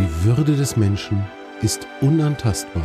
[0.00, 1.26] Die Würde des Menschen
[1.60, 2.82] ist unantastbar.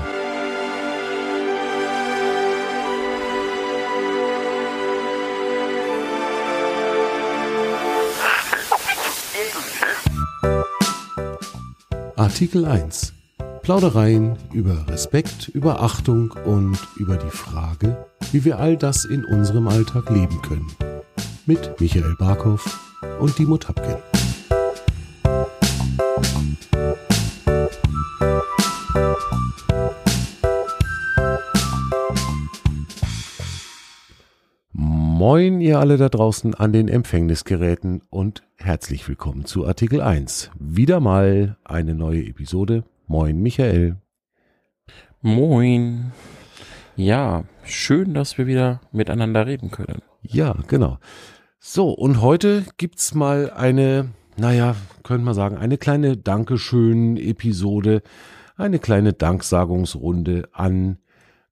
[12.18, 13.14] Artikel 1.
[13.62, 17.96] Plaudereien über Respekt, über Achtung und über die Frage,
[18.34, 20.70] wie wir all das in unserem Alltag leben können.
[21.46, 22.62] Mit Michael Barkow
[23.22, 24.05] und Dimo Tapkin.
[35.76, 40.52] Ihr alle da draußen an den Empfängnisgeräten und herzlich willkommen zu Artikel 1.
[40.58, 42.86] Wieder mal eine neue Episode.
[43.08, 43.98] Moin, Michael.
[45.22, 46.14] Moin.
[46.96, 50.02] Ja, schön, dass wir wieder miteinander reden können.
[50.22, 50.98] Ja, genau.
[51.60, 58.02] So, und heute gibt's mal eine, naja, könnte man sagen, eine kleine Dankeschön-Episode,
[58.56, 61.00] eine kleine Danksagungsrunde an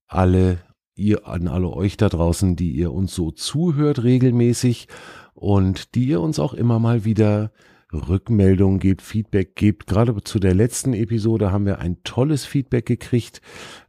[0.07, 0.59] alle
[0.95, 4.87] ihr, an alle euch da draußen, die ihr uns so zuhört regelmäßig
[5.33, 7.51] und die ihr uns auch immer mal wieder
[7.93, 9.87] Rückmeldungen gebt, Feedback gebt.
[9.87, 13.41] Gerade zu der letzten Episode haben wir ein tolles Feedback gekriegt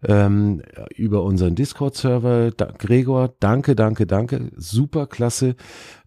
[0.07, 0.63] ähm,
[0.95, 2.51] über unseren Discord-Server.
[2.51, 4.51] Da, Gregor, danke, danke, danke.
[4.57, 5.57] Super klasse.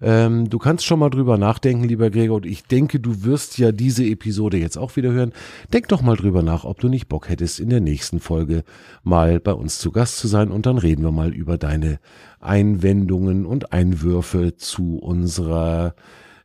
[0.02, 2.38] Ähm, du kannst schon mal drüber nachdenken, lieber Gregor.
[2.38, 5.34] Und ich denke, du wirst ja diese Episode jetzt auch wieder hören.
[5.74, 8.64] Denk doch mal drüber nach, ob du nicht Bock hättest, in der nächsten Folge
[9.04, 10.52] mal bei uns zu Gast zu sein.
[10.52, 12.00] Und dann reden wir mal über deine
[12.40, 15.96] Einwendungen und Einwürfe zu unserer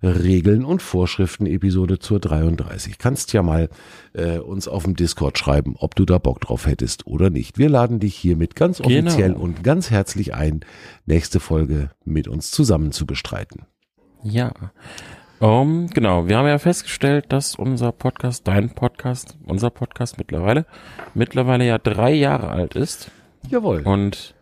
[0.03, 2.99] Regeln und Vorschriften Episode zur 33.
[2.99, 3.69] Kannst ja mal
[4.15, 7.59] äh, uns auf dem Discord schreiben, ob du da Bock drauf hättest oder nicht.
[7.59, 9.11] Wir laden dich hiermit ganz Genau.
[9.11, 10.61] offiziell und ganz herzlich ein,
[11.07, 13.63] nächste Folge mit uns zusammen zu bestreiten.
[14.25, 14.53] Ja.
[15.39, 20.67] Um, genau, wir haben ja festgestellt, dass unser Podcast, dein Podcast, unser Podcast mittlerweile,
[21.15, 23.11] mittlerweile ja drei Jahre alt ist.
[23.49, 23.83] Jawohl.
[23.83, 24.35] Und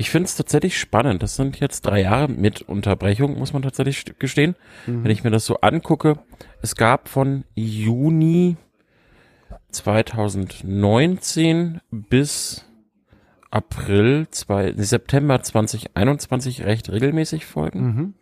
[0.00, 1.22] ich finde es tatsächlich spannend.
[1.22, 4.56] Das sind jetzt drei Jahre mit Unterbrechung, muss man tatsächlich gestehen.
[4.86, 6.18] Wenn ich mir das so angucke,
[6.62, 8.56] es gab von Juni
[9.70, 12.64] 2019 bis
[13.50, 17.82] April, zwei, September 2021 recht regelmäßig Folgen.
[17.82, 18.14] Mhm.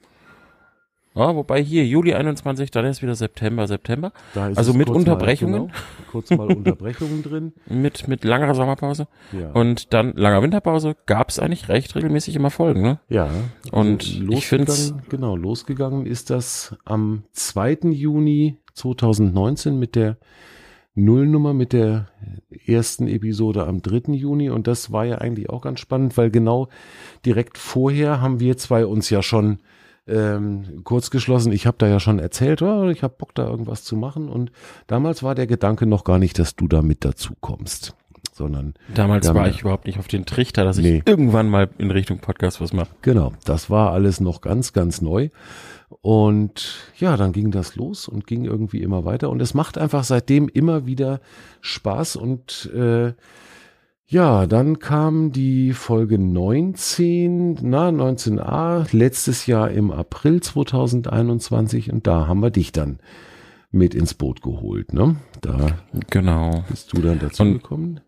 [1.18, 4.12] Ja, wobei hier Juli 21, dann ist wieder September, September.
[4.56, 5.62] Also mit kurz Unterbrechungen?
[5.62, 5.78] Mal, genau,
[6.12, 7.52] kurz mal Unterbrechungen drin.
[7.68, 9.08] Mit, mit langer Sommerpause.
[9.32, 9.50] Ja.
[9.50, 13.00] Und dann langer Winterpause gab es eigentlich recht regelmäßig immer Folgen, ne?
[13.08, 13.28] Ja.
[13.72, 17.78] Und also ich losgegangen- Genau, losgegangen ist das am 2.
[17.90, 20.18] Juni 2019 mit der
[20.94, 22.08] Nullnummer, mit der
[22.66, 24.12] ersten Episode am 3.
[24.14, 24.50] Juni.
[24.50, 26.68] Und das war ja eigentlich auch ganz spannend, weil genau
[27.26, 29.58] direkt vorher haben wir zwei uns ja schon
[30.08, 31.52] ähm, kurz geschlossen.
[31.52, 34.28] Ich habe da ja schon erzählt, oh, ich habe Bock da irgendwas zu machen.
[34.28, 34.50] Und
[34.86, 37.94] damals war der Gedanke noch gar nicht, dass du da mit dazu kommst,
[38.32, 40.98] sondern Damals war ich überhaupt nicht auf den Trichter, dass Nee.
[40.98, 42.90] ich irgendwann mal in Richtung Podcast was mache.
[43.02, 45.28] Genau, das war alles noch ganz, ganz neu.
[46.02, 49.30] Und ja, dann ging das los und ging irgendwie immer weiter.
[49.30, 51.20] Und es macht einfach seitdem immer wieder
[51.62, 52.16] Spaß.
[52.16, 53.12] Und äh,
[54.10, 61.92] ja, dann kam die Folge 19, na, 19a, letztes Jahr im April 2021.
[61.92, 62.98] Und da haben wir dich dann
[63.70, 64.94] mit ins Boot geholt.
[64.94, 65.16] Ne?
[65.42, 65.66] Da
[66.10, 66.64] Genau.
[66.70, 68.00] bist du dann dazu Und- gekommen.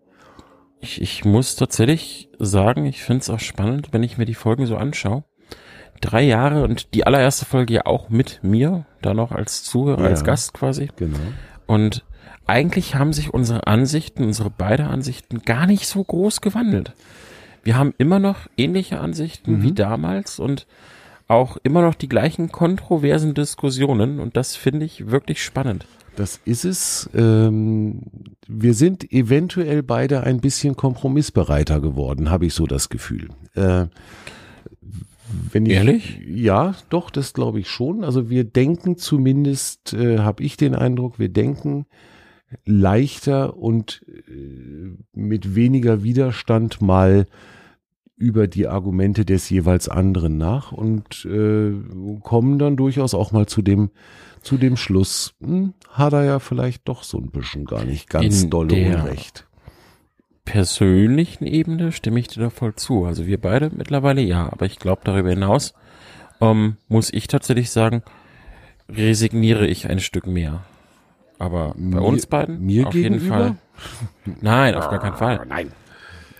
[0.82, 4.64] Ich, ich muss tatsächlich sagen, ich finde es auch spannend, wenn ich mir die Folgen
[4.64, 5.24] so anschaue.
[6.00, 10.06] Drei Jahre und die allererste Folge ja auch mit mir, da noch als Zuhörer, Ja.
[10.08, 10.88] als Gast quasi.
[10.96, 11.18] Genau.
[11.66, 12.06] Und
[12.50, 16.92] eigentlich haben sich unsere Ansichten, unsere beide Ansichten gar nicht so groß gewandelt.
[17.62, 19.62] Wir haben immer noch ähnliche Ansichten Mhm.
[19.62, 20.66] wie damals und
[21.28, 25.86] auch immer noch die gleichen kontroversen Diskussionen und das finde ich wirklich spannend.
[26.16, 27.08] Das ist es.
[27.14, 28.02] Ähm,
[28.48, 33.28] wir sind eventuell beide ein bisschen kompromissbereiter geworden, habe ich so das Gefühl.
[33.54, 33.86] Äh,
[35.52, 36.20] wenn ich, Ehrlich?
[36.26, 38.02] Ja, doch, das glaube ich schon.
[38.02, 41.86] Also wir denken zumindest, äh, habe ich den Eindruck, wir denken
[42.64, 47.26] leichter und äh, mit weniger Widerstand mal
[48.16, 51.72] über die Argumente des jeweils anderen nach und äh,
[52.22, 53.90] kommen dann durchaus auch mal zu dem
[54.42, 58.42] zu dem Schluss, hm, hat er ja vielleicht doch so ein bisschen gar nicht ganz
[58.44, 59.46] In dolle der- Unrecht.
[60.44, 63.04] persönlichen Ebene stimme ich dir da voll zu.
[63.04, 65.74] Also wir beide mittlerweile ja, aber ich glaube darüber hinaus
[66.40, 68.02] ähm, muss ich tatsächlich sagen,
[68.88, 70.64] resigniere ich ein Stück mehr.
[71.40, 73.36] Aber bei Mir- uns beiden mir auf jeden gegenüber?
[73.38, 73.56] Fall.
[74.42, 75.44] Nein, auf gar keinen Fall.
[75.48, 75.72] Nein.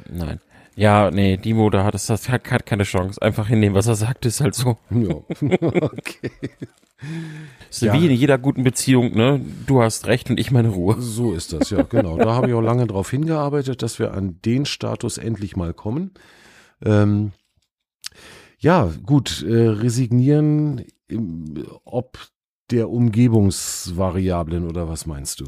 [0.08, 0.41] Nein.
[0.76, 3.20] Ja, nee, Dimo, da hat es das hat, hat keine Chance.
[3.20, 4.76] Einfach hinnehmen, was er sagt, ist halt so.
[4.91, 5.14] Ja.
[5.61, 6.31] okay.
[7.70, 7.93] Ist Ja.
[7.94, 9.41] wie in jeder guten Beziehung, ne?
[9.67, 10.97] Du hast recht und ich meine Ruhe.
[11.00, 12.17] So ist das, ja, genau.
[12.19, 16.12] Da habe ich auch lange darauf hingearbeitet, dass wir an den Status endlich mal kommen.
[16.85, 17.32] Ähm,
[18.58, 20.85] ja, gut, äh, resignieren,
[21.85, 22.19] ob
[22.70, 25.44] der Umgebungsvariablen oder was meinst du?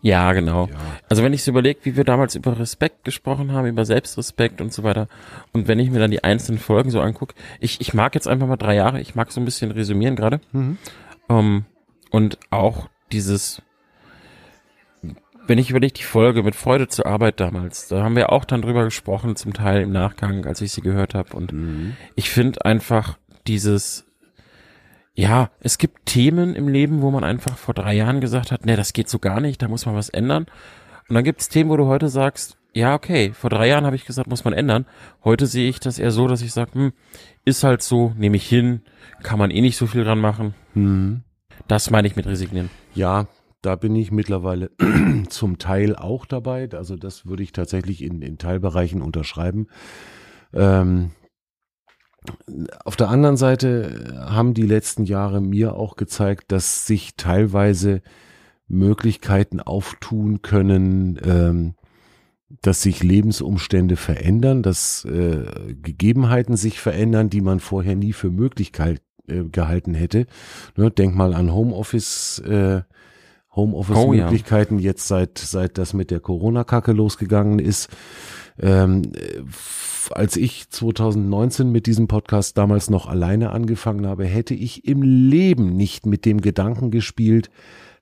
[0.00, 0.66] Ja, genau.
[0.68, 0.76] Ja,
[1.08, 4.72] Also wenn ich so überlege, wie wir damals über Respekt gesprochen haben, über Selbstrespekt und
[4.72, 5.08] so weiter,
[5.52, 8.46] und wenn ich mir dann die einzelnen Folgen so angucke, ich, ich mag jetzt einfach
[8.46, 10.40] mal drei Jahre, ich mag so ein bisschen resümieren gerade.
[10.52, 10.78] Mhm.
[11.28, 11.64] Ähm,
[12.10, 13.60] und auch dieses,
[15.48, 18.62] wenn ich überlege, die Folge mit Freude zur Arbeit damals, da haben wir auch dann
[18.62, 21.36] drüber gesprochen, zum Teil im Nachgang, als ich sie gehört habe.
[21.36, 21.96] Und Mhm.
[22.14, 23.18] ich finde einfach
[23.48, 24.04] dieses,
[25.18, 28.76] ja, es gibt Themen im Leben, wo man einfach vor drei Jahren gesagt hat, nee,
[28.76, 30.46] das geht so gar nicht, da muss man was ändern.
[31.08, 33.96] Und dann gibt es Themen, wo du heute sagst, ja, okay, vor drei Jahren habe
[33.96, 34.86] ich gesagt, muss man ändern.
[35.24, 36.92] Heute sehe ich das eher so, dass ich sage, hm,
[37.44, 38.82] ist halt so, nehme ich hin,
[39.24, 40.54] kann man eh nicht so viel dran machen.
[40.74, 41.24] Mhm.
[41.66, 42.70] Das meine ich mit resignieren.
[42.94, 43.26] Ja,
[43.60, 44.70] da bin ich mittlerweile
[45.30, 46.68] zum Teil auch dabei.
[46.72, 49.66] Also das würde ich tatsächlich in, in Teilbereichen unterschreiben.
[50.52, 51.10] Ähm,
[52.84, 58.02] auf der anderen Seite haben die letzten Jahre mir auch gezeigt, dass sich teilweise
[58.68, 61.74] Möglichkeiten auftun können, ähm,
[62.62, 69.02] dass sich Lebensumstände verändern, dass äh, Gegebenheiten sich verändern, die man vorher nie für Möglichkeit
[69.26, 70.26] äh, gehalten hätte.
[70.76, 72.82] Ne, denk mal an Homeoffice, äh,
[73.54, 77.88] Homeoffice-Möglichkeiten jetzt seit seit das mit der Corona-Kacke losgegangen ist.
[78.60, 79.42] Ähm, äh,
[80.10, 85.76] als ich 2019 mit diesem Podcast damals noch alleine angefangen habe, hätte ich im Leben
[85.76, 87.50] nicht mit dem Gedanken gespielt,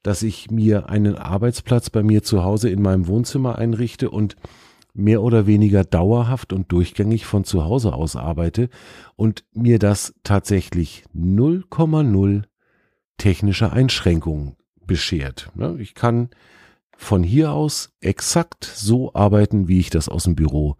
[0.02, 4.36] dass ich mir einen Arbeitsplatz bei mir zu Hause in meinem Wohnzimmer einrichte und
[4.94, 8.70] mehr oder weniger dauerhaft und durchgängig von zu Hause aus arbeite
[9.14, 12.44] und mir das tatsächlich 0,0
[13.18, 14.56] technische Einschränkungen
[14.86, 15.50] beschert.
[15.54, 16.30] Ne, Ich kann
[16.96, 20.76] von hier aus exakt so arbeiten, wie ich das aus dem Büro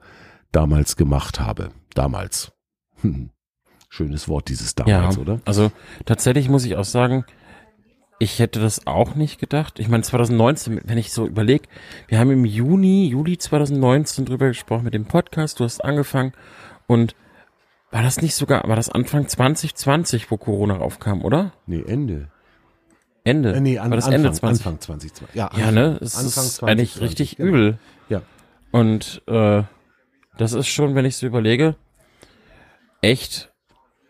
[0.52, 1.70] damals gemacht habe.
[1.94, 2.52] Damals.
[3.02, 3.30] Hm.
[3.88, 5.40] Schönes Wort, dieses damals, ja, oder?
[5.44, 5.70] also
[6.04, 7.24] tatsächlich muss ich auch sagen,
[8.18, 9.78] ich hätte das auch nicht gedacht.
[9.78, 11.68] Ich meine, 2019, wenn ich so überlege,
[12.08, 16.32] wir haben im Juni, Juli 2019 drüber gesprochen mit dem Podcast, du hast angefangen
[16.86, 17.14] und
[17.90, 21.52] war das nicht sogar, war das Anfang 2020, wo Corona aufkam, oder?
[21.66, 22.30] Nee, Ende.
[23.26, 23.54] Ende.
[23.54, 24.66] Äh, nee, an, war das Anfang, Ende 20?
[24.66, 25.34] Anfang 2020.
[25.34, 25.98] Ja, Ja, ne?
[26.00, 27.48] Es Anfang ist eigentlich 2020, richtig genau.
[27.48, 27.78] übel.
[28.08, 28.22] Ja.
[28.70, 29.62] Und äh,
[30.38, 31.76] das ist schon, wenn ich so überlege,
[33.00, 33.52] echt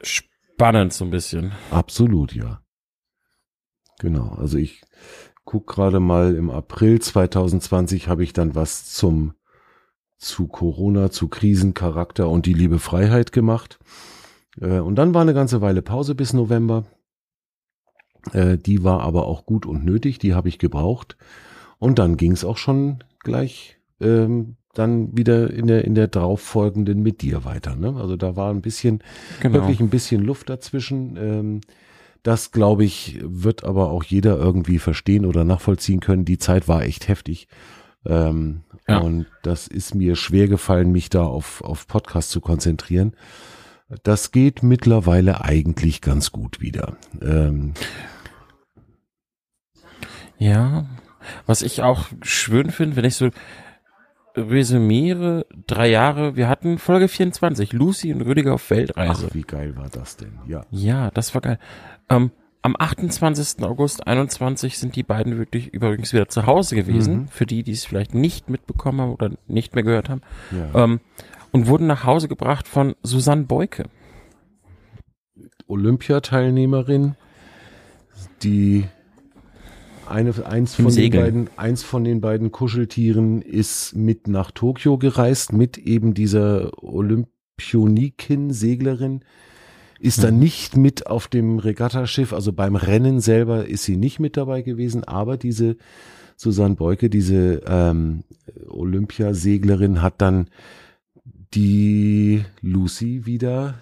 [0.03, 1.53] spannend so ein bisschen.
[1.71, 2.61] Absolut, ja.
[3.99, 4.83] Genau, also ich
[5.45, 9.35] guck gerade mal im April 2020 habe ich dann was zum
[10.19, 13.79] zu Corona, zu Krisencharakter und die liebe Freiheit gemacht.
[14.61, 16.85] Äh, und dann war eine ganze Weile Pause bis November.
[18.32, 21.17] Äh, die war aber auch gut und nötig, die habe ich gebraucht.
[21.78, 27.02] Und dann ging es auch schon gleich ähm, dann wieder in der in der darauffolgenden
[27.02, 27.76] mit dir weiter.
[27.76, 27.94] Ne?
[27.96, 29.02] Also da war ein bisschen
[29.40, 29.55] Genau.
[29.55, 31.17] wirklich ein bisschen Luft dazwischen.
[31.17, 31.61] Ähm,
[32.23, 36.25] das, glaube ich, wird aber auch jeder irgendwie verstehen oder nachvollziehen können.
[36.25, 37.46] Die Zeit war echt heftig.
[38.05, 38.99] Ähm, Ja.
[38.99, 43.14] Und das ist mir schwer gefallen, mich da auf, auf Podcast zu konzentrieren.
[44.02, 46.97] Das geht mittlerweile eigentlich ganz gut wieder.
[47.23, 47.73] Ähm,
[50.38, 50.87] Ja,
[51.47, 53.31] was ich auch schön finde, wenn ich so
[54.37, 59.28] resümiere, drei Jahre, wir hatten Folge 24, Lucy und Rüdiger auf Weltreise.
[59.31, 60.38] ach, wie geil war das denn?
[60.47, 60.64] Ja.
[60.71, 61.59] Ja, das war geil.
[62.11, 63.64] Ähm, am 28.
[63.64, 67.28] August 21 sind die beiden wirklich übrigens wieder zu Hause gewesen, Mhm.
[67.28, 70.85] für die, die es vielleicht nicht mitbekommen haben oder nicht mehr gehört haben, ja.
[70.85, 71.00] ähm,
[71.52, 73.85] und wurden nach Hause gebracht von Susanne Beuke.
[75.69, 77.14] Olympiateilnehmerin,
[78.43, 78.87] die
[80.09, 84.99] eine, eins Im von den beiden, eins von den beiden Kuscheltieren ist mit nach Tokio
[84.99, 89.21] gereist, mit eben dieser Olympioniken-Seglerin,
[89.99, 94.37] ist dann nicht mit auf dem Regattaschiff, also beim Rennen selber ist sie nicht mit
[94.37, 95.77] dabei gewesen, aber diese
[96.37, 98.25] Susanne Beuke, diese ähm,
[98.69, 100.49] Olympiaseglerin, hat dann
[101.55, 103.77] die Lucy wieder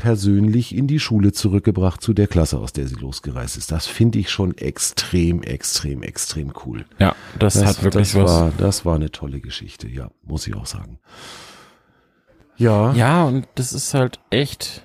[0.00, 3.70] persönlich in die Schule zurückgebracht zu der Klasse, aus der sie losgereist ist.
[3.70, 6.86] Das finde ich schon extrem, extrem, extrem cool.
[6.98, 8.30] Ja, das, hat wirklich das was.
[8.30, 10.98] War, das war eine tolle Geschichte, ja, muss ich auch sagen.
[12.56, 14.82] Ja, Ja, und das ist halt echt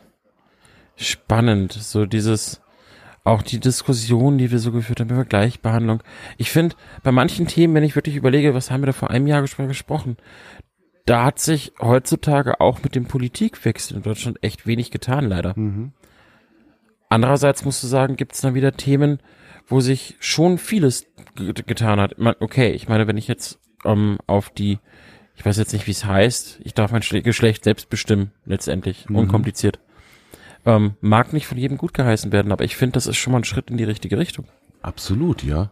[0.95, 2.61] spannend, so dieses,
[3.23, 6.01] auch die Diskussion, die wir so geführt haben über Gleichbehandlung.
[6.37, 9.27] Ich finde, bei manchen Themen, wenn ich wirklich überlege, was haben wir da vor einem
[9.27, 10.17] Jahr gespr- gesprochen,
[11.05, 15.53] da hat sich heutzutage auch mit dem Politikwechsel in Deutschland echt wenig getan, leider.
[15.57, 15.91] Mhm.
[17.09, 19.19] Andererseits musst du sagen, gibt es dann wieder Themen,
[19.67, 22.15] wo sich schon vieles getan hat.
[22.39, 24.79] Okay, ich meine, wenn ich jetzt ähm, auf die,
[25.35, 29.17] ich weiß jetzt nicht, wie es heißt, ich darf mein Geschlecht selbst bestimmen, letztendlich, mhm.
[29.17, 29.79] unkompliziert.
[30.65, 33.39] Ähm, mag nicht von jedem gut geheißen werden, aber ich finde, das ist schon mal
[33.39, 34.45] ein Schritt in die richtige Richtung.
[34.81, 35.69] Absolut, ja.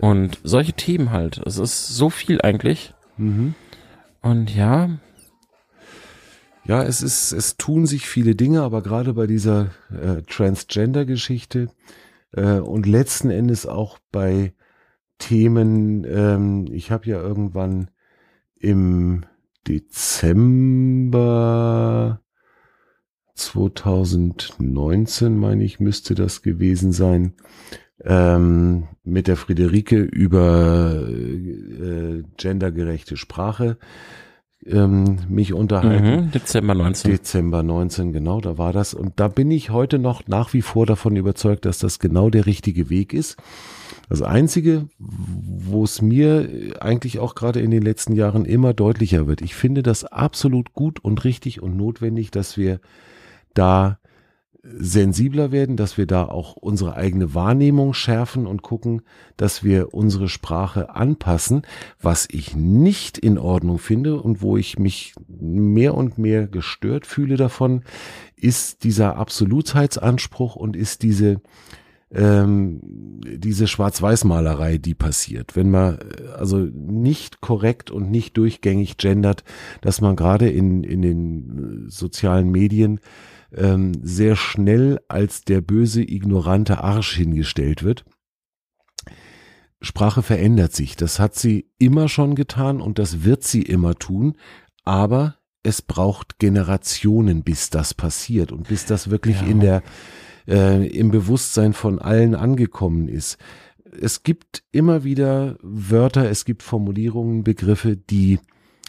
[0.00, 2.94] Und solche Themen halt, es ist so viel eigentlich.
[3.18, 3.54] Mhm.
[4.26, 4.98] Und ja.
[6.64, 11.68] Ja, es ist, es tun sich viele Dinge, aber gerade bei dieser äh, Transgender-Geschichte
[12.32, 14.52] äh, und letzten Endes auch bei
[15.18, 17.92] Themen, ähm, ich habe ja irgendwann
[18.56, 19.24] im
[19.68, 20.20] Dezember
[23.34, 27.34] 2019, meine ich, müsste das gewesen sein,
[28.06, 33.76] ähm, mit der Friederike über äh, gendergerechte Sprache
[34.64, 36.26] ähm, mich unterhalten.
[36.26, 37.10] Mhm, Dezember 19.
[37.10, 38.94] Dezember 19, genau, da war das.
[38.94, 42.46] Und da bin ich heute noch nach wie vor davon überzeugt, dass das genau der
[42.46, 43.36] richtige Weg ist.
[44.08, 49.40] Das Einzige, wo es mir eigentlich auch gerade in den letzten Jahren immer deutlicher wird,
[49.40, 52.80] ich finde das absolut gut und richtig und notwendig, dass wir
[53.54, 53.98] da
[54.74, 59.02] sensibler werden, dass wir da auch unsere eigene Wahrnehmung schärfen und gucken,
[59.36, 61.62] dass wir unsere Sprache anpassen.
[62.00, 67.36] Was ich nicht in Ordnung finde und wo ich mich mehr und mehr gestört fühle
[67.36, 67.82] davon,
[68.36, 71.40] ist dieser Absolutheitsanspruch und ist diese
[72.12, 72.80] ähm,
[73.24, 75.98] diese Schwarz-Weiß-Malerei, die passiert, wenn man
[76.38, 79.42] also nicht korrekt und nicht durchgängig gendert,
[79.80, 83.00] dass man gerade in in den sozialen Medien
[83.54, 88.04] ähm, sehr schnell als der böse, ignorante Arsch hingestellt wird.
[89.80, 90.96] Sprache verändert sich.
[90.96, 94.36] Das hat sie immer schon getan und das wird sie immer tun.
[94.84, 99.46] Aber es braucht Generationen, bis das passiert und bis das wirklich ja.
[99.46, 99.82] in der,
[100.48, 103.36] äh, im Bewusstsein von allen angekommen ist.
[104.00, 108.38] Es gibt immer wieder Wörter, es gibt Formulierungen, Begriffe, die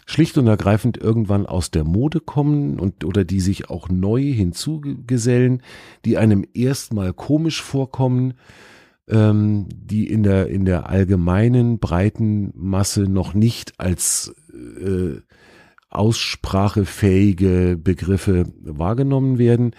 [0.08, 5.62] schlicht und ergreifend irgendwann aus der Mode kommen und oder die sich auch neu hinzugesellen,
[6.06, 8.32] die einem erstmal komisch vorkommen,
[9.06, 14.34] ähm, die in der in der allgemeinen breiten Masse noch nicht als
[14.82, 15.20] äh,
[15.90, 19.72] aussprachefähige Begriffe wahrgenommen werden.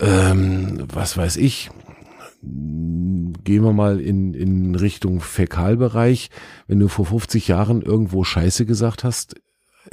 [0.00, 1.70] Ähm, was weiß ich,
[3.44, 6.30] gehen wir mal in, in Richtung Fäkalbereich.
[6.66, 9.34] Wenn du vor 50 Jahren irgendwo Scheiße gesagt hast,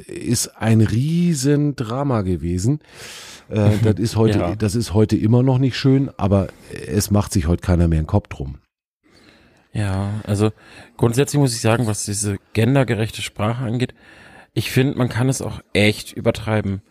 [0.08, 2.80] ist ein Riesendrama gewesen.
[3.50, 4.56] Äh, das ist heute, ja.
[4.56, 6.48] das ist heute immer noch nicht schön, aber
[6.88, 8.58] es macht sich heute keiner mehr einen Kopf drum.
[9.74, 10.52] Ja, also
[10.98, 13.94] grundsätzlich muss ich sagen, was diese gendergerechte Sprache angeht,
[14.54, 16.82] ich finde, man kann es auch echt übertreiben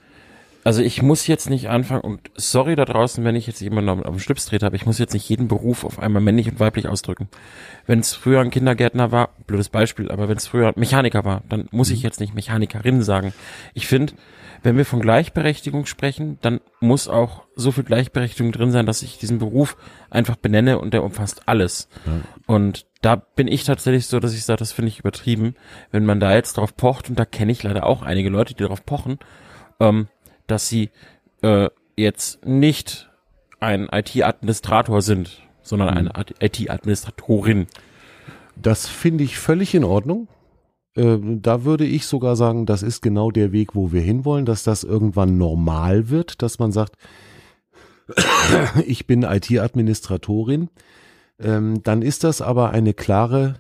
[0.65, 4.15] also ich muss jetzt nicht anfangen und sorry da draußen, wenn ich jetzt jemanden auf
[4.15, 6.89] den Schlips trete, aber ich muss jetzt nicht jeden Beruf auf einmal männlich und weiblich
[6.89, 7.29] ausdrücken.
[7.87, 11.69] Wenn es früher ein Kindergärtner war, blödes Beispiel, aber wenn es früher Mechaniker war, dann
[11.71, 12.05] muss ich mhm.
[12.05, 13.33] jetzt nicht Mechanikerin sagen.
[13.75, 14.15] Ich finde,
[14.63, 19.19] wenn wir von Gleichberechtigung sprechen, dann muss auch so viel Gleichberechtigung drin sein, dass ich
[19.19, 19.77] diesen Beruf
[20.11, 21.89] einfach benenne und der umfasst alles.
[22.05, 22.13] Ja.
[22.47, 25.55] Und da bin ich tatsächlich so, dass ich sage, das finde ich übertrieben,
[25.91, 28.63] wenn man da jetzt drauf pocht, und da kenne ich leider auch einige Leute, die
[28.63, 29.19] darauf pochen,
[29.81, 30.09] ähm,
[30.51, 30.91] dass sie
[31.43, 33.11] äh, jetzt nicht
[33.61, 36.35] ein IT-Administrator sind, sondern eine mhm.
[36.41, 37.67] IT-Administratorin.
[38.57, 40.29] Das finde ich völlig in Ordnung.
[40.95, 44.65] Äh, da würde ich sogar sagen, das ist genau der Weg, wo wir hinwollen, dass
[44.65, 46.97] das irgendwann normal wird, dass man sagt,
[48.87, 50.69] ich bin IT-Administratorin.
[51.39, 53.55] Ähm, dann ist das aber eine klare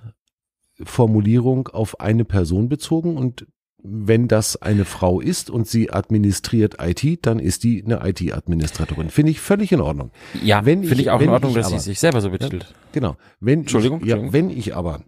[0.82, 3.46] Formulierung auf eine Person bezogen und
[3.82, 9.10] wenn das eine Frau ist und sie administriert IT, dann ist die eine IT-Administratorin.
[9.10, 10.10] Finde ich völlig in Ordnung.
[10.42, 12.64] Ja, finde ich, ich auch in Ordnung, dass aber, sie sich selber so betitelt.
[12.64, 13.16] Ja, genau.
[13.40, 15.02] Wenn Entschuldigung, ich, ja, wenn ich aber,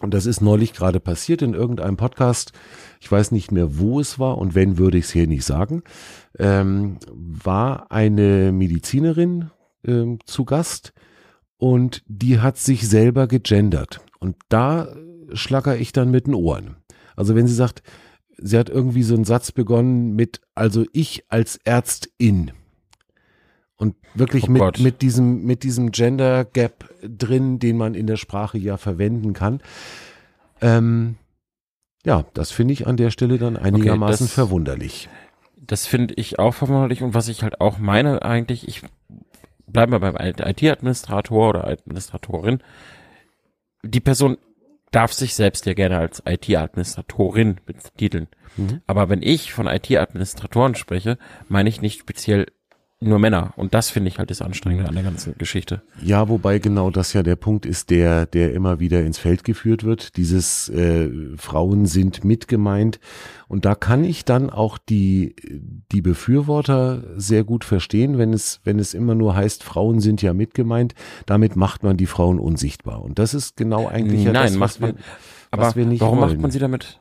[0.00, 2.52] und das ist neulich gerade passiert in irgendeinem Podcast,
[3.00, 5.82] ich weiß nicht mehr, wo es war und wenn, würde ich es hier nicht sagen,
[6.38, 9.50] ähm, war eine Medizinerin
[9.86, 10.92] ähm, zu Gast
[11.56, 14.00] und die hat sich selber gegendert.
[14.18, 14.88] Und da
[15.32, 16.76] schlacker ich dann mit den Ohren.
[17.16, 17.82] Also wenn sie sagt,
[18.38, 22.52] sie hat irgendwie so einen Satz begonnen mit, also ich als Ärztin.
[23.76, 28.16] Und wirklich oh mit, mit diesem, mit diesem Gender Gap drin, den man in der
[28.16, 29.60] Sprache ja verwenden kann.
[30.60, 31.16] Ähm,
[32.04, 35.08] ja, das finde ich an der Stelle dann einigermaßen okay, das, verwunderlich.
[35.56, 38.82] Das finde ich auch verwunderlich und was ich halt auch meine eigentlich, ich
[39.66, 42.62] bleibe mal beim IT-Administrator oder Administratorin.
[43.82, 44.36] Die Person
[44.90, 48.28] darf sich selbst ja gerne als IT-Administratorin betiteln.
[48.56, 48.80] Mhm.
[48.86, 52.46] Aber wenn ich von IT-Administratoren spreche, meine ich nicht speziell
[53.00, 53.52] nur Männer.
[53.56, 55.82] Und das finde ich halt das Anstrengende an der ganzen Geschichte.
[56.02, 59.84] Ja, wobei genau das ja der Punkt ist, der, der immer wieder ins Feld geführt
[59.84, 60.16] wird.
[60.16, 63.00] Dieses äh, Frauen sind mitgemeint.
[63.46, 65.36] Und da kann ich dann auch die,
[65.92, 70.32] die Befürworter sehr gut verstehen, wenn es, wenn es immer nur heißt, Frauen sind ja
[70.32, 70.94] mitgemeint.
[71.26, 73.02] Damit macht man die Frauen unsichtbar.
[73.02, 75.04] Und das ist genau eigentlich Nein, ja das, macht man, wir,
[75.50, 76.30] aber wir nicht warum wollen.
[76.30, 76.98] macht man sie damit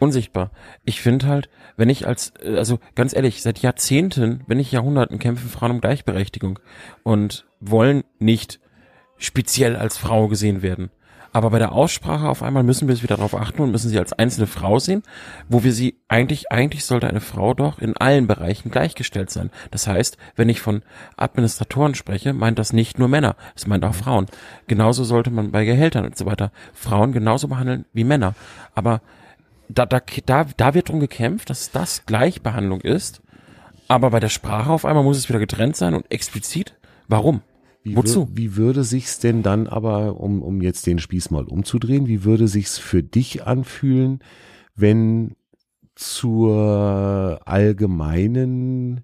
[0.00, 0.50] unsichtbar?
[0.84, 5.18] Ich finde halt, wenn ich als, äh, also ganz ehrlich, seit Jahrzehnten, wenn nicht Jahrhunderten
[5.18, 6.58] kämpfen Frauen um Gleichberechtigung
[7.04, 8.58] und wollen nicht
[9.16, 10.90] speziell als Frau gesehen werden.
[11.32, 13.98] Aber bei der Aussprache auf einmal müssen wir es wieder darauf achten und müssen sie
[13.98, 15.02] als einzelne Frau sehen,
[15.48, 19.50] wo wir sie eigentlich, eigentlich sollte eine Frau doch in allen Bereichen gleichgestellt sein.
[19.70, 20.82] Das heißt, wenn ich von
[21.16, 24.26] Administratoren spreche, meint das nicht nur Männer, es meint auch Frauen.
[24.66, 28.34] Genauso sollte man bei Gehältern und so weiter Frauen genauso behandeln wie Männer.
[28.74, 29.00] Aber
[29.72, 33.22] da, da, da, da wird drum gekämpft, dass das Gleichbehandlung ist.
[33.88, 36.76] Aber bei der Sprache auf einmal muss es wieder getrennt sein und explizit.
[37.08, 37.42] Warum?
[37.82, 38.28] Wie Wozu?
[38.32, 42.46] wie würde sich's denn dann aber, um, um jetzt den Spieß mal umzudrehen, wie würde
[42.46, 44.20] sich's für dich anfühlen,
[44.76, 45.34] wenn
[45.94, 49.00] zur allgemeinen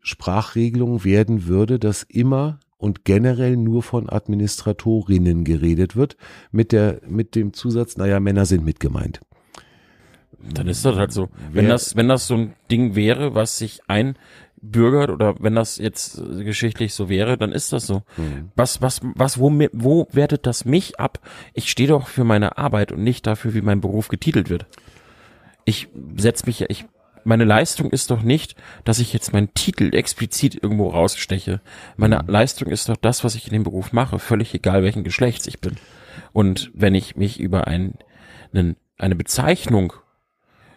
[0.00, 6.16] Sprachregelung werden würde, dass immer und generell nur von Administratorinnen geredet wird,
[6.52, 9.20] mit der, mit dem Zusatz, naja, Männer sind mit gemeint.
[10.52, 11.28] Dann ist das halt so.
[11.52, 16.20] Wenn das, wenn das so ein Ding wäre, was sich einbürgert oder wenn das jetzt
[16.38, 18.02] geschichtlich so wäre, dann ist das so.
[18.56, 21.20] Was, was, was, wo, wo wertet das mich ab?
[21.54, 24.66] Ich stehe doch für meine Arbeit und nicht dafür, wie mein Beruf getitelt wird.
[25.64, 26.84] Ich setz mich ja, ich,
[27.24, 31.60] meine Leistung ist doch nicht, dass ich jetzt meinen Titel explizit irgendwo raussteche.
[31.96, 35.46] Meine Leistung ist doch das, was ich in dem Beruf mache, völlig egal welchen Geschlechts
[35.46, 35.76] ich bin.
[36.32, 37.94] Und wenn ich mich über ein,
[38.52, 39.94] einen, eine Bezeichnung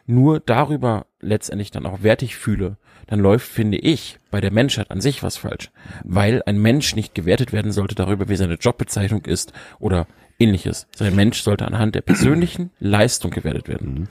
[0.07, 5.01] nur darüber letztendlich dann auch wertig fühle, dann läuft, finde ich, bei der Menschheit an
[5.01, 5.69] sich was falsch.
[6.03, 10.07] Weil ein Mensch nicht gewertet werden sollte darüber, wie seine Jobbezeichnung ist oder
[10.39, 10.87] ähnliches.
[10.95, 14.07] Sein Mensch sollte anhand der persönlichen Leistung gewertet werden.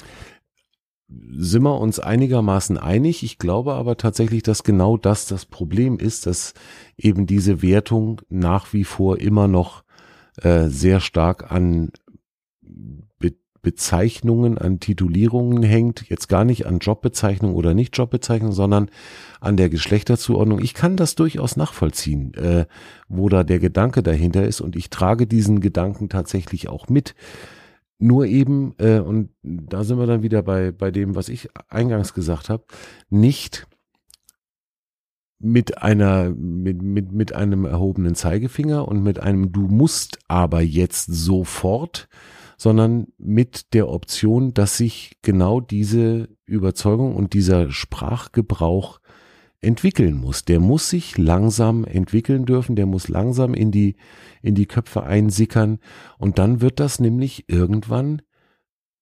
[1.08, 3.22] sind wir uns einigermaßen einig.
[3.22, 6.54] Ich glaube aber tatsächlich, dass genau das das Problem ist, dass
[6.96, 9.84] eben diese Wertung nach wie vor immer noch
[10.42, 11.90] äh, sehr stark an
[13.66, 16.08] Bezeichnungen, an Titulierungen hängt.
[16.08, 18.88] Jetzt gar nicht an Jobbezeichnung oder nicht Jobbezeichnung, sondern
[19.40, 20.60] an der Geschlechterzuordnung.
[20.60, 22.66] Ich kann das durchaus nachvollziehen, äh,
[23.08, 27.16] wo da der Gedanke dahinter ist und ich trage diesen Gedanken tatsächlich auch mit.
[27.98, 32.14] Nur eben, äh, und da sind wir dann wieder bei, bei dem, was ich eingangs
[32.14, 32.62] gesagt habe,
[33.10, 33.66] nicht
[35.40, 41.06] mit einer, mit, mit, mit einem erhobenen Zeigefinger und mit einem Du musst aber jetzt
[41.12, 42.08] sofort,
[42.56, 49.00] sondern mit der Option, dass sich genau diese Überzeugung und dieser Sprachgebrauch
[49.60, 50.44] entwickeln muss.
[50.44, 53.96] Der muss sich langsam entwickeln dürfen, der muss langsam in die,
[54.42, 55.78] in die Köpfe einsickern
[56.18, 58.22] und dann wird das nämlich irgendwann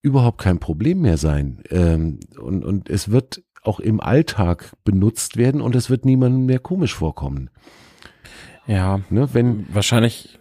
[0.03, 1.63] überhaupt kein Problem mehr sein.
[1.71, 6.59] Ähm, und, und es wird auch im Alltag benutzt werden und es wird niemandem mehr
[6.59, 7.51] komisch vorkommen.
[8.67, 9.29] Ja, Ne?
[9.33, 10.39] Wenn, wahrscheinlich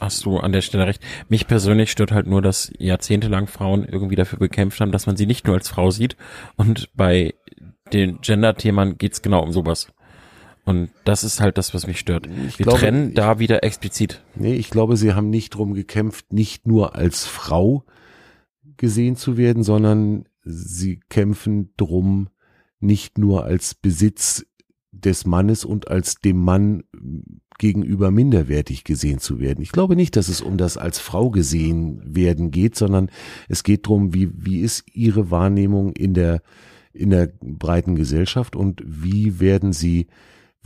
[0.00, 1.02] hast du an der Stelle recht.
[1.28, 5.26] Mich persönlich stört halt nur, dass jahrzehntelang Frauen irgendwie dafür gekämpft haben, dass man sie
[5.26, 6.16] nicht nur als Frau sieht.
[6.56, 7.34] Und bei
[7.92, 9.88] den Gender-Themen geht's genau um sowas.
[10.64, 12.26] Und das ist halt das, was mich stört.
[12.48, 14.22] Ich Wir glaube, trennen ich- da wieder explizit.
[14.34, 17.84] Nee, ich glaube, sie haben nicht drum gekämpft, nicht nur als Frau
[18.78, 22.28] gesehen zu werden, sondern sie kämpfen drum,
[22.80, 24.46] nicht nur als Besitz
[24.90, 26.84] des Mannes und als dem Mann
[27.58, 29.62] gegenüber minderwertig gesehen zu werden.
[29.62, 33.10] Ich glaube nicht, dass es um das als Frau gesehen werden geht, sondern
[33.48, 36.42] es geht drum, wie, wie ist ihre Wahrnehmung in der,
[36.92, 40.06] in der breiten Gesellschaft und wie werden sie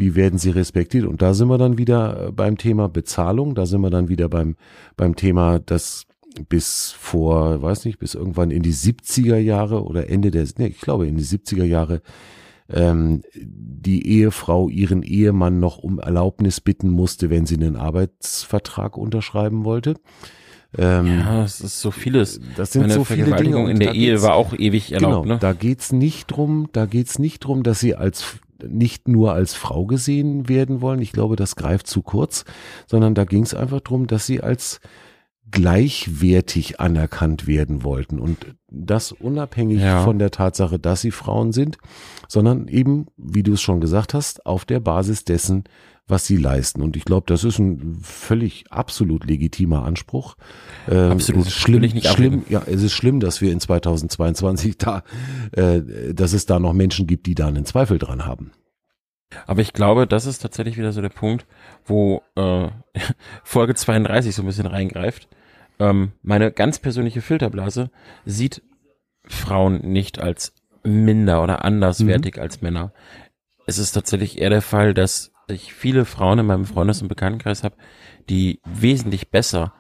[0.01, 1.05] wie werden sie respektiert?
[1.05, 4.29] Und da sind wir dann wieder äh, beim Thema Bezahlung, da sind wir dann wieder
[4.29, 4.55] beim,
[4.97, 6.07] beim Thema, dass
[6.49, 10.81] bis vor, weiß nicht, bis irgendwann in die 70er Jahre oder Ende der, nee, ich
[10.81, 12.01] glaube in die 70er Jahre,
[12.71, 19.65] ähm, die Ehefrau ihren Ehemann noch um Erlaubnis bitten musste, wenn sie einen Arbeitsvertrag unterschreiben
[19.65, 19.95] wollte.
[20.77, 22.41] Ähm, Ja, es ist so vieles.
[22.57, 23.57] das sind Meine so viele Dinge.
[23.61, 25.39] in und der da Ehe war auch ewig erlaubt, genau, ne?
[25.41, 29.87] Da geht's nicht drum, da geht's nicht drum, dass sie als nicht nur als Frau
[29.87, 31.01] gesehen werden wollen.
[31.01, 32.45] Ich glaube, das greift zu kurz,
[32.87, 34.81] sondern da ging's einfach drum, dass sie als
[35.51, 38.19] gleichwertig anerkannt werden wollten.
[38.19, 38.39] Und
[38.71, 40.05] das unabhängig Ja.
[40.05, 41.79] von der Tatsache, dass sie Frauen sind,
[42.29, 45.65] sondern eben, wie du es schon gesagt hast, auf der Basis dessen,
[46.07, 46.81] was sie leisten.
[46.83, 50.37] Und ich glaube, das ist ein völlig absolut legitimer Anspruch.
[50.91, 51.43] Ähm, Absolut.
[51.43, 55.03] Es ist schlimm, ich nicht schlimm, ja, es ist schlimm, dass wir in 2022 da,
[55.53, 55.83] äh,
[56.15, 58.53] dass es da noch Menschen gibt, die da einen Zweifel dran haben.
[59.47, 61.47] Aber ich glaube, das ist tatsächlich wieder so der Punkt,
[61.85, 62.69] wo äh,
[63.45, 65.29] Folge 32 so ein bisschen reingreift.
[65.79, 67.91] Ähm, meine ganz persönliche Filterblase
[68.25, 68.63] sieht
[69.25, 72.93] Frauen nicht als minder oder anderswertig als Männer.
[73.67, 77.65] Es ist tatsächlich eher der Fall, dass ich viele Frauen in meinem Freundes- und Bekanntenkreis
[77.65, 77.77] habe,
[78.29, 79.73] die wesentlich besser,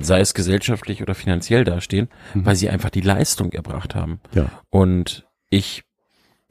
[0.00, 4.20] sei es gesellschaftlich oder finanziell dastehen, weil sie einfach die Leistung erbracht haben.
[4.32, 4.50] Ja.
[4.70, 5.84] Und ich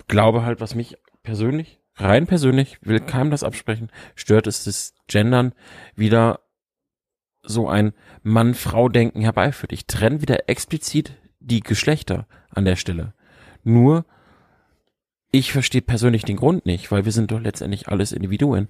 [0.07, 5.53] glaube halt, was mich persönlich, rein persönlich, will keinem das absprechen, stört ist das Gendern
[5.95, 6.39] wieder
[7.41, 9.71] so ein Mann-Frau-Denken herbeiführt.
[9.71, 13.13] Ich trenne wieder explizit die Geschlechter an der Stelle.
[13.63, 14.05] Nur,
[15.31, 18.67] ich verstehe persönlich den Grund nicht, weil wir sind doch letztendlich alles Individuen,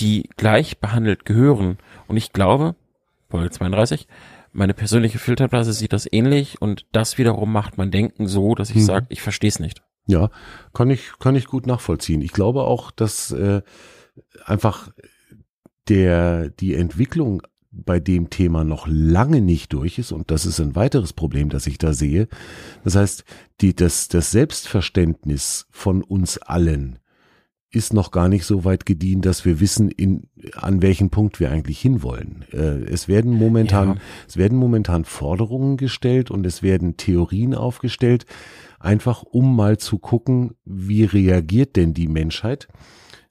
[0.00, 1.78] die gleich behandelt gehören.
[2.06, 2.74] Und ich glaube,
[3.28, 4.06] Folge 32,
[4.52, 8.76] meine persönliche Filterblase sieht das ähnlich und das wiederum macht mein Denken so, dass ich
[8.76, 8.80] Mhm.
[8.82, 9.82] sage, ich verstehe es nicht.
[10.06, 10.30] Ja,
[10.72, 12.20] kann ich, kann ich gut nachvollziehen.
[12.22, 13.62] Ich glaube auch, dass äh,
[14.44, 14.90] einfach
[15.88, 20.74] der, die Entwicklung bei dem Thema noch lange nicht durch ist und das ist ein
[20.76, 22.28] weiteres Problem, das ich da sehe.
[22.84, 23.24] Das heißt,
[23.60, 26.98] die, das, das Selbstverständnis von uns allen
[27.70, 31.50] ist noch gar nicht so weit gediehen, dass wir wissen, in, an welchen Punkt wir
[31.50, 32.46] eigentlich hinwollen.
[32.52, 33.96] Äh, es werden momentan, Ja.
[34.26, 38.24] es werden momentan Forderungen gestellt und es werden Theorien aufgestellt,
[38.78, 42.68] einfach um mal zu gucken, wie reagiert denn die Menschheit.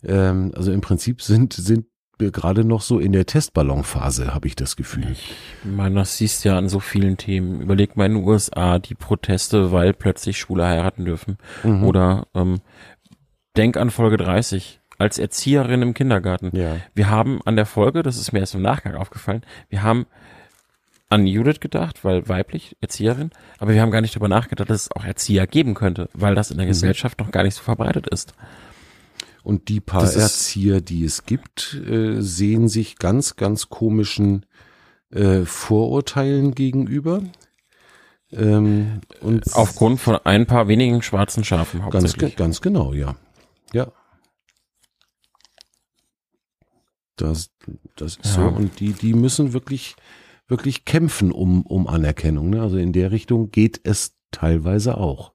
[0.04, 1.86] Ähm, also im Prinzip sind, sind
[2.18, 5.12] wir gerade noch so in der Testballonphase, habe ich das Gefühl.
[5.12, 7.62] Ich meine, das siehst du ja an so vielen Themen.
[7.62, 11.38] Überleg mal in den USA die Proteste, weil plötzlich Schwule heiraten dürfen.
[11.64, 11.84] Mhm.
[11.84, 12.62] Oder ähm,
[13.58, 16.56] denk an Folge 30 als Erzieherin im Kindergarten.
[16.56, 16.78] Ja.
[16.94, 20.06] Wir haben an der Folge, das ist mir erst im Nachgang aufgefallen, wir haben
[21.10, 24.92] an Judith gedacht, weil weiblich, Erzieherin, aber wir haben gar nicht darüber nachgedacht, dass es
[24.92, 28.34] auch Erzieher geben könnte, weil das in der Gesellschaft noch gar nicht so verbreitet ist.
[29.44, 34.48] Und die paar Das Erzieher, die es gibt, äh, sehen sich ganz, ganz komischen
[35.12, 37.22] äh, Vorurteilen gegenüber.
[38.32, 42.36] Ähm, und Aufgrund von ein paar wenigen schwarzen Schafen ganz, hauptsächlich.
[42.36, 43.16] ganz genau, ja.
[43.72, 43.92] Ja.
[47.18, 47.52] Das,
[47.96, 48.32] das ist Ja.
[48.32, 48.42] so.
[48.48, 49.96] Und die, die müssen wirklich,
[50.48, 52.50] wirklich kämpfen um, um Anerkennung.
[52.50, 52.62] Ne?
[52.62, 55.34] Also in der Richtung geht es teilweise auch.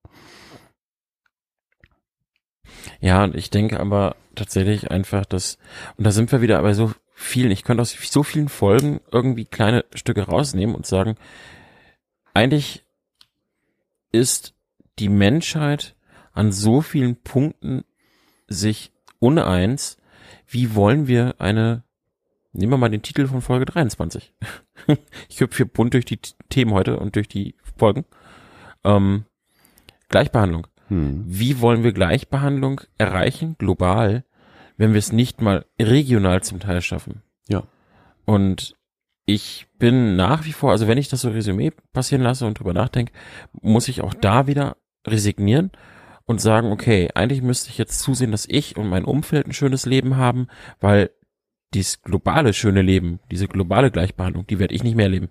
[3.01, 5.59] Ja, und ich denke aber tatsächlich einfach, dass,
[5.97, 9.45] und da sind wir wieder bei so vielen, ich könnte aus so vielen Folgen irgendwie
[9.45, 11.17] kleine Stücke rausnehmen und sagen,
[12.33, 12.85] eigentlich
[14.13, 14.55] ist
[14.99, 15.97] die Menschheit
[16.33, 17.85] an so vielen Punkten
[18.49, 19.97] sich uneins,
[20.47, 21.85] wie wollen wir eine,
[22.53, 24.35] nehmen wir mal den Titel von Folge 23.
[25.29, 28.05] ich hüpfe hier bunt durch die Themen heute und durch die Folgen.
[28.85, 29.25] Ähm,
[30.09, 30.67] Gleichbehandlung.
[30.89, 31.25] Hm.
[31.27, 34.25] Wie wollen wir Gleichbehandlung erreichen, global,
[34.77, 37.23] wenn wir es nicht mal regional zum Teil schaffen?
[37.49, 37.65] Ja.
[38.25, 38.75] Und
[39.27, 42.73] ich bin nach wie vor, also wenn ich das so Resümee passieren lasse und drüber
[42.73, 43.13] nachdenke,
[43.53, 45.71] muss ich auch da wieder resignieren
[46.25, 49.87] und sagen, okay, eigentlich müsste ich jetzt zusehen, dass ich und mein Umfeld ein schönes
[49.87, 50.49] Leben haben,
[50.81, 51.11] weil
[51.75, 55.29] dieses globale schöne Leben, diese globale Gleichbehandlung, die werde ich nicht mehr erleben.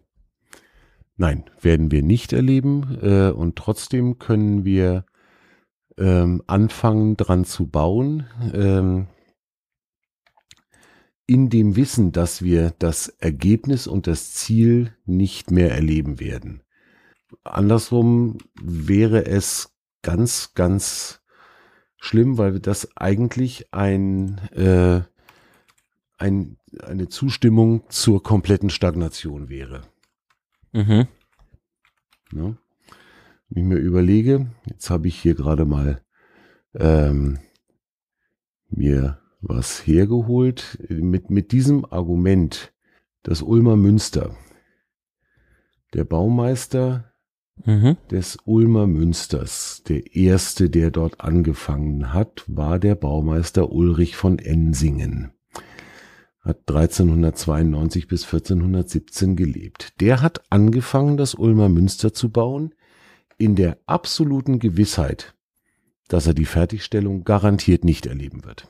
[1.17, 2.97] Nein, werden wir nicht erleben.
[3.01, 5.05] Äh, und trotzdem können wir
[5.97, 8.25] ähm, anfangen, dran zu bauen.
[8.53, 9.07] Ähm,
[11.27, 16.63] in dem Wissen, dass wir das Ergebnis und das Ziel nicht mehr erleben werden.
[17.43, 21.21] Andersrum wäre es ganz, ganz
[21.97, 25.01] schlimm, weil das eigentlich ein, äh,
[26.19, 29.81] ein, eine Zustimmung zur kompletten Stagnation wäre.
[30.71, 31.07] Mhm.
[32.31, 32.57] Ne?
[33.49, 36.01] Wenn ich mir überlege, jetzt habe ich hier gerade mal
[36.75, 37.39] ähm,
[38.69, 42.73] mir was hergeholt mit, mit diesem Argument,
[43.23, 44.35] das Ulmer Münster.
[45.93, 47.09] Der Baumeister
[47.65, 47.97] Mhm.
[48.09, 55.33] des Ulmer Münsters, der erste, der dort angefangen hat, war der Baumeister Ulrich von Ensingen.
[56.41, 59.99] Hat 1392 bis 1417 gelebt.
[59.99, 62.73] Der hat angefangen, das Ulmer Münster zu bauen,
[63.37, 65.35] in der absoluten Gewissheit,
[66.07, 68.67] dass er die Fertigstellung garantiert nicht erleben wird.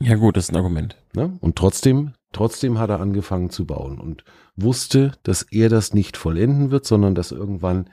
[0.00, 0.96] Ja gut, das ist ein Argument.
[1.14, 1.38] Ne?
[1.40, 4.24] Und trotzdem trotzdem hat er angefangen zu bauen und
[4.56, 7.90] wusste, dass er das nicht vollenden wird, sondern dass irgendwann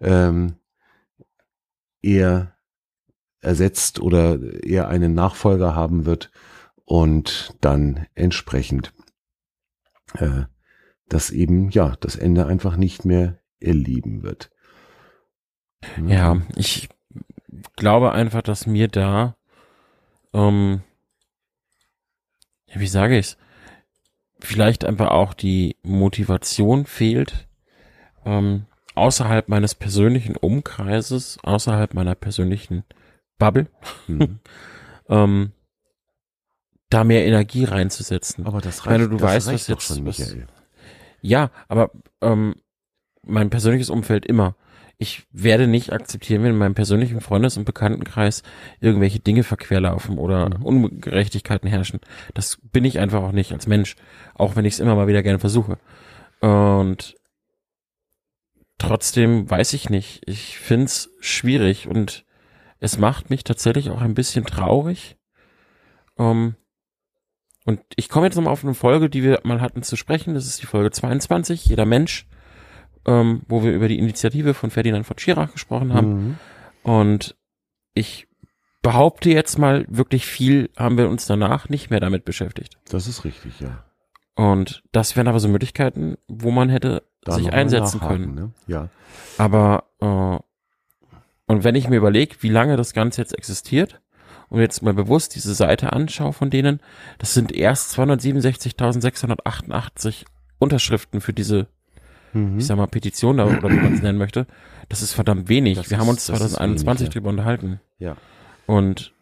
[0.00, 0.56] ähm,
[2.02, 2.54] er
[3.40, 6.30] ersetzt oder er einen Nachfolger haben wird
[6.86, 8.94] und dann entsprechend
[10.14, 10.44] äh,
[11.08, 14.50] das eben, ja, das Ende einfach nicht mehr erleben wird.
[16.06, 16.88] Ja, ich
[17.76, 19.36] glaube einfach, dass mir da,
[20.32, 20.82] ähm,
[22.66, 23.36] ja, wie sage ich's,
[24.40, 27.48] vielleicht einfach auch die Motivation fehlt,
[28.24, 32.84] ähm, außerhalb meines persönlichen Umkreises, außerhalb meiner persönlichen
[33.38, 33.68] Bubble,
[34.06, 34.40] mhm.
[35.08, 35.52] ähm,
[36.90, 38.46] da mehr Energie reinzusetzen.
[38.46, 40.46] Aber das reicht, Meine, du weißt, was jetzt, schon, was, Michael.
[41.20, 42.54] ja, aber ähm,
[43.22, 44.56] mein persönliches Umfeld immer.
[44.98, 48.42] Ich werde nicht akzeptieren, wenn in meinem persönlichen Freundes- und Bekanntenkreis
[48.80, 50.64] irgendwelche Dinge verquerlaufen oder Mhm.
[50.64, 52.00] Ungerechtigkeiten herrschen.
[52.32, 53.96] Das bin ich einfach auch nicht als Mensch,
[54.34, 55.76] auch wenn ich es immer mal wieder gerne versuche.
[56.40, 57.14] Und
[58.78, 60.22] trotzdem weiß ich nicht.
[60.26, 62.24] Ich find's schwierig und
[62.78, 65.16] es macht mich tatsächlich auch ein bisschen traurig.
[66.18, 66.54] Ähm,
[67.66, 70.34] und ich komme jetzt nochmal auf eine Folge, die wir mal hatten zu sprechen.
[70.34, 72.28] Das ist die Folge 22, jeder Mensch,
[73.06, 76.08] ähm, wo wir über die Initiative von Ferdinand von Schirach gesprochen haben.
[76.14, 76.38] Mhm.
[76.84, 77.36] Und
[77.92, 78.28] ich
[78.82, 82.78] behaupte jetzt mal, wirklich viel haben wir uns danach nicht mehr damit beschäftigt.
[82.88, 83.82] Das ist richtig, ja.
[84.36, 88.34] Und das wären aber so Möglichkeiten, wo man hätte Da sich einsetzen können.
[88.34, 88.52] Ne?
[88.68, 88.90] Ja.
[89.38, 90.38] Aber äh,
[91.48, 94.00] und wenn ich mir überlege, wie lange das Ganze jetzt existiert
[94.48, 96.80] und jetzt mal bewusst diese Seite anschaue von denen,
[97.18, 100.24] das sind erst 267.688
[100.58, 101.68] Unterschriften für diese,
[102.32, 102.58] Mhm.
[102.58, 104.46] ich sag mal, Petition da, oder wie man es nennen möchte.
[104.88, 105.76] Das ist verdammt wenig.
[105.78, 107.20] Das Wir haben ist- uns das ist 2021 wenig, ja.
[107.20, 107.80] drüber unterhalten.
[107.98, 108.16] Ja.
[108.66, 109.12] Und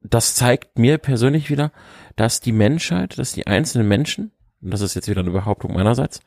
[0.00, 1.72] das zeigt mir persönlich wieder,
[2.16, 6.20] dass die Menschheit, dass die einzelnen Menschen, und das ist jetzt wieder eine Behauptung meinerseits,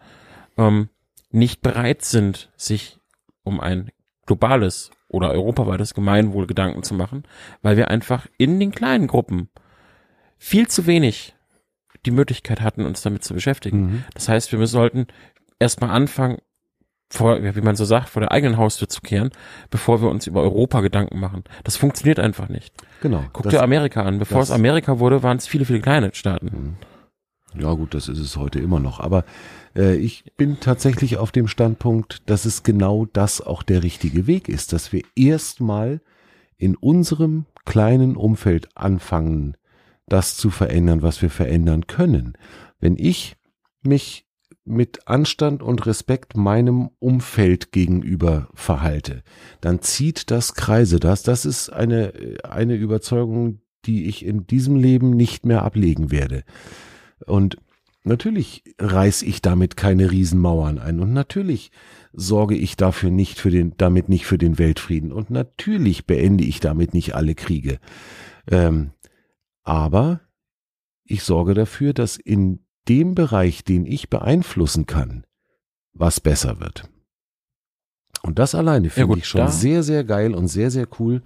[0.58, 0.90] ähm,
[1.32, 2.98] nicht bereit sind, sich
[3.44, 3.92] um ein
[4.26, 7.24] globales oder europaweites Gemeinwohl Gedanken zu machen,
[7.62, 9.50] weil wir einfach in den kleinen Gruppen
[10.38, 11.34] viel zu wenig
[12.06, 13.80] die Möglichkeit hatten, uns damit zu beschäftigen.
[13.82, 14.04] Mhm.
[14.14, 15.08] Das heißt, wir sollten
[15.60, 16.38] erstmal anfangen,
[17.10, 19.30] vor, wie man so sagt, vor der eigenen Haustür zu kehren,
[19.70, 21.44] bevor wir uns über Europa Gedanken machen.
[21.64, 22.74] Das funktioniert einfach nicht.
[23.02, 23.24] Genau.
[23.32, 24.20] Guck Das- dir Amerika an.
[24.20, 26.78] Bevor es Amerika wurde, waren es viele, viele kleine Staaten.
[27.60, 29.00] Ja gut, das ist es heute immer noch.
[29.00, 29.26] Aber
[29.76, 34.50] äh, ich bin tatsächlich auf dem Standpunkt, dass es genau das auch der richtige Weg
[34.50, 36.02] ist, dass wir erstmal
[36.58, 39.58] in unserem kleinen Umfeld anfangen,
[40.08, 42.38] das zu verändern, was wir verändern können.
[42.80, 43.36] Wenn ich
[43.82, 44.26] mich
[44.66, 49.24] mit Anstand und Respekt meinem Umfeld gegenüber verhalte,
[49.62, 51.00] dann zieht das Kreise.
[51.00, 52.14] Das, das ist eine,
[52.44, 56.44] eine Überzeugung, die ich in diesem Leben nicht mehr ablegen werde.
[57.26, 57.58] Und
[58.04, 61.72] natürlich reiß ich damit keine Riesenmauern ein und natürlich
[62.14, 66.60] sorge ich dafür nicht für den, damit nicht für den Weltfrieden und natürlich beende ich
[66.60, 67.80] damit nicht alle Kriege.
[68.50, 68.92] Ähm,
[69.64, 70.22] aber
[71.04, 75.26] ich sorge dafür, dass in dem Bereich, den ich beeinflussen kann,
[75.94, 76.88] was besser wird.
[78.22, 81.22] Und das alleine finde gut, ich schon da- sehr, sehr geil und sehr, sehr cool.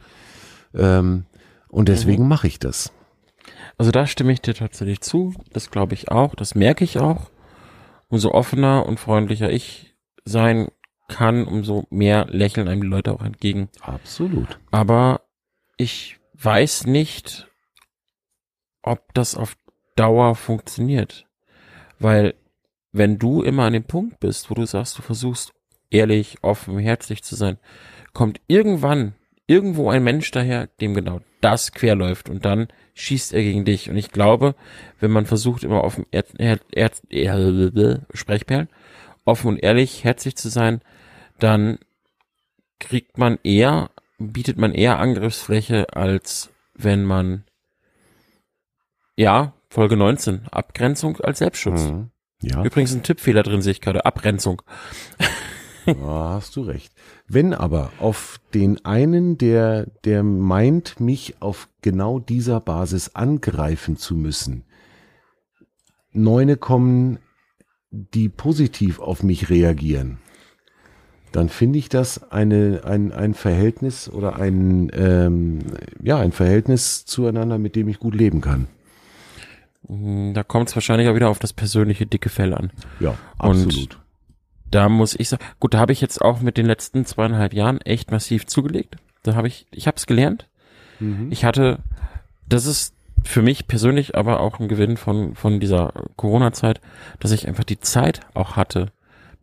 [0.74, 1.26] Ähm,
[1.68, 2.92] und deswegen mache ich das.
[3.80, 5.34] Also da stimme ich dir tatsächlich zu.
[5.54, 6.36] Das glaube ich auch.
[6.36, 7.32] Das merke ich auch.
[8.10, 10.68] Umso offener und freundlicher ich sein
[11.08, 13.70] kann, umso mehr lächeln einem die Leute auch entgegen.
[13.80, 14.60] Absolut.
[14.70, 15.22] Aber
[15.78, 17.48] ich weiß nicht,
[18.82, 19.56] ob das auf
[19.96, 21.26] Dauer funktioniert.
[22.00, 22.36] Weil
[22.92, 25.54] wenn du immer an dem Punkt bist, wo du sagst, du versuchst
[25.90, 27.58] ehrlich, offen, herzlich zu sein,
[28.12, 29.16] kommt irgendwann
[29.50, 33.90] irgendwo ein Mensch daher, dem genau das querläuft und dann schießt er gegen dich.
[33.90, 34.54] Und ich glaube,
[35.00, 38.70] wenn man versucht, immer offen, er, er, er, er, Sprechperlen,
[39.26, 40.82] offen und ehrlich, herzlich zu sein,
[41.40, 41.80] dann
[42.80, 47.44] kriegt man eher, bietet man eher Angriffsfläche, als wenn man,
[49.16, 51.86] ja, Folge 19, Abgrenzung als Selbstschutz.
[51.86, 52.12] Mhm.
[52.42, 54.62] Ja, Übrigens ein Tippfehler drin, sehe ich gerade, Abgrenzung.
[56.00, 56.94] da hast du recht.
[57.28, 64.16] Wenn aber auf den einen, der, der meint, mich auf genau dieser Basis angreifen zu
[64.16, 64.64] müssen,
[66.12, 67.20] Neune kommen,
[67.92, 70.18] die positiv auf mich reagieren,
[71.32, 75.60] dann finde ich das eine, ein, ein Verhältnis oder ein, ähm,
[76.02, 78.68] ja, ein Verhältnis zueinander, mit dem ich gut leben kann.
[80.34, 82.72] Da kommt es wahrscheinlich auch wieder auf das persönliche dicke Fell an.
[83.00, 84.00] Ja, Und- absolut.
[84.72, 87.82] Da muss ich sagen, gut, da habe ich jetzt auch mit den letzten zweieinhalb Jahren
[87.82, 88.98] echt massiv zugelegt.
[89.24, 90.48] Da habe ich, ich habe es gelernt.
[91.00, 91.32] Mhm.
[91.32, 91.80] Ich hatte,
[92.48, 96.82] das ist für mich persönlich aber auch ein Gewinn von, von dieser Corona-Zeit,
[97.20, 98.92] dass ich einfach die Zeit auch hatte,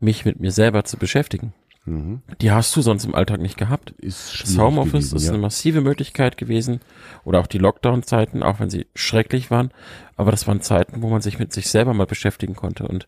[0.01, 1.53] mich mit mir selber zu beschäftigen.
[1.87, 2.23] Mhm.
[2.41, 3.93] Die hast du sonst im Alltag nicht gehabt.
[3.99, 5.33] Ist Das Homeoffice gewesen, ist ja.
[5.33, 6.81] eine massive Möglichkeit gewesen.
[7.25, 9.71] Oder auch die Lockdown-Zeiten, auch wenn sie schrecklich waren.
[10.17, 12.89] Aber das waren Zeiten, wo man sich mit sich selber mal beschäftigen konnte.
[12.89, 13.07] Und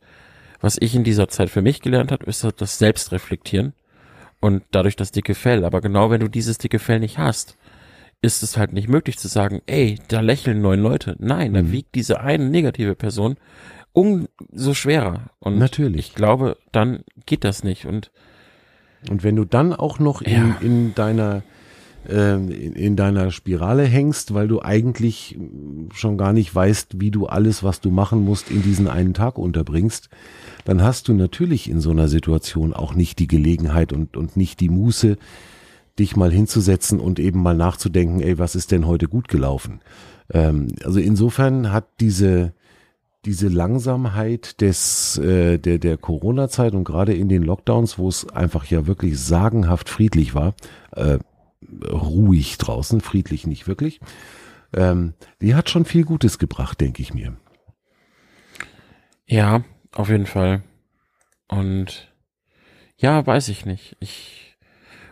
[0.60, 3.72] was ich in dieser Zeit für mich gelernt habe, ist das Selbstreflektieren.
[4.40, 5.64] Und dadurch das dicke Fell.
[5.64, 7.56] Aber genau wenn du dieses dicke Fell nicht hast,
[8.22, 11.16] ist es halt nicht möglich zu sagen, ey, da lächeln neun Leute.
[11.18, 11.72] Nein, da Mhm.
[11.72, 13.36] wiegt diese eine negative Person
[13.92, 15.30] umso schwerer.
[15.40, 16.08] Und Natürlich.
[16.10, 17.86] ich glaube, dann geht das nicht.
[17.86, 18.10] Und
[19.08, 20.56] Und wenn du dann auch noch in, Ja.
[20.60, 21.42] in deiner
[22.06, 25.38] in, in deiner Spirale hängst, weil du eigentlich
[25.92, 29.38] schon gar nicht weißt, wie du alles, was du machen musst, in diesen einen Tag
[29.38, 30.08] unterbringst,
[30.64, 34.60] dann hast du natürlich in so einer Situation auch nicht die Gelegenheit und, und nicht
[34.60, 35.16] die Muße,
[35.98, 39.80] dich mal hinzusetzen und eben mal nachzudenken, ey, was ist denn heute gut gelaufen?
[40.32, 42.52] Ähm, also insofern hat diese,
[43.24, 48.66] diese Langsamkeit des, äh, der, der Corona-Zeit und gerade in den Lockdowns, wo es einfach
[48.66, 50.54] ja wirklich sagenhaft friedlich war,
[50.94, 51.18] äh,
[51.90, 54.00] ruhig draußen, friedlich nicht wirklich,
[54.74, 57.36] ähm, die hat schon viel Gutes gebracht, denke ich mir.
[59.26, 60.62] Ja, auf jeden Fall.
[61.48, 62.12] Und
[62.96, 63.96] ja, weiß ich nicht.
[64.00, 64.56] Ich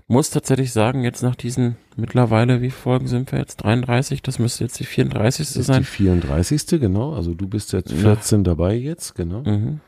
[0.09, 3.56] muss tatsächlich sagen, jetzt nach diesen mittlerweile, wie Folgen sind wir jetzt?
[3.56, 5.46] 33, das müsste jetzt die 34.
[5.46, 5.85] Das ist die sein.
[5.85, 6.66] 34.
[6.80, 7.98] genau, also du bist jetzt Ja.
[7.98, 9.42] 14 dabei jetzt, genau.
[9.42, 9.80] Mhm.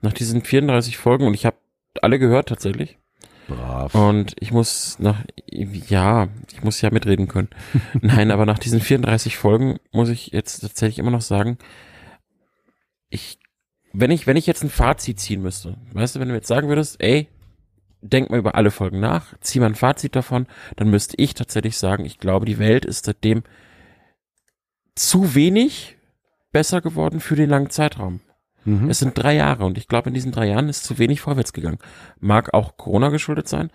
[0.00, 1.56] Nach diesen 34 Folgen, und ich habe
[2.00, 2.98] alle gehört tatsächlich.
[3.48, 3.94] Brav.
[3.94, 7.48] Und ich muss nach, ja, ich muss ja mitreden können.
[8.00, 11.58] Nein, aber nach diesen 34 Folgen muss ich jetzt tatsächlich immer noch sagen,
[13.08, 13.38] ich,
[13.92, 16.68] wenn ich, wenn ich jetzt ein Fazit ziehen müsste, weißt du, wenn du jetzt sagen
[16.68, 17.28] würdest, ey,
[18.00, 21.76] denk mal über alle Folgen nach, zieh mal ein Fazit davon, dann müsste ich tatsächlich
[21.76, 23.42] sagen, ich glaube, die Welt ist seitdem
[24.94, 25.96] zu wenig
[26.50, 28.20] besser geworden für den langen Zeitraum.
[28.64, 28.90] Mhm.
[28.90, 31.52] Es sind drei Jahre und ich glaube, in diesen drei Jahren ist zu wenig vorwärts
[31.52, 31.78] gegangen.
[32.20, 33.70] Mag auch Corona geschuldet sein,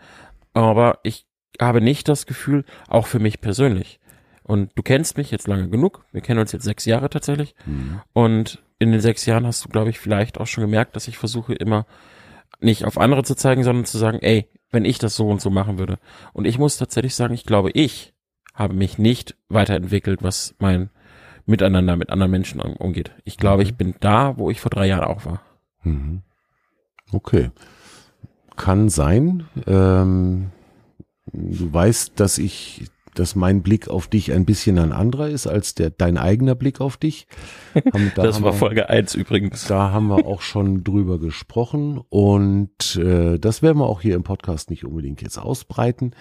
[0.54, 1.26] aber ich
[1.60, 4.00] habe nicht das Gefühl, auch für mich persönlich.
[4.44, 6.06] Und du kennst mich jetzt lange genug.
[6.12, 7.54] Wir kennen uns jetzt sechs Jahre tatsächlich.
[7.66, 8.02] Mhm.
[8.14, 11.18] Und in den sechs Jahren hast du, glaube ich, vielleicht auch schon gemerkt, dass ich
[11.18, 11.86] versuche immer
[12.60, 15.50] nicht auf andere zu zeigen, sondern zu sagen, ey, wenn ich das so und so
[15.50, 16.00] machen würde.
[16.34, 18.14] Und ich muss tatsächlich sagen, ich glaube, ich
[18.54, 20.90] habe mich nicht weiterentwickelt, was mein
[21.48, 23.12] Miteinander mit anderen Menschen um- umgeht.
[23.24, 25.42] Ich glaube, ich bin da, wo ich vor drei Jahren auch war.
[25.84, 26.22] Mhm.
[27.12, 27.52] Okay.
[28.58, 29.48] Kann sein.
[29.66, 30.52] Ähm,
[31.32, 32.86] du weißt, dass ich,
[33.20, 36.82] dass mein Blick auf dich ein bisschen ein anderer ist als der dein eigener Blick
[36.82, 37.28] auf dich.
[37.94, 39.66] Haben- da das haben war wir- Folge eins übrigens.
[39.68, 44.24] Da haben wir auch schon drüber gesprochen und äh, das werden wir auch hier im
[44.24, 46.12] Podcast nicht unbedingt jetzt ausbreiten.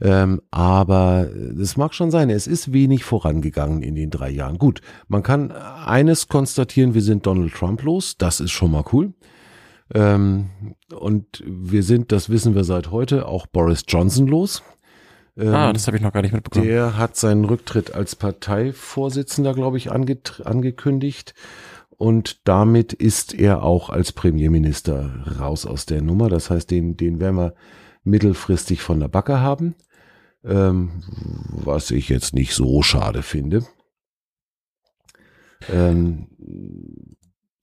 [0.00, 1.28] Ähm, aber
[1.60, 4.58] es mag schon sein, es ist wenig vorangegangen in den drei Jahren.
[4.58, 9.14] Gut, man kann eines konstatieren, wir sind Donald Trump los, das ist schon mal cool.
[9.94, 10.46] Ähm,
[10.98, 14.62] und wir sind, das wissen wir seit heute, auch Boris Johnson los.
[15.36, 16.66] Ähm, Ah, das habe ich noch gar nicht mitbekommen.
[16.66, 21.34] der hat seinen Rücktritt als Parteivorsitzender, glaube ich, angekündigt.
[21.96, 26.28] Und damit ist er auch als Premierminister raus aus der Nummer.
[26.28, 27.54] Das heißt, den, den werden wir
[28.02, 29.74] mittelfristig von der Backe haben.
[30.44, 31.02] Ähm,
[31.48, 33.64] was ich jetzt nicht so schade finde.
[35.72, 36.26] Ähm,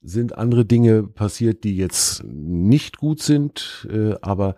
[0.02, 4.56] sind andere Dinge passiert, die jetzt nicht gut sind, äh, aber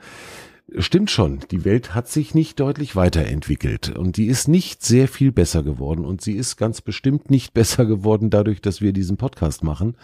[0.78, 5.32] stimmt schon, die Welt hat sich nicht deutlich weiterentwickelt und die ist nicht sehr viel
[5.32, 9.64] besser geworden und sie ist ganz bestimmt nicht besser geworden dadurch, dass wir diesen Podcast
[9.64, 9.96] machen.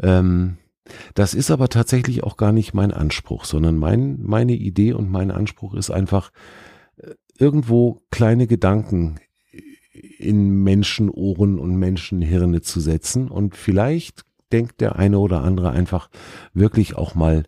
[0.00, 0.58] Ähm,
[1.14, 5.30] das ist aber tatsächlich auch gar nicht mein Anspruch, sondern mein, meine Idee und mein
[5.30, 6.32] Anspruch ist einfach,
[6.96, 9.20] äh, irgendwo kleine Gedanken
[10.18, 16.10] in Menschenohren und Menschenhirne zu setzen und vielleicht denkt der eine oder andere einfach
[16.52, 17.44] wirklich auch mal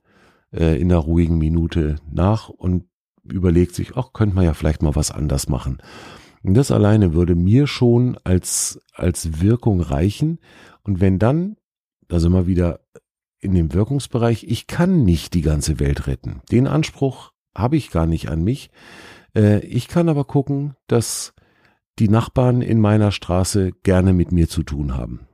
[0.54, 2.84] äh, in einer ruhigen Minute nach und
[3.24, 5.78] überlegt sich, ach, könnte man ja vielleicht mal was anders machen.
[6.42, 10.38] Und das alleine würde mir schon als, als Wirkung reichen.
[10.82, 11.56] Und wenn dann,
[12.08, 12.80] da sind wir wieder
[13.40, 16.42] in dem Wirkungsbereich, ich kann nicht die ganze Welt retten.
[16.50, 18.70] Den Anspruch habe ich gar nicht an mich.
[19.34, 21.34] Äh, ich kann aber gucken, dass
[21.98, 25.26] die Nachbarn in meiner Straße gerne mit mir zu tun haben.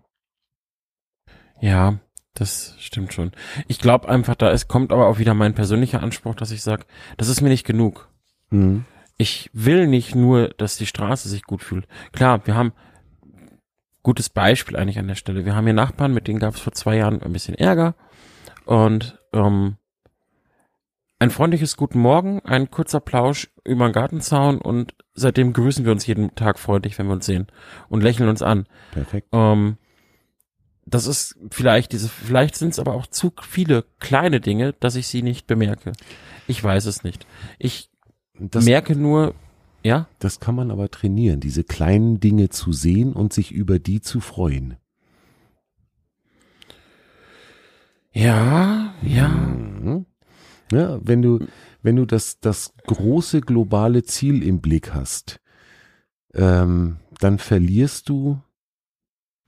[1.61, 1.99] Ja,
[2.35, 3.33] das stimmt schon.
[3.67, 6.85] Ich glaube einfach, da es kommt aber auch wieder mein persönlicher Anspruch, dass ich sage,
[7.17, 8.09] das ist mir nicht genug.
[8.51, 8.85] Mhm.
[9.17, 11.87] Ich will nicht nur, dass die Straße sich gut fühlt.
[12.13, 12.73] Klar, wir haben
[14.03, 15.45] gutes Beispiel eigentlich an der Stelle.
[15.45, 17.95] Wir haben hier Nachbarn, mit denen gab es vor zwei Jahren ein bisschen Ärger
[18.65, 19.77] und ähm,
[21.19, 26.07] ein freundliches Guten Morgen, ein kurzer Plausch über den Gartenzaun und seitdem grüßen wir uns
[26.07, 27.49] jeden Tag freundlich, wenn wir uns sehen
[27.91, 28.67] und lächeln uns an.
[28.93, 29.29] Perfekt.
[29.33, 29.77] Ähm,
[30.91, 35.07] das ist vielleicht diese, vielleicht sind es aber auch zu viele kleine Dinge, dass ich
[35.09, 35.93] sie nicht bemerke.
[36.47, 37.27] Ich weiß es nicht.
[37.59, 37.91] Ich
[38.39, 39.35] Das, merke nur,
[39.83, 44.01] ja, das kann man aber trainieren, diese kleinen Dinge zu sehen und sich über die
[44.01, 44.77] zu freuen.
[48.13, 49.29] ja, ja,
[49.81, 50.07] Mhm.
[50.73, 51.47] Ja, wenn du,
[51.83, 55.41] wenn du das, das große globale Ziel im Blick hast,
[56.35, 58.41] ähm, dann verlierst du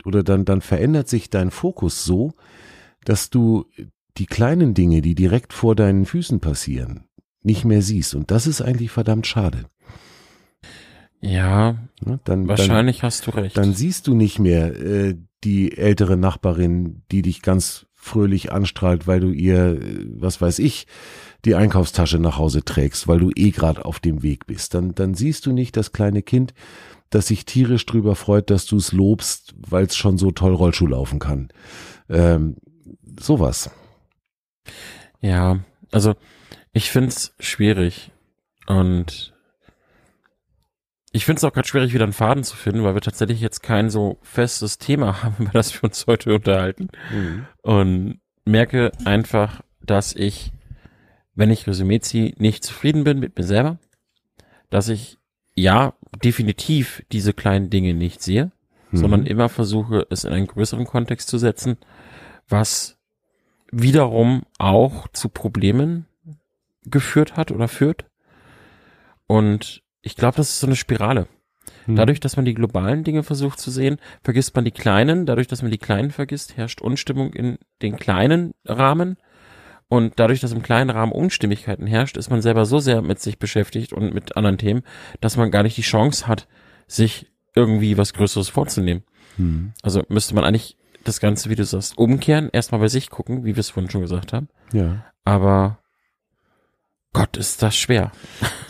[0.04, 2.32] oder dann, dann verändert sich dein Fokus so,
[3.04, 3.66] dass du
[4.16, 7.04] die kleinen Dinge, die direkt vor deinen Füßen passieren,
[7.42, 8.14] nicht mehr siehst.
[8.14, 9.64] Und das ist eigentlich verdammt schade.
[12.04, 12.18] ja?
[12.24, 13.56] Dann, wahrscheinlich hast du recht.
[13.56, 19.06] dann, dann siehst du nicht mehr äh, die ältere Nachbarin, die dich ganz fröhlich anstrahlt,
[19.06, 20.86] weil du ihr, äh, was weiß ich,
[21.44, 24.74] die Einkaufstasche nach Hause trägst, weil du eh gerade auf dem Weg bist.
[24.74, 26.54] Dann, dann siehst du nicht das kleine Kind,
[27.14, 30.86] das sich tierisch drüber freut, dass du es lobst, weil es schon so toll Rollschuh
[30.86, 31.48] laufen kann.
[32.08, 32.56] Ähm,
[33.18, 33.70] sowas.
[35.20, 35.60] Ja,
[35.90, 36.14] also
[36.72, 38.10] ich find's schwierig
[38.66, 39.34] und
[41.12, 43.90] ich find's auch gerade schwierig, wieder einen Faden zu finden, weil wir tatsächlich jetzt kein
[43.90, 46.88] so festes Thema haben, über das wir uns heute unterhalten.
[47.62, 50.52] Und merke einfach, dass ich,
[51.34, 53.78] wenn ich Resümee ziehe, nicht zufrieden bin mit mir selber,
[54.70, 55.18] dass ich
[55.54, 58.52] ja definitiv diese kleinen Dinge nicht sehe,
[58.90, 58.96] Mhm.
[58.98, 61.76] sondern immer versuche, es in einen größeren Kontext zu setzen,
[62.48, 62.98] was
[63.70, 66.06] wiederum auch zu Problemen
[66.84, 68.04] geführt hat oder führt.
[69.26, 71.26] Und ich glaube, das ist so eine Spirale.
[71.86, 71.96] Mhm.
[71.96, 75.26] Dadurch, dass man die globalen Dinge versucht zu sehen, vergisst man die kleinen.
[75.26, 79.16] Dadurch, dass man die kleinen vergisst, herrscht Unstimmung in den kleinen Rahmen.
[79.92, 83.38] Und dadurch, dass im kleinen Rahmen Unstimmigkeiten herrscht, ist man selber so sehr mit sich
[83.38, 84.84] beschäftigt und mit anderen Themen,
[85.20, 86.48] dass man gar nicht die Chance hat,
[86.86, 89.02] sich irgendwie was Größeres vorzunehmen.
[89.36, 89.74] Mhm.
[89.82, 93.54] Also müsste man eigentlich das Ganze, wie du sagst, umkehren, erstmal bei sich gucken, wie
[93.54, 94.48] wir es vorhin schon gesagt haben.
[94.72, 95.04] Ja.
[95.26, 95.78] Aber
[97.12, 98.12] Gott, ist das schwer.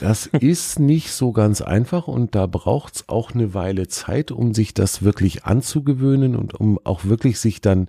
[0.00, 4.74] Das ist nicht so ganz einfach und da braucht's auch eine Weile Zeit, um sich
[4.74, 7.86] das wirklich anzugewöhnen und um auch wirklich sich dann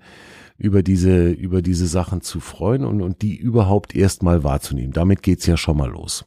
[0.58, 4.94] über diese, über diese Sachen zu freuen und, und die überhaupt erstmal wahrzunehmen.
[4.94, 6.26] Damit geht's ja schon mal los.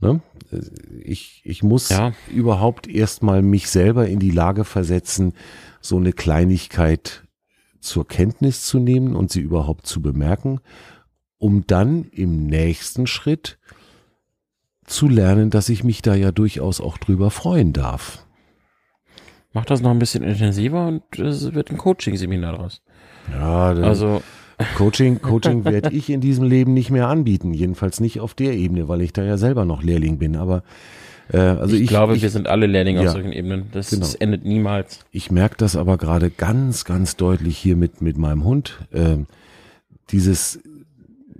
[0.00, 0.20] Ne?
[1.02, 2.12] Ich, ich muss Ja.
[2.32, 5.32] überhaupt erstmal mich selber in die Lage versetzen,
[5.80, 7.24] so eine Kleinigkeit
[7.80, 10.60] zur Kenntnis zu nehmen und sie überhaupt zu bemerken,
[11.38, 13.58] um dann im nächsten Schritt
[14.86, 18.26] zu lernen, dass ich mich da ja durchaus auch drüber freuen darf.
[19.52, 22.82] Mach das noch ein bisschen intensiver und es wird ein Coaching-Seminar draus.
[23.32, 24.22] Ja, also
[24.76, 28.88] Coaching, Coaching werde ich in diesem Leben nicht mehr anbieten, jedenfalls nicht auf der Ebene,
[28.88, 30.36] weil ich da ja selber noch Lehrling bin.
[30.36, 30.62] Aber
[31.32, 33.06] äh, also ich, ich, glaube, ich, wir sind alle Lehrlinge Ja.
[33.08, 33.66] auf solchen Ebenen.
[33.72, 34.00] Das, Genau.
[34.00, 35.00] das endet niemals.
[35.10, 38.78] ich merke das aber gerade ganz, ganz deutlich hier mit mit meinem Hund.
[38.92, 39.26] Ähm,
[40.10, 40.60] dieses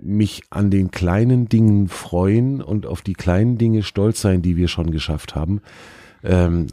[0.01, 4.67] mich an den kleinen Dingen freuen und auf die kleinen Dinge stolz sein, die wir
[4.67, 5.61] schon geschafft haben.
[6.23, 6.67] Ähm,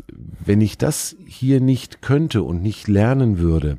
[0.44, 3.78] wenn ich das hier nicht könnte und nicht lernen würde,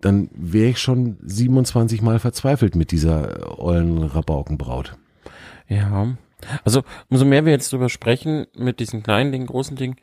[0.00, 4.96] dann wäre ich schon 27 Mal verzweifelt mit dieser ollen Rabaukenbraut.
[5.68, 6.16] Ja.
[6.64, 9.96] Also, umso mehr wir jetzt drüber sprechen, mit diesen kleinen Dingen, großen Dingen,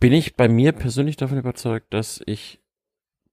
[0.00, 2.58] bin ich bei mir persönlich davon überzeugt, dass ich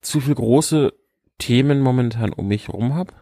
[0.01, 0.93] zu viel große
[1.37, 3.13] Themen momentan um mich herum habe.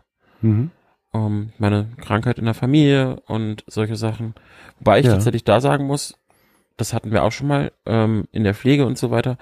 [0.41, 0.71] Mhm.
[1.13, 4.33] ähm, meine Krankheit in der Familie und solche Sachen.
[4.79, 5.13] Wobei ich Ja.
[5.13, 6.19] tatsächlich da sagen muss,
[6.75, 9.37] das hatten wir auch schon mal ähm, in der Pflege und so weiter.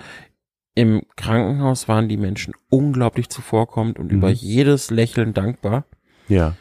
[0.75, 4.17] Im Krankenhaus waren die Menschen unglaublich zuvorkommend und Mhm.
[4.17, 5.85] über jedes Lächeln dankbar.
[6.27, 6.55] Ja.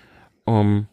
[0.46, 0.86] Ähm,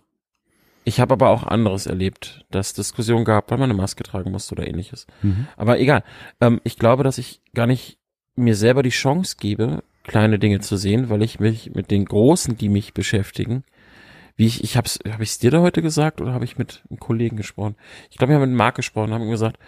[0.85, 4.55] ich habe aber auch anderes erlebt, dass Diskussionen gab, weil man eine Maske tragen musste
[4.55, 5.05] oder ähnliches.
[5.21, 5.47] Mhm.
[5.57, 6.03] Aber egal.
[6.39, 7.99] Ähm, ich glaube, dass ich gar nicht
[8.35, 12.57] mir selber die Chance gebe, kleine Dinge zu sehen, weil ich mich mit den großen,
[12.57, 13.63] die mich beschäftigen,
[14.37, 16.83] wie ich, ich hab's, habe ich es dir da heute gesagt oder habe ich mit
[16.89, 17.75] einem Kollegen gesprochen?
[18.09, 19.59] Ich glaube, wir haben mit Marc gesprochen, haben gesagt,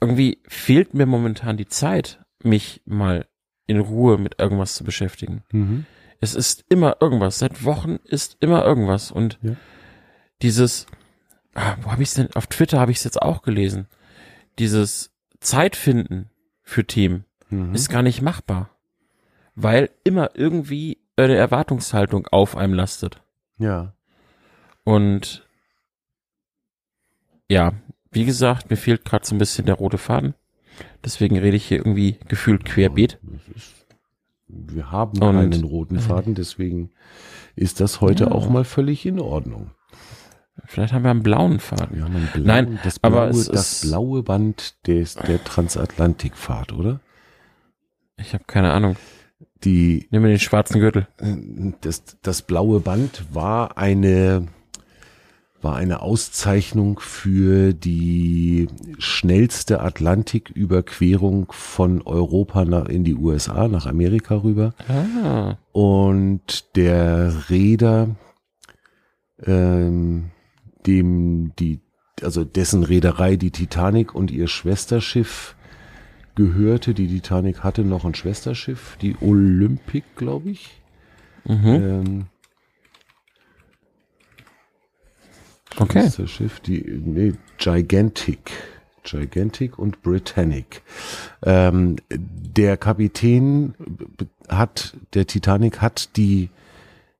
[0.00, 3.26] irgendwie fehlt mir momentan die Zeit, mich mal
[3.66, 5.42] in Ruhe mit irgendwas zu beschäftigen.
[5.52, 5.86] Mhm.
[6.20, 7.38] Es ist immer irgendwas.
[7.38, 9.10] Seit Wochen ist immer irgendwas.
[9.10, 9.56] Und Ja.
[10.42, 10.86] dieses,
[11.54, 12.32] ah, wo habe ich es denn?
[12.34, 13.86] Auf Twitter habe ich es jetzt auch gelesen.
[14.58, 16.30] Dieses Zeit finden
[16.62, 17.74] für Themen Mhm.
[17.74, 18.70] ist gar nicht machbar.
[19.54, 23.22] Weil immer irgendwie eine Erwartungshaltung auf einem lastet.
[23.58, 23.94] Ja.
[24.84, 25.46] Und
[27.50, 27.72] ja,
[28.10, 30.34] wie gesagt, mir fehlt gerade so ein bisschen der rote Faden.
[31.04, 33.18] Deswegen rede ich hier irgendwie gefühlt querbeet.
[34.48, 36.90] Wir haben Und- keinen roten Faden, deswegen
[37.56, 38.30] ist das heute Ja.
[38.32, 39.70] auch mal völlig in Ordnung.
[40.66, 41.96] Vielleicht haben wir einen blauen Faden.
[41.96, 46.72] Wir haben einen blauen, Nein, das blaue, aber es das blaue Band des, der Transatlantikfahrt,
[46.72, 47.00] oder?
[48.18, 48.96] Ich habe keine Ahnung.
[49.64, 51.08] Die, Nimm mir den schwarzen Gürtel.
[51.80, 54.48] das, das blaue Band war eine,
[55.62, 64.42] war eine Auszeichnung für die schnellste Atlantiküberquerung von Europa nach, in die USA, nach Amerika
[64.42, 64.74] rüber.
[64.88, 68.16] Ah, Und der Reeder,
[69.44, 70.30] ähm,
[70.86, 71.80] dem die,
[72.22, 75.56] also dessen Reederei die Titanic und ihr Schwesterschiff
[76.34, 76.94] gehörte.
[76.94, 80.80] Die Titanic hatte noch ein Schwesterschiff, die Olympic, glaube ich.
[81.44, 81.66] mhm.
[81.66, 82.24] Ähm,
[85.78, 86.02] Okay.
[86.02, 88.52] Schwesterschiff, die, nee, Gigantic.
[89.04, 90.82] Gigantic und Britannic.
[91.42, 93.74] Ähm, der Kapitän
[94.48, 96.50] hat, der Titanic hat die,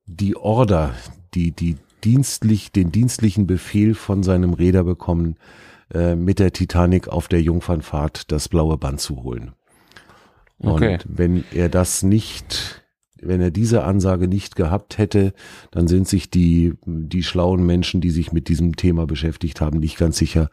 [0.06, 0.94] die Order,
[1.34, 5.36] die, die dienstlich, den dienstlichen Befehl von seinem Räder bekommen,
[5.92, 9.52] äh, mit der Titanic auf der Jungfernfahrt das blaue Band zu holen.
[10.60, 10.94] Okay.
[10.94, 12.81] Und wenn er das nicht,
[13.22, 15.32] wenn er diese Ansage nicht gehabt hätte,
[15.70, 19.96] dann sind sich die, die schlauen Menschen, die sich mit diesem Thema beschäftigt haben, nicht
[19.96, 20.50] ganz sicher,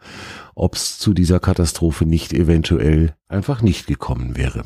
[0.54, 4.64] ob es zu dieser Katastrophe nicht eventuell einfach nicht gekommen wäre.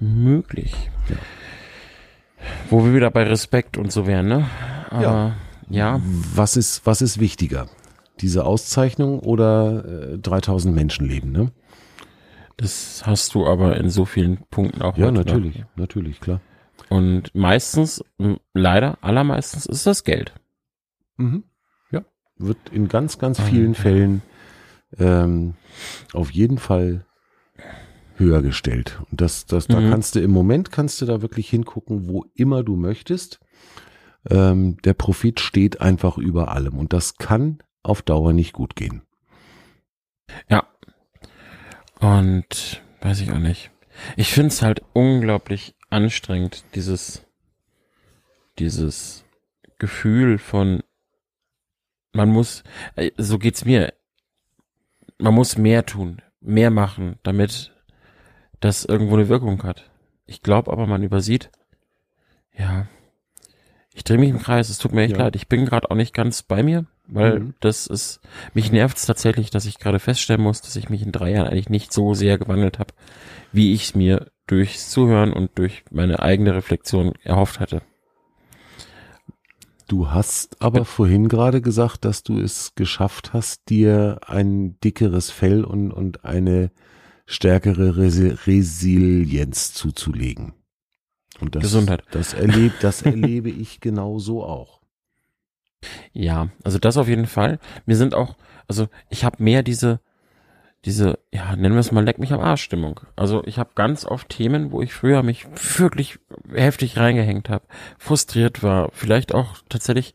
[0.00, 0.74] Möglich.
[2.70, 4.48] Wo wir wieder bei Respekt und so wären, ne?
[4.90, 5.34] Aber
[5.68, 6.00] ja,
[6.34, 7.68] Was ist, was ist wichtiger?
[8.20, 11.52] Diese Auszeichnung oder äh, 3000 Menschenleben, ne?
[12.58, 14.98] das hast du aber in so vielen Punkten auch.
[14.98, 16.40] Ja, natürlich, natürlich, klar.
[16.88, 18.02] Und meistens,
[18.54, 20.32] leider, allermeistens ist das Geld.
[21.16, 21.44] Mhm.
[21.90, 22.04] Ja,
[22.36, 24.22] wird in ganz, ganz vielen Fällen
[24.98, 25.54] ähm,
[26.14, 27.04] auf jeden Fall
[28.16, 29.00] höher gestellt.
[29.10, 29.90] Und das, das, da Mhm.
[29.90, 33.38] kannst du im Moment kannst du da wirklich hingucken, wo immer du möchtest.
[34.28, 39.02] Ähm, der Profit steht einfach über allem und das kann auf Dauer nicht gut gehen.
[40.48, 40.66] Ja.
[42.00, 43.70] Und weiß ich auch nicht.
[44.16, 47.24] Ich finde es halt unglaublich anstrengend, dieses,
[48.58, 49.24] dieses
[49.78, 50.82] Gefühl von,
[52.12, 52.64] man muss,
[52.96, 53.92] äh, so geht's mir,
[55.18, 57.72] man muss mehr tun, mehr machen, damit
[58.60, 59.90] das irgendwo eine Wirkung hat.
[60.26, 61.50] Ich glaube aber, man übersieht,
[62.56, 62.86] ja,
[63.94, 65.24] ich drehe mich im Kreis, es tut mir echt Ja.
[65.24, 67.54] leid, ich bin gerade auch nicht ganz bei mir, weil Mhm.
[67.60, 68.20] das ist,
[68.54, 71.48] mich nervt es tatsächlich, dass ich gerade feststellen muss, dass ich mich in drei Jahren
[71.48, 72.94] eigentlich nicht so sehr gewandelt habe,
[73.52, 77.82] wie ich es mir durchs Zuhören und durch meine eigene Reflexion erhofft hatte.
[79.88, 85.64] Du hast aber vorhin gerade gesagt, dass du es geschafft hast, dir ein dickeres Fell
[85.64, 86.70] und, und eine
[87.24, 90.52] stärkere Resi Resilienz zuzulegen.
[91.40, 92.02] Und das, Gesundheit.
[92.10, 94.77] Das, erleb, das erlebe ich genauso auch.
[96.12, 97.58] Ja, also das auf jeden Fall.
[97.86, 100.00] Mir sind auch, also ich habe mehr diese,
[100.84, 103.00] diese, ja, nennen wir es mal Leck mich am Arsch Stimmung.
[103.16, 105.46] Also ich habe ganz oft Themen, wo ich früher mich
[105.78, 106.18] wirklich
[106.52, 107.64] heftig reingehängt habe,
[107.98, 110.14] frustriert war, vielleicht auch tatsächlich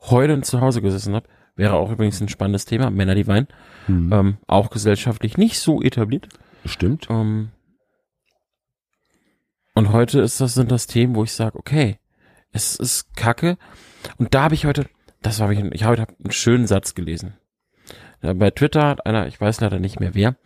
[0.00, 1.28] heulend zu Hause gesessen habe.
[1.54, 3.48] Wäre auch übrigens ein spannendes Thema, Männer, die weinen.
[3.86, 4.12] Mhm.
[4.12, 6.28] Ähm, auch gesellschaftlich nicht so etabliert.
[6.64, 7.08] Stimmt.
[7.10, 7.50] Ähm,
[9.74, 11.98] und heute ist das, sind das Themen, wo ich sage, okay,
[12.52, 13.56] es ist Kacke.
[14.18, 14.86] Und da habe ich heute,
[15.22, 17.34] das habe ich, ich habe heute einen schönen Satz gelesen.
[18.20, 20.36] Bei Twitter hat einer, ich weiß leider nicht mehr wer,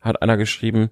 [0.00, 0.90] hat einer geschrieben,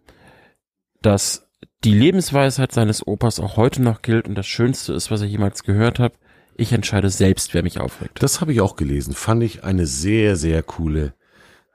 [1.01, 1.49] dass
[1.84, 5.62] die Lebensweisheit seines Opas auch heute noch gilt und das Schönste ist, was er jemals
[5.62, 6.14] gehört hat.
[6.57, 8.22] Ich entscheide selbst, wer mich aufregt.
[8.22, 9.14] Das habe ich auch gelesen.
[9.14, 11.14] Fand ich eine sehr, sehr coole,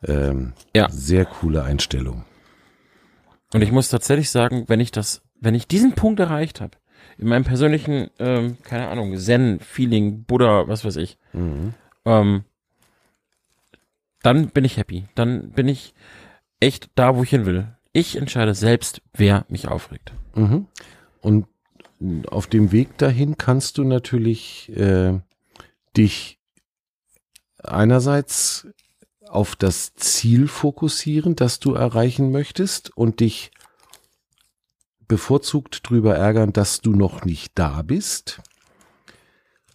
[0.05, 0.87] ähm, Ja.
[0.89, 2.25] sehr coole Einstellung.
[3.53, 6.77] Und ich muss tatsächlich sagen, wenn ich das, wenn ich diesen Punkt erreicht habe,
[7.17, 11.73] in meinem persönlichen, ähm, keine Ahnung, Zen-Feeling, Buddha, was weiß ich, Mhm.
[12.05, 12.43] ähm,
[14.23, 15.05] dann bin ich happy.
[15.15, 15.93] Dann bin ich
[16.59, 17.67] echt da, wo ich hin will.
[17.93, 20.13] Ich entscheide selbst, wer mich aufregt.
[20.35, 20.67] Mhm.
[21.21, 21.47] Und
[22.27, 25.19] auf dem Weg dahin kannst du natürlich äh,
[25.95, 26.39] dich
[27.63, 28.67] einerseits
[29.27, 33.51] auf das Ziel fokussieren, das du erreichen möchtest und dich
[35.07, 38.41] bevorzugt drüber ärgern, dass du noch nicht da bist.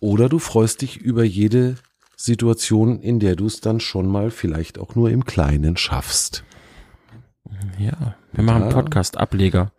[0.01, 1.77] Oder du freust dich über jede
[2.17, 6.45] Situation, in der du es dann schon mal vielleicht auch nur im Kleinen schaffst.
[7.79, 8.69] Ja, wir machen.
[8.69, 9.73] Podcast-Ableger.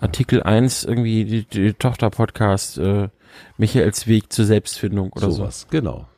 [0.00, 3.08] Artikel 1, irgendwie die, die Tochter-Podcast, äh,
[3.56, 5.38] Michaels Weg zur Selbstfindung oder so.
[5.38, 6.08] Sowas, genau.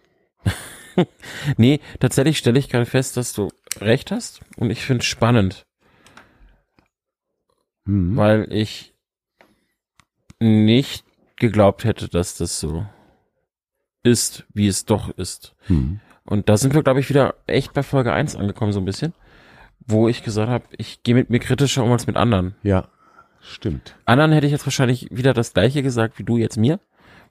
[1.56, 5.64] Nee, tatsächlich stelle ich gerade fest, dass du recht hast und ich finde es spannend,
[7.88, 8.16] Mhm.
[8.16, 8.92] weil ich
[10.38, 11.04] nicht
[11.36, 12.84] geglaubt hätte, dass das so
[14.02, 15.56] ist, wie es doch ist.
[15.68, 16.00] Mhm.
[16.24, 19.14] Und da sind wir, glaube ich, wieder echt bei Folge 1 angekommen, so ein bisschen,
[19.86, 22.54] wo ich gesagt habe, ich gehe mit mir kritischer um als mit anderen.
[22.62, 22.88] Ja,
[23.40, 23.96] stimmt.
[24.04, 26.80] Anderen hätte ich jetzt wahrscheinlich wieder das gleiche gesagt wie du jetzt mir,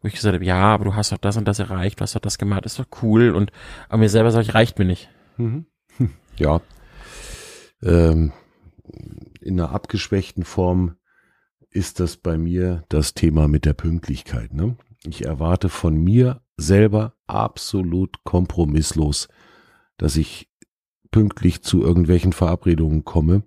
[0.01, 2.15] wo ich gesagt habe, ja, aber du hast doch das und das erreicht, du hast
[2.15, 3.35] doch das gemacht, ist doch cool.
[3.35, 3.51] Und
[3.89, 5.09] aber mir selber sage ich, reicht mir nicht.
[5.37, 5.67] Mhm.
[6.39, 6.61] Ja.
[7.81, 8.31] Ähm,
[9.47, 10.97] in einer abgeschwächten Form
[11.69, 14.53] ist das bei mir das Thema mit der Pünktlichkeit.
[14.53, 14.77] Ne?
[15.05, 19.29] Ich erwarte von mir selber absolut kompromisslos,
[19.97, 20.49] dass ich
[21.11, 23.43] pünktlich zu irgendwelchen Verabredungen komme.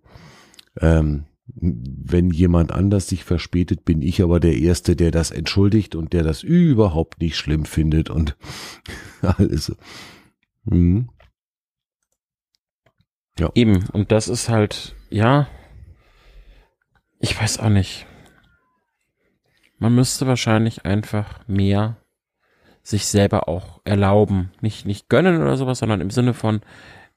[0.81, 6.13] Ähm, wenn jemand anders sich verspätet, bin ich aber der Erste, der das entschuldigt und
[6.13, 8.37] der das überhaupt nicht schlimm findet und
[9.23, 9.75] alles.
[10.65, 11.11] Mhm.
[13.39, 13.51] Ja.
[13.55, 15.49] Eben, und das ist halt, ja,
[17.21, 18.07] ich weiß auch nicht.
[19.79, 21.97] Man müsste wahrscheinlich einfach mehr
[22.83, 24.53] sich selber auch erlauben.
[24.61, 26.61] Nicht, nicht gönnen oder sowas, sondern im Sinne von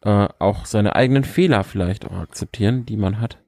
[0.02, 3.40] äh, auch seine eigenen Fehler vielleicht auch akzeptieren, die man hat.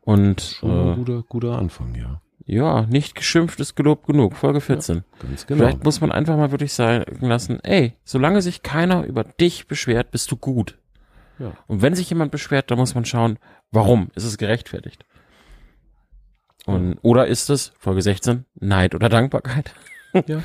[0.00, 2.20] Und Schon ein äh, guter, guter Anfang, ja.
[2.44, 4.36] Ja, nicht geschimpft ist gelobt genug.
[4.36, 4.96] Folge 14.
[4.96, 5.58] Ja, ganz genau.
[5.58, 10.10] Vielleicht muss man einfach mal wirklich sagen lassen, ey, solange sich keiner über dich beschwert,
[10.10, 10.78] bist du gut.
[11.38, 11.52] Ja.
[11.66, 13.38] Und wenn sich jemand beschwert, dann muss man schauen,
[13.70, 14.10] warum?
[14.14, 15.04] Ist es gerechtfertigt?
[16.66, 19.74] Und, oder ist es, Folge 16, Neid oder Dankbarkeit?
[20.26, 20.42] Ja.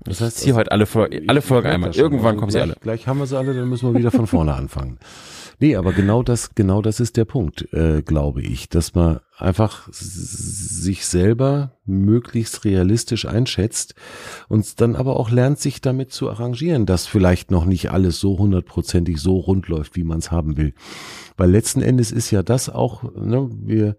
[0.00, 0.86] Das heißt, hier heute alle,
[1.26, 1.94] alle Folgen einmal.
[1.94, 2.76] Irgendwann kommen sie alle.
[2.80, 4.98] Gleich haben wir sie alle, dann müssen wir wieder von vorne anfangen.
[5.58, 9.88] Nee, aber genau das, genau das ist der Punkt, äh, glaube ich, dass man einfach
[9.90, 13.94] sich selber möglichst realistisch einschätzt
[14.48, 18.38] und dann aber auch lernt, sich damit zu arrangieren, dass vielleicht noch nicht alles so
[18.38, 20.74] hundertprozentig so rund läuft, wie man es haben will.
[21.38, 23.96] Weil letzten Endes ist ja das auch, ne, wir,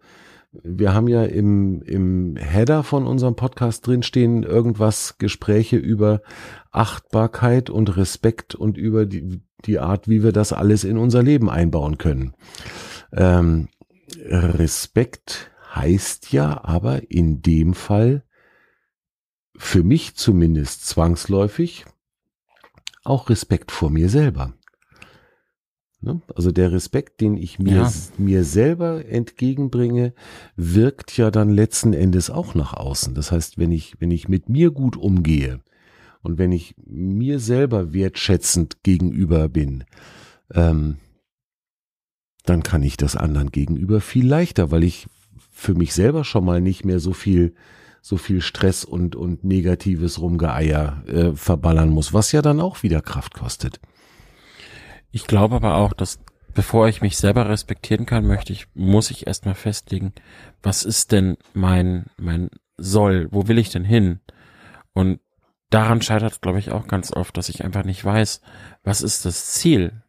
[0.64, 6.22] wir haben ja im, im Header von unserem Podcast drinstehen irgendwas Gespräche über
[6.72, 11.50] Achtbarkeit und Respekt und über die, die Art, wie wir das alles in unser Leben
[11.50, 12.34] einbauen können.
[13.12, 13.70] Ähm,
[14.26, 18.24] Respekt heißt ja aber in dem Fall
[19.56, 21.86] für mich zumindest zwangsläufig
[23.04, 24.54] auch Respekt vor mir selber.
[26.00, 26.22] Ne?
[26.36, 27.94] Also der Respekt, den ich mir, ja.
[28.18, 30.14] mir selber entgegenbringe,
[30.56, 33.16] wirkt ja dann letzten Endes auch nach außen.
[33.16, 35.60] Das heißt, wenn ich, wenn ich mit mir gut umgehe
[36.22, 39.86] und wenn ich mir selber wertschätzend gegenüber bin,
[40.54, 40.98] ähm,
[42.46, 45.08] dann kann ich das anderen gegenüber viel leichter, weil ich
[45.52, 47.56] für mich selber schon mal nicht mehr so viel
[48.00, 53.02] so viel Stress und und negatives Rumgeeier äh, verballern muss, was ja dann auch wieder
[53.02, 53.82] Kraft kostet.
[55.18, 56.20] Ich glaube aber auch, dass
[56.54, 60.14] bevor ich mich selber respektieren kann, möchte ich, muss ich erstmal festlegen,
[60.62, 63.28] was ist denn mein, mein Soll?
[63.32, 64.20] Wo will ich denn hin?
[64.94, 65.20] Und
[65.72, 68.42] daran scheitert, glaube ich, auch ganz oft, dass ich einfach nicht weiß,
[68.84, 70.04] was ist das Ziel?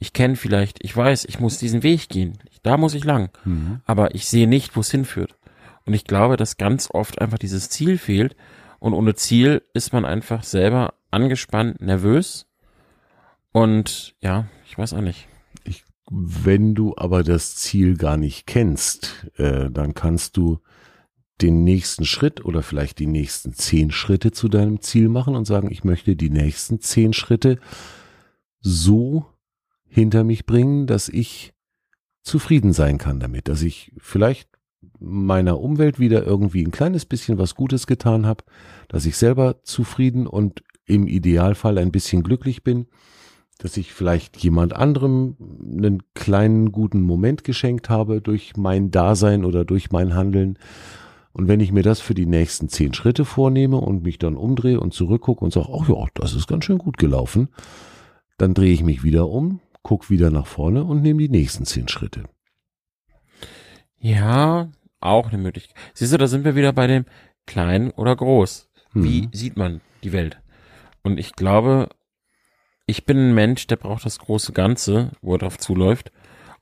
[0.00, 2.36] Ich kenne vielleicht, ich weiß, ich muss diesen Weg gehen.
[2.64, 3.30] Da muss ich lang.
[3.44, 3.80] Mhm.
[3.84, 5.38] Aber ich sehe nicht, wo es hinführt.
[5.84, 8.34] Und ich glaube, dass ganz oft einfach dieses Ziel fehlt.
[8.80, 12.47] Und ohne Ziel ist man einfach selber angespannt, nervös
[13.58, 15.26] und ja, ich weiß auch nicht.
[15.64, 20.60] Ich, wenn du aber das Ziel gar nicht kennst, äh, dann kannst du
[21.40, 25.72] den nächsten Schritt oder vielleicht die nächsten zehn Schritte zu deinem Ziel machen und sagen,
[25.72, 27.58] ich möchte die nächsten zehn Schritte
[28.60, 29.26] so
[29.88, 31.52] hinter mich bringen, dass ich
[32.22, 34.48] zufrieden sein kann damit, dass ich vielleicht
[35.00, 38.44] meiner Umwelt wieder irgendwie ein kleines bisschen was Gutes getan habe,
[38.86, 42.86] dass ich selber zufrieden und im Idealfall ein bisschen glücklich bin
[43.58, 49.64] dass ich vielleicht jemand anderem einen kleinen guten Moment geschenkt habe durch mein Dasein oder
[49.64, 50.58] durch mein Handeln.
[51.32, 54.80] Und wenn ich mir das für die nächsten zehn Schritte vornehme und mich dann umdrehe
[54.80, 57.48] und zurückgucke und sage, ach ja, das ist ganz schön gut gelaufen,
[58.38, 61.88] dann drehe ich mich wieder um, gucke wieder nach vorne und nehme die nächsten zehn
[61.88, 62.24] Schritte.
[63.98, 64.68] Ja,
[65.00, 65.76] auch eine Möglichkeit.
[65.94, 67.04] Siehst du, da sind wir wieder bei dem
[67.46, 68.68] klein oder groß.
[68.94, 69.30] Wie hm.
[69.32, 70.40] sieht man die Welt?
[71.02, 71.88] Und ich glaube,
[72.88, 76.10] ich bin ein Mensch, der braucht das große Ganze, wo er drauf zuläuft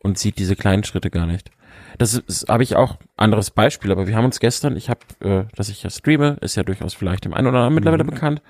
[0.01, 1.51] und sieht diese kleinen Schritte gar nicht.
[1.99, 5.69] Das habe ich auch anderes Beispiel, aber wir haben uns gestern, ich habe, äh, dass
[5.69, 8.11] ich ja streame, ist ja durchaus vielleicht dem einen oder anderen mittlerweile mhm.
[8.11, 8.43] bekannt.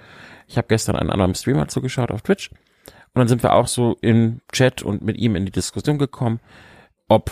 [0.47, 3.99] Ich habe gestern einen anderen Streamer zugeschaut auf Twitch und dann sind wir auch so
[4.01, 6.41] im Chat und mit ihm in die Diskussion gekommen,
[7.09, 7.31] ob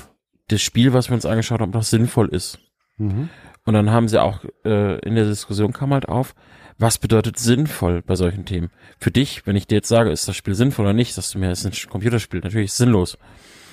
[0.49, 2.59] das Spiel, was wir uns angeschaut haben, noch sinnvoll ist.
[2.99, 3.31] Mhm.
[3.65, 6.35] Und dann haben sie auch äh, in der Diskussion kam halt auf,
[6.79, 8.71] was bedeutet sinnvoll bei solchen Themen?
[8.99, 11.39] Für dich, wenn ich dir jetzt sage, ist das Spiel sinnvoll oder nicht, sagst du
[11.39, 13.19] mir, es ist ein Computerspiel, natürlich ist es sinnlos.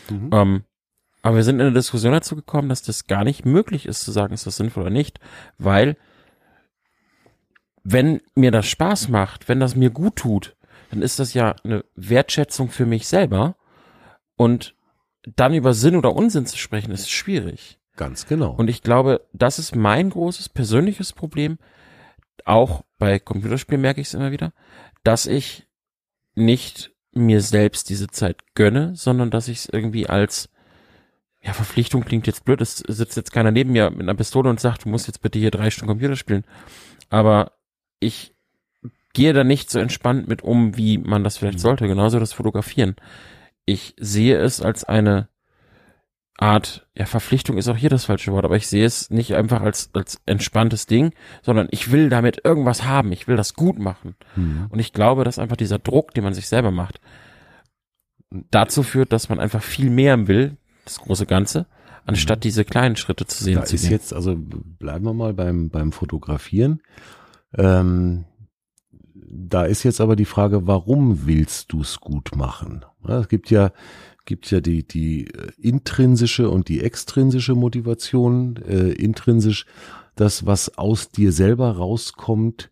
[0.09, 0.29] Mhm.
[0.31, 0.63] Ähm,
[1.23, 4.11] aber wir sind in der Diskussion dazu gekommen, dass das gar nicht möglich ist zu
[4.11, 5.19] sagen, ist das sinnvoll oder nicht,
[5.57, 5.97] weil
[7.83, 10.55] wenn mir das Spaß macht, wenn das mir gut tut,
[10.91, 13.55] dann ist das ja eine Wertschätzung für mich selber.
[14.35, 14.75] Und
[15.35, 17.79] dann über Sinn oder Unsinn zu sprechen, ist schwierig.
[17.95, 18.51] Ganz genau.
[18.51, 21.57] Und ich glaube, das ist mein großes persönliches Problem.
[22.45, 24.53] Auch bei Computerspielen merke ich es immer wieder,
[25.03, 25.67] dass ich
[26.35, 30.49] nicht mir selbst diese Zeit gönne, sondern dass ich es irgendwie als
[31.41, 34.59] ja, Verpflichtung klingt jetzt blöd, es sitzt jetzt keiner neben mir mit einer Pistole und
[34.59, 36.45] sagt, du musst jetzt bitte hier drei Stunden Computer spielen.
[37.09, 37.53] Aber
[37.99, 38.33] ich
[39.13, 41.63] gehe da nicht so entspannt mit um, wie man das vielleicht mhm.
[41.63, 41.87] sollte.
[41.87, 42.95] Genauso das Fotografieren.
[43.65, 45.29] Ich sehe es als eine
[46.41, 49.61] Art, ja, Verpflichtung ist auch hier das falsche Wort, aber ich sehe es nicht einfach
[49.61, 51.13] als, als entspanntes Ding,
[51.43, 54.15] sondern ich will damit irgendwas haben, ich will das gut machen.
[54.35, 54.65] Mhm.
[54.69, 56.99] Und ich glaube, dass einfach dieser Druck, den man sich selber macht,
[58.49, 61.67] dazu führt, dass man einfach viel mehr will, das große Ganze,
[62.07, 62.41] anstatt mhm.
[62.41, 63.55] diese kleinen Schritte zu sehen.
[63.55, 63.91] Da zu ist gehen.
[63.91, 66.81] jetzt, also bleiben wir mal beim, beim Fotografieren.
[67.55, 68.25] Ähm,
[69.13, 72.83] da ist jetzt aber die Frage, warum willst du es gut machen?
[73.07, 73.71] Ja, es gibt ja
[74.25, 78.57] gibt ja die, die äh, intrinsische und die extrinsische Motivation.
[78.67, 79.65] Äh, intrinsisch
[80.15, 82.69] das, was aus dir selber rauskommt,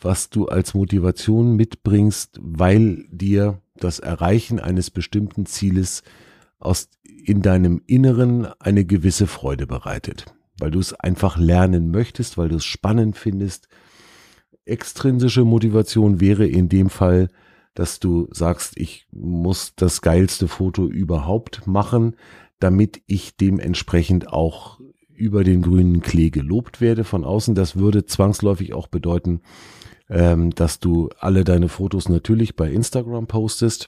[0.00, 6.02] was du als Motivation mitbringst, weil dir das Erreichen eines bestimmten Zieles
[6.58, 6.88] aus,
[7.24, 10.26] in deinem Inneren eine gewisse Freude bereitet,
[10.58, 13.68] weil du es einfach lernen möchtest, weil du es spannend findest.
[14.64, 17.28] Extrinsische Motivation wäre in dem Fall,
[17.78, 22.16] dass du sagst, ich muss das geilste Foto überhaupt machen,
[22.58, 24.80] damit ich dementsprechend auch
[25.14, 27.54] über den grünen Klee gelobt werde von außen.
[27.54, 29.42] Das würde zwangsläufig auch bedeuten,
[30.10, 33.86] ähm, dass du alle deine Fotos natürlich bei Instagram postest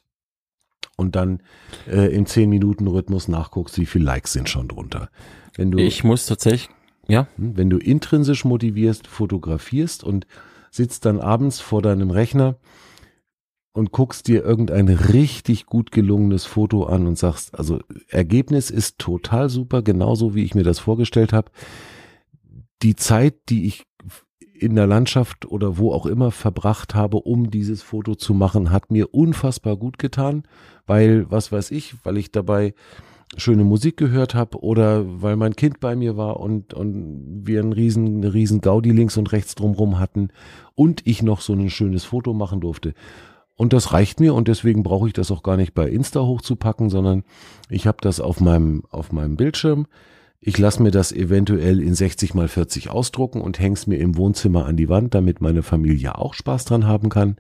[0.96, 1.42] und dann
[1.88, 5.10] äh, im 10-Minuten-Rhythmus nachguckst, wie viele Likes sind schon drunter.
[5.56, 6.70] Wenn du, ich muss tatsächlich,
[7.08, 7.26] ja.
[7.34, 10.28] Hm, wenn du intrinsisch motivierst, fotografierst und
[10.70, 12.54] sitzt dann abends vor deinem Rechner
[13.72, 19.48] und guckst dir irgendein richtig gut gelungenes Foto an und sagst, also Ergebnis ist total
[19.48, 21.50] super, genauso wie ich mir das vorgestellt habe.
[22.82, 23.84] Die Zeit, die ich
[24.60, 28.90] in der Landschaft oder wo auch immer verbracht habe, um dieses Foto zu machen, hat
[28.90, 30.42] mir unfassbar gut getan,
[30.86, 32.74] weil, was weiß ich, weil ich dabei
[33.36, 37.72] schöne Musik gehört habe oder weil mein Kind bei mir war und, und wir einen
[37.72, 40.28] riesen, eine riesen Gaudi links und rechts drumrum hatten
[40.74, 42.92] und ich noch so ein schönes Foto machen durfte.
[43.60, 46.88] Und das reicht mir und deswegen brauche ich das auch gar nicht bei Insta hochzupacken,
[46.88, 47.24] sondern
[47.68, 49.86] ich habe das auf meinem, auf meinem Bildschirm.
[50.40, 54.64] Ich lasse mir das eventuell in 60 mal 40 ausdrucken und häng's mir im Wohnzimmer
[54.64, 57.36] an die Wand, damit meine Familie auch Spaß dran haben kann.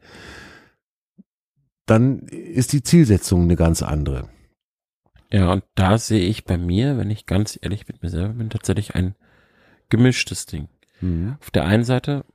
[1.86, 4.28] Dann ist die Zielsetzung eine ganz andere.
[5.32, 8.50] Ja, und da sehe ich bei mir, wenn ich ganz ehrlich mit mir selber bin,
[8.50, 9.14] tatsächlich ein
[9.88, 10.68] gemischtes Ding.
[11.00, 11.38] Mhm.
[11.40, 12.26] Auf der einen Seite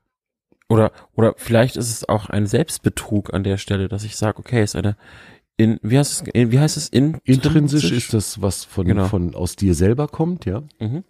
[0.67, 4.63] oder oder vielleicht ist es auch ein Selbstbetrug an der Stelle, dass ich sage, okay,
[4.63, 4.95] ist eine
[5.57, 9.05] in wie heißt es in, wie heißt es in intrinsisch ist das was von genau.
[9.05, 10.63] von aus dir selber kommt, ja?
[10.79, 11.03] Mhm.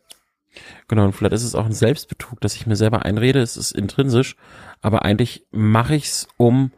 [0.88, 3.72] Genau, und vielleicht ist es auch ein Selbstbetrug, dass ich mir selber einrede, es ist
[3.72, 4.38] intrinsisch,
[4.82, 6.72] aber eigentlich mache ich's, um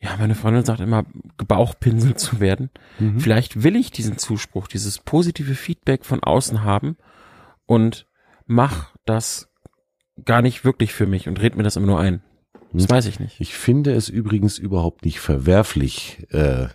[0.00, 1.04] ja, meine Freundin sagt immer,
[1.38, 2.70] gebauchpinselt zu werden.
[3.00, 3.18] Mhm.
[3.18, 6.96] Vielleicht will ich diesen Zuspruch, dieses positive Feedback von außen haben
[7.66, 8.06] und
[8.46, 9.47] mach das
[10.24, 12.22] gar nicht wirklich für mich und red mir das immer nur ein.
[12.72, 12.90] Das hm.
[12.90, 13.40] weiß ich nicht.
[13.40, 16.68] Ich finde es übrigens überhaupt nicht verwerflich, äh,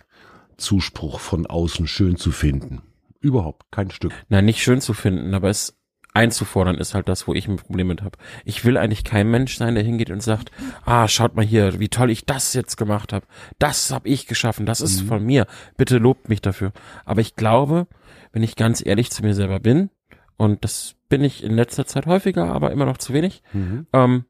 [0.56, 2.82] Zuspruch von außen schön zu finden.
[3.20, 4.12] Überhaupt kein Stück.
[4.28, 5.76] Nein, nicht schön zu finden, aber es
[6.12, 8.18] einzufordern ist halt das, wo ich ein Problem mit habe.
[8.44, 10.52] Ich will eigentlich kein Mensch sein, der hingeht und sagt,
[10.84, 13.26] ah, schaut mal hier, wie toll ich das jetzt gemacht habe.
[13.58, 15.06] Das habe ich geschaffen, das ist mhm.
[15.08, 15.46] von mir.
[15.76, 16.72] Bitte lobt mich dafür.
[17.04, 17.88] Aber ich glaube,
[18.32, 19.90] wenn ich ganz ehrlich zu mir selber bin,
[20.36, 23.86] und das bin ich in letzter Zeit häufiger, aber immer noch zu wenig, mhm.
[23.92, 24.24] ähm,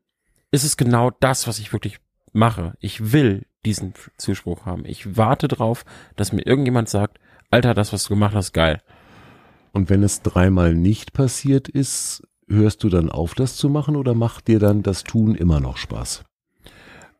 [0.51, 1.99] ist es genau das, was ich wirklich
[2.35, 2.75] mache.
[2.79, 4.85] Ich will diesen Zuspruch haben.
[4.85, 7.21] Ich warte drauf, dass mir irgendjemand sagt,
[7.51, 8.83] Alter, das, was du gemacht hast, geil.
[9.73, 14.13] Und wenn es dreimal nicht passiert ist, hörst du dann auf, das zu machen oder
[14.13, 16.23] macht dir dann das Tun immer noch Spaß?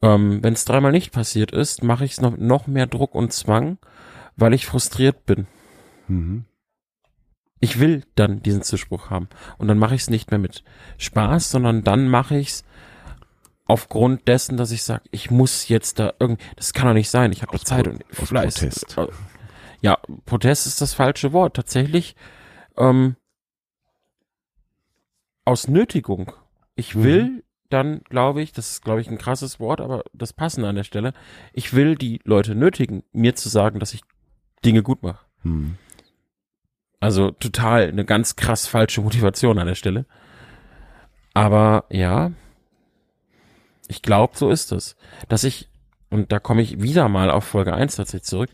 [0.03, 3.33] Ähm, wenn es dreimal nicht passiert ist, mache ich es noch, noch mehr Druck und
[3.33, 3.79] Zwang,
[4.37, 5.47] weil ich frustriert bin.
[6.07, 6.45] Mhm.
[7.65, 9.29] Ich will dann diesen Zuspruch haben.
[9.57, 10.63] Und dann mache ich es nicht mehr mit
[10.99, 12.65] Spaß, sondern dann mache ich es
[13.65, 17.33] aufgrund dessen, dass ich sage, ich muss jetzt da irgendwie, das kann doch nicht sein,
[17.33, 18.57] ich habe Zeit und Fleiß.
[18.57, 18.99] Protest.
[18.99, 19.07] Äh,
[19.81, 21.57] ja, Protest ist das falsche Wort.
[21.57, 22.17] Tatsächlich
[22.77, 23.17] ähm,
[25.47, 26.33] aus Nötigung.
[26.75, 27.03] Ich mhm.
[27.03, 27.43] will mhm.
[27.71, 30.85] dann, glaube ich, das ist, glaube ich, ein krasses Wort, aber das passende an der
[30.85, 31.15] Stelle.
[31.55, 34.03] Ich will die Leute nötigen, mir zu sagen, dass ich
[34.67, 35.25] Dinge gut mache.
[35.45, 35.79] Mhm.
[37.05, 40.07] Also total eine ganz krass falsche Motivation an der Stelle.
[41.35, 42.33] Aber ja,
[43.89, 44.97] ich glaube, so ist es.
[45.29, 45.69] Dass ich,
[46.09, 48.49] und da komme ich wieder mal auf Folge 1 tatsächlich zurück.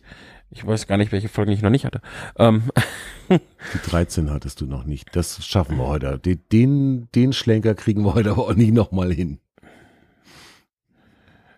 [0.51, 2.01] Ich weiß gar nicht, welche Folgen ich noch nicht hatte.
[2.39, 2.73] Ähm,
[3.31, 5.15] Die 13 hattest du noch nicht.
[5.15, 6.19] Das schaffen wir heute.
[6.19, 9.39] Den, den, den Schlenker kriegen wir heute aber auch nicht nochmal hin.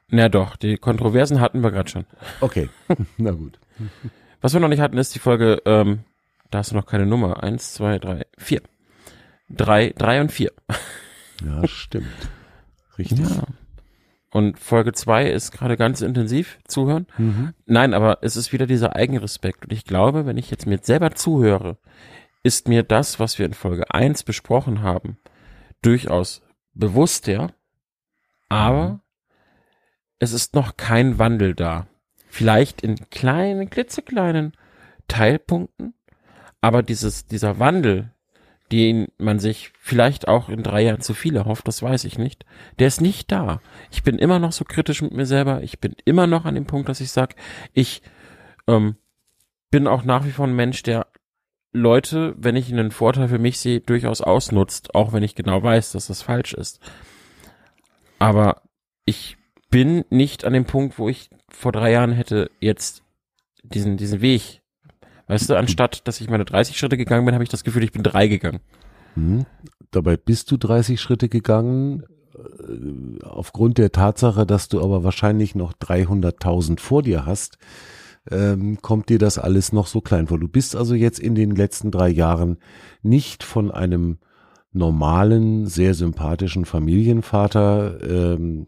[0.09, 2.05] na doch, die Kontroversen hatten wir gerade schon.
[2.43, 2.69] Okay,
[3.17, 3.59] na gut.
[4.43, 6.01] Was wir noch nicht hatten, ist die Folge, ähm,
[6.53, 7.43] da hast du noch keine Nummer.
[7.43, 8.63] Eins, zwei, drei, vier.
[9.49, 10.53] Drei, drei und vier.
[11.45, 12.07] Ja, stimmt.
[12.99, 13.19] Richtig.
[13.21, 13.45] Ja.
[14.31, 17.07] Und Folge zwei ist gerade ganz intensiv zuhören.
[17.19, 17.53] Mhm.
[17.67, 19.65] Nein, aber es ist wieder dieser Eigenrespekt.
[19.65, 21.79] Und ich glaube, wenn ich jetzt mir selber zuhöre,
[22.43, 25.19] ist mir das, was wir in Folge eins besprochen haben,
[25.83, 26.43] durchaus
[26.73, 27.53] bewusster.
[28.49, 29.01] Aber
[30.19, 31.87] es ist noch kein Wandel da.
[32.29, 34.53] Vielleicht in kleinen, klitzekleinen
[35.09, 35.95] Teilpunkten.
[36.63, 38.11] Aber dieses, dieser Wandel,
[38.71, 42.47] den man sich vielleicht auch in drei Jahren zu viel erhofft, das weiß ich nicht,
[42.79, 43.61] der ist nicht da.
[43.91, 45.63] Ich bin immer noch so kritisch mit mir selber.
[45.63, 47.35] Ich bin immer noch an dem Punkt, dass ich sage,
[47.75, 48.01] ich
[48.67, 48.97] ähm,
[49.71, 51.09] bin auch nach wie vor ein Mensch, der
[51.73, 55.93] Leute, wenn ich einen Vorteil für mich sehe, durchaus ausnutzt, auch wenn ich genau weiß,
[55.93, 56.81] dass das falsch ist.
[58.19, 58.63] Aber
[59.05, 59.37] ich
[59.71, 63.03] bin nicht an dem Punkt, wo ich vor drei Jahren hätte jetzt
[63.63, 64.62] diesen, diesen Weg.
[65.33, 67.93] Weißt du, anstatt dass ich meine 30 Schritte gegangen bin, habe ich das Gefühl, ich
[67.93, 68.61] bin drei gegangen.
[69.17, 69.47] Mhm.
[69.91, 72.03] Dabei bist du 30 Schritte gegangen,
[72.35, 77.57] äh, aufgrund der Tatsache, dass du aber wahrscheinlich noch 300.000 vor dir hast,
[78.31, 80.39] ähm, kommt dir das alles noch so klein vor.
[80.39, 82.59] Du bist also jetzt in den letzten drei Jahren
[83.01, 84.19] nicht von einem
[84.75, 88.67] normalen, sehr sympathischen Familienvater ähm,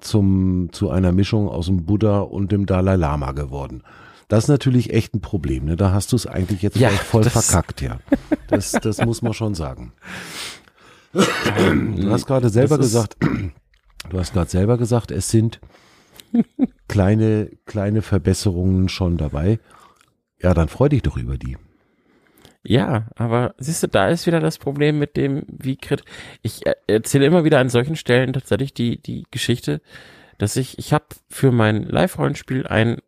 [0.00, 3.82] zum, zu einer Mischung aus dem Buddha und dem Dalai Lama geworden.
[4.28, 5.64] Das ist natürlich echt ein Problem.
[5.64, 5.76] Ne?
[5.76, 7.98] Da hast du es eigentlich jetzt Ja, voll verkackt, ja.
[8.48, 9.92] Das, das muss man schon sagen.
[11.12, 13.16] Du hast gerade selber gesagt,
[14.10, 15.60] du hast gerade selber gesagt, es sind
[16.88, 19.58] kleine, kleine Verbesserungen schon dabei.
[20.40, 21.56] Ja, dann freu dich doch über die.
[22.62, 26.04] Ja, aber siehst du, da ist wieder das Problem mit dem, wie krit.
[26.42, 29.80] Ich äh, erzähle immer wieder an solchen Stellen tatsächlich die die Geschichte,
[30.36, 32.98] dass ich ich habe für mein Live-Rollenspiel ein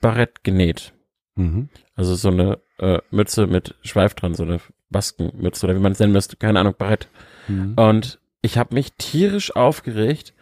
[0.00, 0.92] Barett genäht,
[1.36, 1.68] Mhm.
[1.94, 5.98] also so eine äh, Mütze mit Schweif dran, so eine Baskenmütze oder wie man es
[5.98, 7.08] nennen müsste, keine Ahnung, Barett.
[7.48, 7.74] Mhm.
[7.76, 10.32] Und ich habe mich tierisch aufgeregt,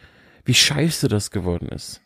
[0.44, 2.00] wie scheiße das geworden ist.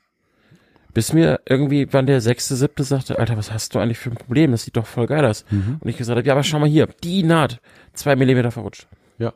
[0.95, 4.17] Bis mir irgendwie, wann der sechste, siebte sagte, Alter, was hast du eigentlich für ein
[4.17, 4.53] Problem?
[4.53, 5.45] Das sieht doch voll geil aus.
[5.51, 5.79] Mhm.
[5.81, 7.61] Und ich gesagt habe, ja, aber schau mal hier, die Naht,
[7.93, 8.89] zwei Millimeter verrutscht.
[9.19, 9.35] Ja.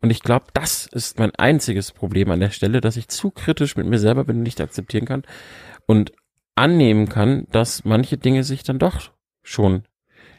[0.00, 3.76] Und ich glaube, das ist mein einziges Problem an der Stelle, dass ich zu kritisch
[3.76, 5.22] mit mir selber bin und nicht akzeptieren kann
[5.86, 6.12] und
[6.60, 9.10] annehmen kann, dass manche Dinge sich dann doch
[9.42, 9.84] schon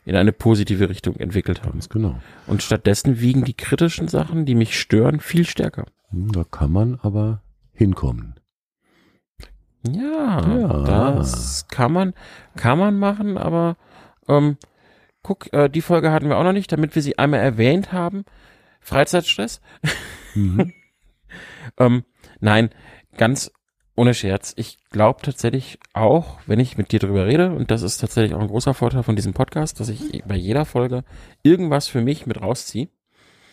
[0.05, 1.74] in eine positive Richtung entwickelt haben.
[1.74, 2.19] Ganz genau.
[2.47, 5.86] Und stattdessen wiegen die kritischen Sachen, die mich stören, viel stärker.
[6.09, 7.41] Hm, Da kann man aber
[7.74, 8.36] hinkommen.
[9.88, 11.11] Ja, Ja.
[11.15, 12.13] das kann man,
[12.55, 13.78] kann man machen, aber
[14.28, 14.57] ähm,
[15.24, 18.26] guck, äh, die Folge hatten wir auch noch nicht, damit wir sie einmal erwähnt haben.
[18.80, 19.61] Freizeitstress?
[20.36, 20.74] Mhm.
[21.78, 22.03] Ähm,
[22.41, 22.69] nein,
[23.17, 23.49] ganz
[23.95, 24.53] ohne Scherz.
[24.55, 28.41] Ich glaube tatsächlich auch, wenn ich mit dir drüber rede, und das ist tatsächlich auch
[28.41, 31.03] ein großer Vorteil von diesem Podcast, dass ich bei jeder Folge
[31.43, 32.89] irgendwas für mich mit rausziehe.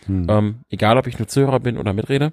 [0.07, 0.27] Mhm.
[0.29, 2.33] Ähm, egal, ob ich nur Zuhörer bin oder mitrede.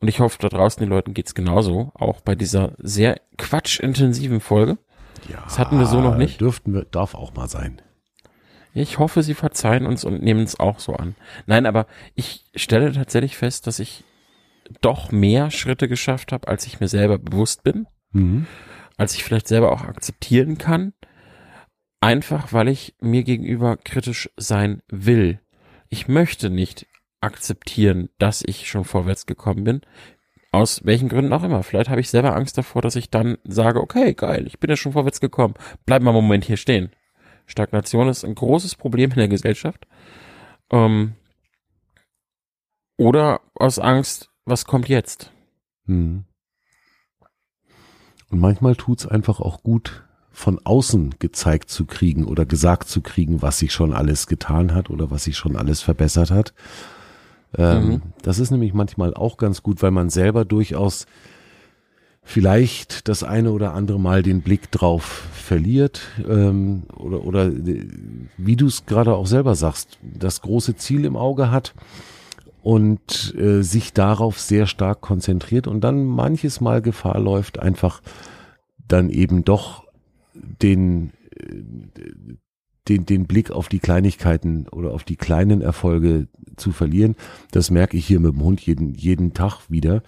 [0.00, 1.92] Und ich hoffe, da draußen den Leuten geht's genauso.
[1.94, 4.78] Auch bei dieser sehr quatschintensiven Folge.
[5.28, 6.40] ja, das hatten wir so noch nicht.
[6.40, 7.82] Dürften wir, darf auch mal sein.
[8.72, 11.16] Ich hoffe, sie verzeihen uns und nehmen es auch so an.
[11.46, 14.04] Nein, aber ich stelle tatsächlich fest, dass ich
[14.80, 18.46] doch mehr Schritte geschafft habe, als ich mir selber bewusst bin, Mhm.
[18.96, 20.92] als ich vielleicht selber auch akzeptieren kann.
[22.00, 25.40] Einfach, weil ich mir gegenüber kritisch sein will.
[25.88, 26.86] Ich möchte nicht
[27.20, 29.80] akzeptieren, dass ich schon vorwärts gekommen bin.
[30.52, 31.62] Aus welchen Gründen auch immer.
[31.62, 34.76] Vielleicht habe ich selber Angst davor, dass ich dann sage, okay, geil, ich bin ja
[34.76, 35.54] schon vorwärts gekommen.
[35.84, 36.90] Bleib mal einen Moment hier stehen.
[37.46, 39.86] Stagnation ist ein großes Problem in der Gesellschaft.
[40.72, 41.14] Ähm,
[42.96, 45.30] oder aus Angst, was kommt jetzt?
[45.86, 46.24] Mhm.
[48.30, 53.42] Und manchmal tut's einfach auch gut, von außen gezeigt zu kriegen oder gesagt zu kriegen,
[53.42, 56.54] was sich schon alles getan hat oder was sich schon alles verbessert hat.
[57.58, 58.02] Ähm, Mhm.
[58.22, 61.06] Das ist nämlich manchmal auch ganz gut, weil man selber durchaus
[62.22, 67.50] vielleicht das eine oder andere Mal den Blick drauf verliert ähm, oder, oder
[68.36, 71.74] wie du es gerade auch selber sagst, das große Ziel im Auge hat
[72.62, 78.02] und äh, sich darauf sehr stark konzentriert und dann manches Mal Gefahr läuft, einfach
[78.86, 79.84] dann eben doch
[80.34, 81.62] den, äh,
[82.88, 87.16] den, den Blick auf die Kleinigkeiten oder auf die kleinen Erfolge zu verlieren.
[87.50, 90.02] Das merke ich hier mit dem Hund jeden, jeden Tag wieder.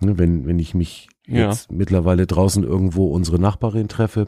[0.00, 1.48] Ne, Wenn, wenn ich mich Ja.
[1.50, 4.26] jetzt mittlerweile draußen irgendwo unsere Nachbarin treffe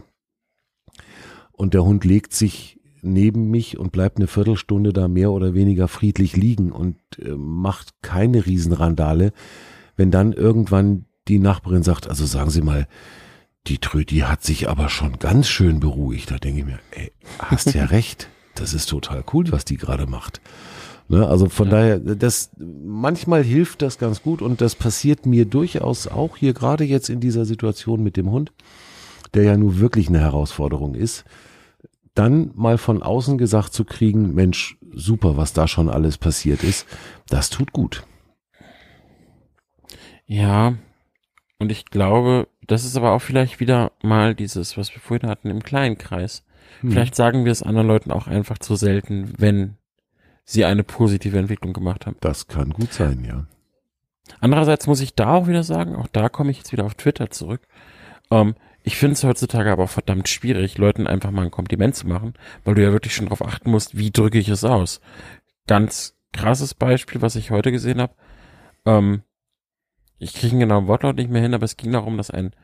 [1.53, 5.89] und der Hund legt sich neben mich und bleibt eine Viertelstunde da mehr oder weniger
[5.89, 9.33] friedlich liegen und äh, macht keine Riesenrandale,
[9.97, 12.87] wenn dann irgendwann die Nachbarin sagt, also sagen Sie mal,
[13.67, 16.31] die Tröti hat sich aber schon ganz schön beruhigt.
[16.31, 18.29] Da denke ich mir, ey, hast ja recht.
[18.55, 20.41] Das ist total cool, was die gerade macht.
[21.09, 26.07] Ne, also von daher, das manchmal hilft das ganz gut und das passiert mir durchaus
[26.07, 28.53] auch hier gerade jetzt in dieser Situation mit dem Hund,
[29.35, 31.25] der ja nun wirklich eine Herausforderung ist.
[32.15, 36.87] Dann mal von außen gesagt zu kriegen, Mensch, super, was da schon alles passiert ist,
[37.29, 38.05] das tut gut.
[40.27, 40.75] Ja,
[41.59, 45.49] und ich glaube, das ist aber auch vielleicht wieder mal dieses, was wir vorhin hatten
[45.49, 46.45] im kleinen Kreis.
[46.81, 46.91] Hm.
[46.91, 49.77] Vielleicht sagen wir es anderen Leuten auch einfach zu selten, wenn
[50.45, 52.17] sie eine positive Entwicklung gemacht haben.
[52.21, 53.47] Das kann gut sein, ja.
[54.41, 57.31] Andererseits muss ich da auch wieder sagen, auch da komme ich jetzt wieder auf Twitter
[57.31, 57.63] zurück.
[58.31, 62.09] Ähm, ich finde es heutzutage aber auch verdammt schwierig, Leuten einfach mal ein Kompliment zu
[62.09, 65.01] machen, weil du ja wirklich schon darauf achten musst, wie drücke ich es aus.
[65.67, 68.15] Ganz krasses Beispiel, was ich heute gesehen habe.
[68.85, 69.23] Ähm,
[70.19, 72.55] ich kriege einen genauen Wortlaut nicht mehr hin, aber es ging darum, dass ein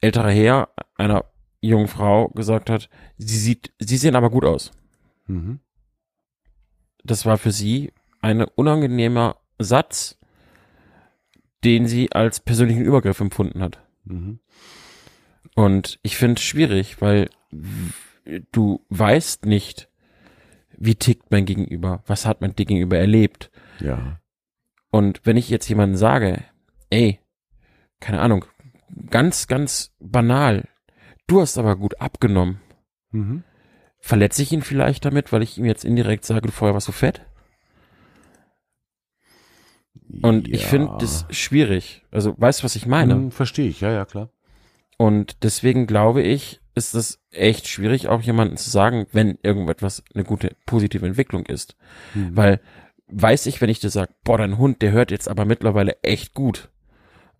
[0.00, 1.24] älterer Herr einer
[1.60, 4.72] jungen Frau gesagt hat, sie sieht, sie sehen aber gut aus.
[5.26, 5.60] Mhm.
[7.02, 10.18] Das war für sie ein unangenehmer Satz,
[11.64, 13.82] den sie als persönlichen Übergriff empfunden hat.
[14.04, 14.40] Mhm.
[15.54, 17.30] Und ich finde es schwierig, weil
[18.52, 19.88] du weißt nicht,
[20.76, 23.50] wie tickt mein Gegenüber, was hat mein Gegenüber erlebt.
[23.80, 24.20] Ja.
[24.90, 26.42] Und wenn ich jetzt jemandem sage,
[26.90, 27.20] ey,
[28.00, 28.44] keine Ahnung,
[29.10, 30.68] ganz, ganz banal,
[31.26, 32.60] du hast aber gut abgenommen,
[33.12, 33.44] Mhm.
[34.00, 36.92] verletze ich ihn vielleicht damit, weil ich ihm jetzt indirekt sage, du vorher warst so
[36.92, 37.22] fett?
[40.22, 40.68] Und ich Ja.
[40.68, 42.04] finde das schwierig.
[42.10, 43.14] Also, weißt du, was ich meine?
[43.14, 44.30] Hm, Verstehe ich, ja, ja, klar.
[44.96, 50.24] Und deswegen glaube ich, ist es echt schwierig, auch jemandem zu sagen, wenn irgendetwas eine
[50.24, 51.76] gute, positive Entwicklung ist.
[52.14, 52.36] Mhm.
[52.36, 52.60] Weil
[53.08, 56.34] weiß ich, wenn ich dir sage, boah, dein Hund, der hört jetzt aber mittlerweile echt
[56.34, 56.70] gut,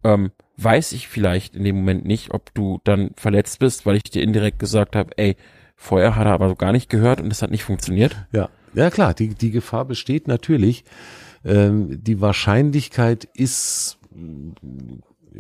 [0.05, 4.05] ähm, weiß ich vielleicht in dem Moment nicht, ob du dann verletzt bist, weil ich
[4.05, 5.37] dir indirekt gesagt habe, ey,
[5.75, 8.27] vorher hat er aber so gar nicht gehört und es hat nicht funktioniert.
[8.33, 10.85] Ja, ja klar, die, die Gefahr besteht natürlich.
[11.45, 13.99] Ähm, die Wahrscheinlichkeit ist,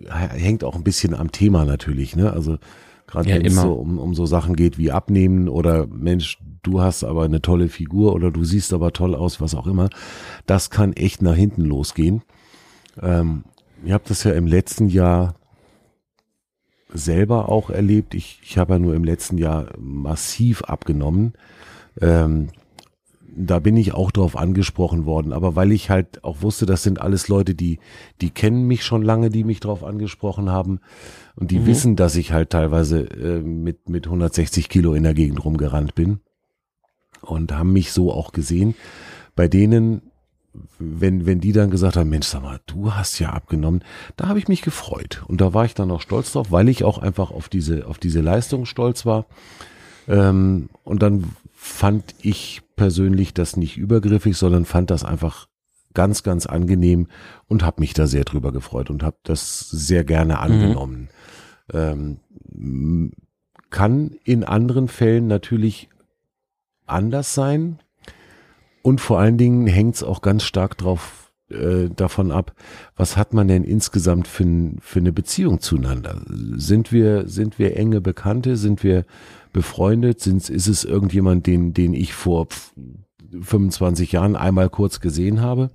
[0.09, 2.32] hängt auch ein bisschen am Thema natürlich, ne?
[2.32, 2.59] Also
[3.07, 6.80] gerade Ja, wenn es so um, um so Sachen geht wie Abnehmen oder Mensch, du
[6.80, 9.90] hast aber eine tolle Figur oder du siehst aber toll aus, was auch immer.
[10.47, 12.22] Das kann echt nach hinten losgehen.
[13.01, 13.45] Ähm,
[13.84, 15.34] ich habe das ja im letzten Jahr
[16.92, 18.14] selber auch erlebt.
[18.14, 21.34] Ich, ich habe ja nur im letzten Jahr massiv abgenommen.
[22.01, 22.49] Ähm,
[23.37, 27.01] da bin ich auch drauf angesprochen worden, aber weil ich halt auch wusste, das sind
[27.01, 27.78] alles Leute, die,
[28.20, 30.80] die kennen mich schon lange, die mich drauf angesprochen haben
[31.37, 31.66] und die Mhm.
[31.66, 36.20] wissen, dass ich halt teilweise äh, mit, mit 160 Kilo in der Gegend rumgerannt bin
[37.22, 38.74] und haben mich so auch gesehen.
[39.35, 40.03] Bei denen,
[40.78, 43.82] wenn, wenn die dann gesagt haben, Mensch, sag mal, du hast ja abgenommen,
[44.16, 46.85] da habe ich mich gefreut und da war ich dann auch stolz drauf, weil ich
[46.85, 49.26] auch einfach auf diese, auf diese Leistung stolz war.
[50.07, 51.24] Ähm, und dann
[51.66, 55.48] fand ich persönlich das nicht übergriffig, sondern fand das einfach
[55.94, 57.06] ganz, ganz angenehm
[57.48, 61.08] und habe mich da sehr drüber gefreut und habe das sehr gerne angenommen.
[61.72, 62.18] Ähm,
[62.52, 63.12] m-
[63.70, 65.88] kann in anderen Fällen natürlich
[66.84, 67.78] anders sein
[68.82, 72.55] und vor allen Dingen hängt es auch ganz stark drauf äh, davon ab,
[72.97, 76.22] was hat man denn insgesamt für, für eine Beziehung zueinander?
[76.57, 78.57] Sind wir sind wir enge Bekannte?
[78.57, 79.05] Sind wir
[79.53, 80.20] befreundet?
[80.20, 82.72] Sind, ist es irgendjemand, den den ich vor pf,
[83.40, 85.70] 25 Jahren einmal kurz gesehen habe?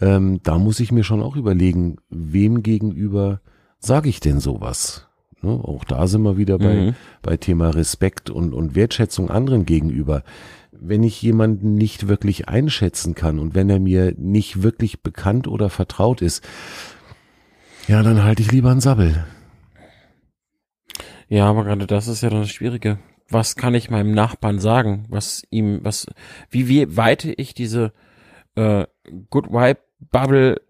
[0.00, 3.40] Ähm, da muss ich mir schon auch überlegen, wem gegenüber
[3.80, 5.08] sage ich denn sowas?
[5.42, 5.50] Ne?
[5.50, 6.94] Auch da sind wir wieder bei Mhm.
[7.22, 10.22] bei Thema Respekt und, und Wertschätzung anderen gegenüber.
[10.80, 15.70] Wenn ich jemanden nicht wirklich einschätzen kann und wenn er mir nicht wirklich bekannt oder
[15.70, 16.46] vertraut ist,
[17.88, 19.24] ja, dann halte ich lieber einen Sabbel.
[21.28, 22.98] Ja, aber gerade das ist ja dann das Schwierige.
[23.28, 25.06] Was kann ich meinem Nachbarn sagen?
[25.08, 26.06] Was ihm, was,
[26.50, 27.92] wie, wie weite ich diese
[28.54, 28.86] äh,
[29.30, 30.60] Good Vibe Bubble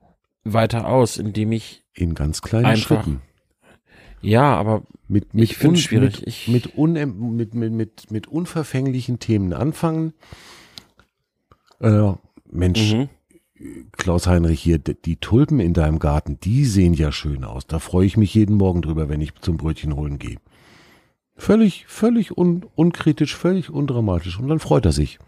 [0.45, 2.77] weiter aus, indem ich, In ganz kleinen.
[2.77, 3.21] Schritten.
[4.21, 6.47] Ja, aber Mit, mit, Ich find's un- schwierig.
[6.49, 10.13] Mit, mit, unem- mit, mit, mit, mit unverfänglichen Themen anfangen.
[11.81, 12.13] Äh,
[12.51, 13.09] Mensch, mhm.
[13.93, 17.67] Klaus Heinrich hier, die Tulpen in deinem Garten, die sehen ja schön aus.
[17.67, 20.37] Da freue ich mich jeden Morgen drüber, wenn ich zum Brötchen holen gehe.
[21.37, 24.39] Völlig, völlig un, unkritisch, völlig undramatisch.
[24.39, 25.19] Und dann freut er sich.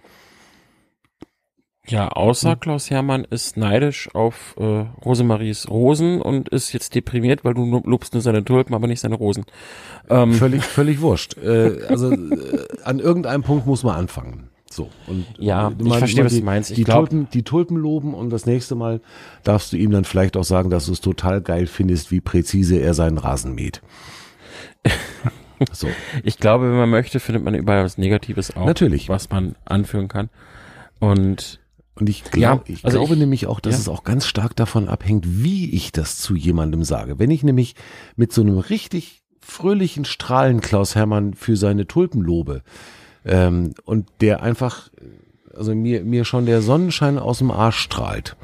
[1.91, 4.63] Ja, außer Klaus Hermann ist neidisch auf äh,
[5.05, 9.01] Rosemaries Rosen und ist jetzt deprimiert, weil du nur- lobst nur seine Tulpen, aber nicht
[9.01, 9.45] seine Rosen.
[10.09, 11.37] Ähm, Völlig, völlig wurscht.
[11.39, 14.51] Äh, also äh, an irgendeinem Punkt muss man anfangen.
[14.71, 14.89] So.
[15.09, 16.71] Und Ja, äh, ich verstehe, was die, du meinst.
[16.71, 19.01] Ich die, glaub- Tulpen, die Tulpen loben und das nächste Mal
[19.43, 22.77] darfst du ihm dann vielleicht auch sagen, dass du es total geil findest, wie präzise
[22.79, 23.83] er seinen Rasen mäht.
[25.73, 25.89] So.
[26.23, 29.09] ich glaube, wenn man möchte, findet man überall was Negatives auch, Natürlich.
[29.09, 30.31] was man anführen kann.
[31.01, 31.59] Und
[32.01, 33.81] Und ich, glaub, Ja, ich also glaube ich- nämlich auch, dass ja.
[33.81, 37.19] es auch ganz stark davon abhängt, wie ich das zu jemandem sage.
[37.19, 37.75] Wenn ich nämlich
[38.17, 42.63] mit so einem richtig fröhlichen Strahlen Klaus Hermann für seine Tulpen lobe
[43.25, 44.89] ähm, und der einfach,
[45.55, 48.37] also mir, mir schon der Sonnenschein aus dem Arsch strahlt,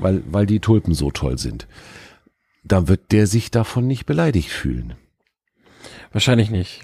[0.00, 1.68] weil, weil die Tulpen so toll sind,
[2.64, 4.94] dann wird der sich davon nicht beleidigt fühlen.
[6.12, 6.80] wahrscheinlich nicht.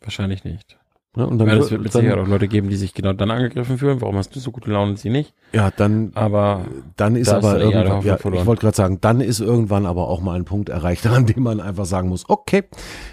[0.00, 0.78] Wahrscheinlich nicht.
[1.16, 1.26] Ne?
[1.26, 3.30] Und dann, Weil es wird mit dann, Sicherheit auch Leute geben, die sich genau dann
[3.30, 4.00] angegriffen fühlen.
[4.00, 5.34] Warum hast du so gute Laune und sie nicht?
[5.52, 9.86] ja, dann Aber Dann ist aber irgendwann, ja, ich wollte gerade sagen, dann ist irgendwann
[9.86, 12.64] aber auch mal ein Punkt erreicht, an dem man einfach sagen muss, okay,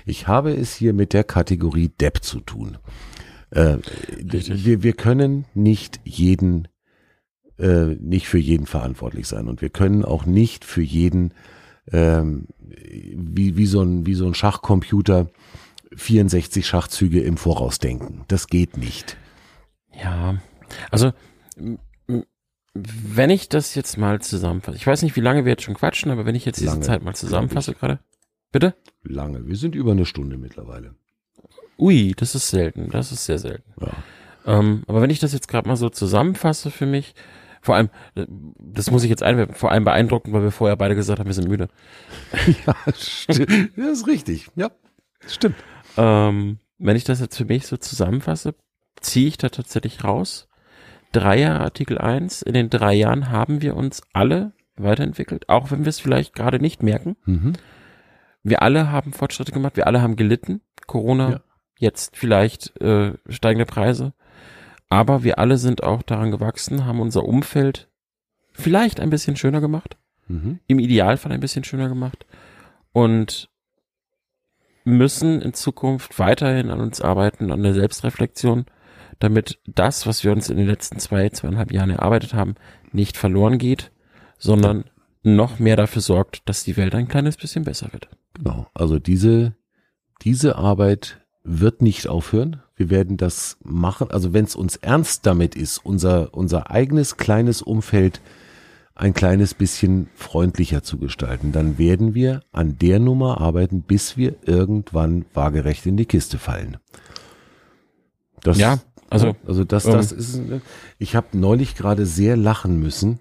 [0.06, 2.78] ich habe es hier mit der Kategorie Depp zu tun.
[3.52, 3.78] Äh,
[4.18, 6.68] wir, wir können nicht jeden,
[7.60, 11.34] äh, nicht für jeden verantwortlich sein und wir können auch nicht für jeden,
[11.92, 15.28] ähm, wie, wie, so ein, wie so ein Schachcomputer
[15.96, 18.24] 64 Schachzüge im Voraus denken.
[18.28, 19.18] Das geht nicht.
[19.94, 20.36] Ja,
[20.90, 21.12] also
[22.74, 26.12] wenn ich das jetzt mal zusammenfasse, ich weiß nicht, wie lange wir jetzt schon quatschen,
[26.12, 28.00] aber wenn ich jetzt diese Lange, Zeit mal zusammenfasse gerade,
[28.52, 28.76] bitte?
[29.04, 29.46] Lange.
[29.48, 30.96] Wir sind über eine Stunde mittlerweile.
[31.78, 33.74] Ui, das ist selten, das ist sehr selten.
[33.82, 33.92] Ja.
[34.46, 37.14] Ähm, aber wenn ich das jetzt gerade mal so zusammenfasse für mich,
[37.62, 40.96] vor allem, äh, das muss ich jetzt einwerfen, vor allem beeindruckend, weil wir vorher beide
[40.96, 41.68] gesagt haben, wir sind müde.
[42.66, 43.72] Ja, stimmt.
[43.78, 44.50] Das ist richtig.
[44.56, 44.72] Ja,
[45.28, 45.56] stimmt.
[45.98, 48.56] Ähm, wenn ich das jetzt für mich so zusammenfasse,
[49.00, 50.48] ziehe ich da tatsächlich raus.
[51.12, 52.42] Drei Jahre Artikel 1.
[52.44, 56.60] In den drei Jahren haben wir uns alle weiterentwickelt, auch wenn wir es vielleicht gerade
[56.60, 57.18] nicht merken.
[57.26, 57.54] Mhm.
[58.44, 60.62] Wir alle haben Fortschritte gemacht, wir alle haben gelitten.
[60.88, 61.40] Corona, Ja.
[61.78, 64.14] jetzt vielleicht äh, steigende Preise.
[64.90, 67.90] Aber wir alle sind auch daran gewachsen, haben unser Umfeld
[68.54, 70.60] vielleicht ein bisschen schöner gemacht Mhm.
[70.68, 72.26] im Idealfall ein bisschen schöner gemacht
[72.94, 73.50] und
[74.84, 78.66] müssen in Zukunft weiterhin an uns arbeiten, an der Selbstreflexion,
[79.20, 82.56] damit das, was wir uns in den letzten zwei, zweieinhalb Jahren erarbeitet haben,
[82.92, 83.92] nicht verloren geht,
[84.38, 84.86] sondern
[85.24, 88.10] noch mehr dafür sorgt, dass die Welt ein kleines bisschen besser wird.
[88.34, 88.68] Genau.
[88.74, 89.56] Also diese,
[90.24, 92.62] diese Arbeit wird nicht aufhören.
[92.76, 94.10] Wir werden das machen.
[94.10, 98.22] Also wenn es uns ernst damit ist, unser, unser eigenes kleines Umfeld
[98.96, 104.36] ein kleines bisschen freundlicher zu gestalten, dann werden wir an der Nummer arbeiten, bis wir
[104.46, 106.78] irgendwann waagerecht in die Kiste fallen.
[108.42, 108.80] Das, Ja,
[109.10, 110.42] also also das, ähm, das ist,
[110.98, 113.20] ich habe neulich gerade sehr lachen müssen.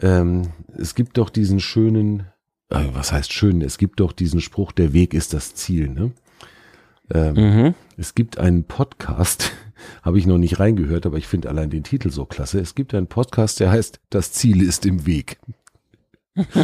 [0.00, 0.42] Ähm,
[0.76, 2.26] es gibt doch diesen schönen,
[2.70, 3.62] äh, was heißt schön?
[3.62, 5.88] Es gibt doch diesen Spruch, der Weg ist das Ziel.
[5.88, 6.12] Ne?
[7.12, 7.74] Ähm, mhm.
[7.96, 9.52] Es gibt einen Podcast,
[10.02, 12.60] habe ich noch nicht reingehört, aber ich finde allein den Titel so klasse.
[12.60, 15.38] Es gibt einen Podcast, der heißt Das Ziel ist im Weg.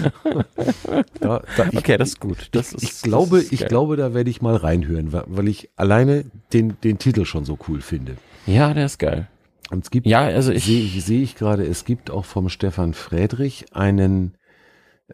[1.20, 2.48] da, da, ich, okay, das ist gut.
[2.52, 6.24] Das ist, ich glaube, ist ich glaube, da werde ich mal reinhören, weil ich alleine
[6.52, 8.16] den, den Titel schon so cool finde.
[8.46, 9.28] Ja, der ist geil.
[9.70, 12.50] Und es gibt Ja, also ich, sehe ich, sehe ich gerade, es gibt auch vom
[12.50, 14.36] Stefan Friedrich einen,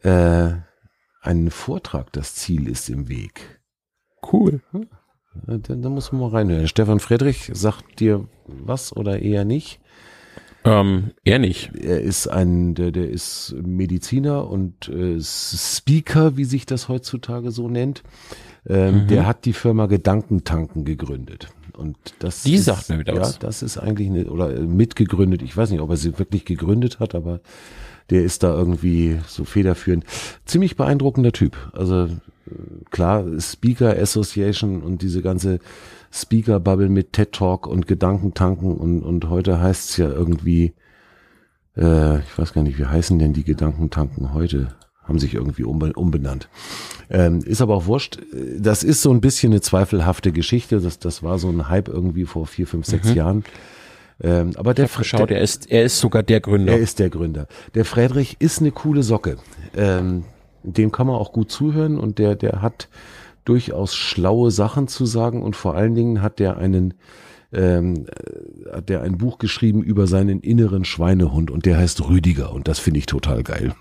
[0.03, 0.51] äh,
[1.21, 3.61] einen Vortrag, das Ziel ist im Weg.
[4.33, 4.61] cool.
[4.73, 4.81] Ja,
[5.47, 6.69] Da, da muss man mal reinhören.
[6.69, 9.81] Stefan Friedrich sagt dir was oder eher nicht.
[10.65, 11.71] Ähm, eher nicht.
[11.81, 17.69] Er ist ein, der, der ist Mediziner und äh, Speaker, wie sich das heutzutage so
[17.69, 18.03] nennt.
[18.69, 19.07] Ähm, Mhm.
[19.07, 21.49] Der hat die Firma Gedankentanken gegründet.
[21.77, 23.39] Und das Die ist, sagt mir wieder ja, was.
[23.39, 25.43] das ist eigentlich eine, oder äh, mitgegründet.
[25.43, 27.41] Ich weiß nicht, ob er sie wirklich gegründet hat, aber
[28.11, 30.05] der ist da irgendwie so federführend.
[30.45, 31.57] Ziemlich beeindruckender Typ.
[31.73, 32.09] Also äh,
[32.91, 35.59] klar, Speaker Association und diese ganze
[36.13, 40.75] Speaker-Bubble mit TED Talk und Gedankentanken und, und heute heißt's ja irgendwie,
[41.77, 44.75] äh, ich weiß gar nicht, wie heißen denn die Gedankentanken heute?
[45.05, 46.51] Haben sich irgendwie umbe umbenannt.
[47.09, 48.19] Ähm, ist aber auch wurscht.
[48.59, 50.81] Das ist so ein bisschen eine zweifelhafte Geschichte.
[50.81, 53.15] Das, das war so ein Hype irgendwie vor vier, fünf, sechs Mhm.
[53.15, 53.45] Jahren.
[54.21, 56.73] Ähm, aber der, Ich habe geschaut, er ist, er ist sogar der Gründer.
[56.73, 57.47] er ist der Gründer.
[57.75, 59.39] Der Friedrich ist eine coole Socke.
[59.75, 60.25] Ähm,
[60.63, 62.89] dem kann man auch gut zuhören und der, der hat
[63.45, 66.95] durchaus schlaue Sachen zu sagen und vor allen Dingen hat der einen,
[67.53, 72.53] ähm, äh, hat der ein Buch geschrieben über seinen inneren Schweinehund und der heißt Rüdiger
[72.53, 73.75] und das finde ich total geil.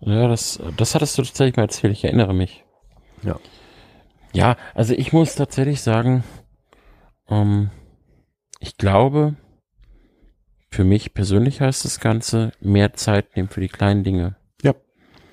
[0.00, 2.64] Ja, das, das hattest du tatsächlich mal erzählt, ich erinnere mich.
[3.22, 3.38] Ja.
[4.32, 6.24] Ja, also ich muss tatsächlich sagen,
[7.28, 7.70] ähm,
[8.60, 9.36] ich glaube,
[10.70, 14.36] für mich persönlich heißt das Ganze mehr Zeit nehmen für die kleinen Dinge.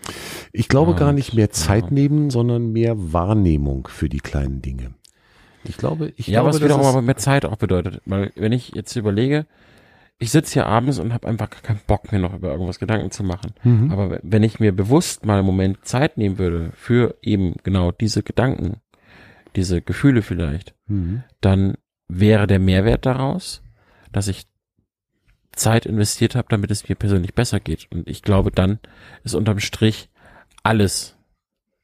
[0.07, 0.13] Ja.
[0.53, 1.91] Ich glaube Und, gar nicht mehr Zeit ja.
[1.91, 4.91] nehmen, sondern mehr Wahrnehmung für die kleinen Dinge.
[5.63, 8.01] Ich glaube, ich ja, glaube, was wiederum aber mehr Zeit auch bedeutet.
[8.05, 9.45] Weil wenn ich jetzt überlege,
[10.19, 13.11] ich sitze hier abends und habe einfach gar keinen Bock mir noch über irgendwas Gedanken
[13.11, 13.53] zu machen.
[13.63, 13.91] Mhm.
[13.91, 18.23] Aber wenn ich mir bewusst mal einen Moment Zeit nehmen würde für eben genau diese
[18.23, 18.77] Gedanken,
[19.55, 21.23] diese Gefühle vielleicht, Mhm.
[21.41, 21.75] dann
[22.07, 23.61] wäre der Mehrwert daraus,
[24.11, 24.45] dass ich
[25.57, 27.88] Zeit investiert habe, damit es mir persönlich besser geht.
[27.91, 28.79] Und ich glaube, dann
[29.23, 30.09] ist unterm Strich
[30.63, 31.15] alles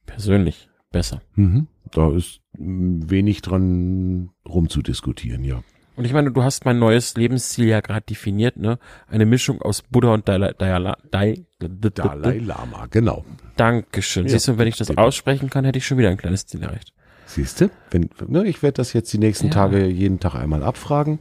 [0.05, 1.21] persönlich besser.
[1.35, 1.67] Mhm.
[1.91, 5.63] Da ist wenig dran rumzudiskutieren, ja.
[5.95, 8.79] Und ich meine, du hast mein neues Lebensziel ja gerade definiert, ne?
[9.07, 13.25] Eine Mischung aus Buddha und Dalai, Dalai, Dalai, Dalai Lama, genau.
[13.57, 14.25] Dankeschön.
[14.25, 16.63] Ja, Siehst du, wenn ich das aussprechen kann, hätte ich schon wieder ein kleines Ziel
[16.63, 16.93] erreicht.
[17.27, 17.69] Siehst du?
[17.91, 19.53] Wenn, ne, ich werde das jetzt die nächsten Ja.
[19.53, 21.19] Tage jeden Tag einmal abfragen.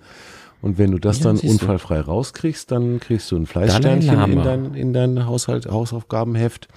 [0.62, 1.64] Und wenn du das Ja, dann siehst du.
[1.64, 6.68] unfallfrei rauskriegst, dann kriegst du ein Fleißsternchen in dein, in dein Haushalt, Hausaufgabenheft.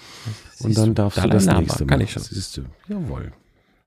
[0.59, 2.01] Und dann darfst du das Lama, nächste kann machen.
[2.01, 2.23] ich schon.
[2.23, 2.63] Siehst du?
[2.89, 3.31] Jawohl.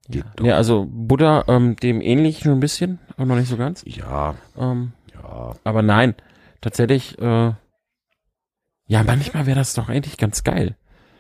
[0.09, 0.45] Geht Ja, doch.
[0.47, 3.83] ja, also Buddha, ähm, dem ähnlich schon ein bisschen, aber noch nicht so ganz.
[3.87, 5.53] Ja, Ähm, ja.
[5.65, 6.15] aber nein,
[6.62, 7.53] tatsächlich, äh,
[8.87, 10.77] ja, manchmal wäre das doch eigentlich ganz geil.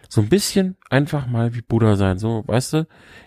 [0.08, 2.86] So ein bisschen einfach mal wie Buddha sein, so, weißt du,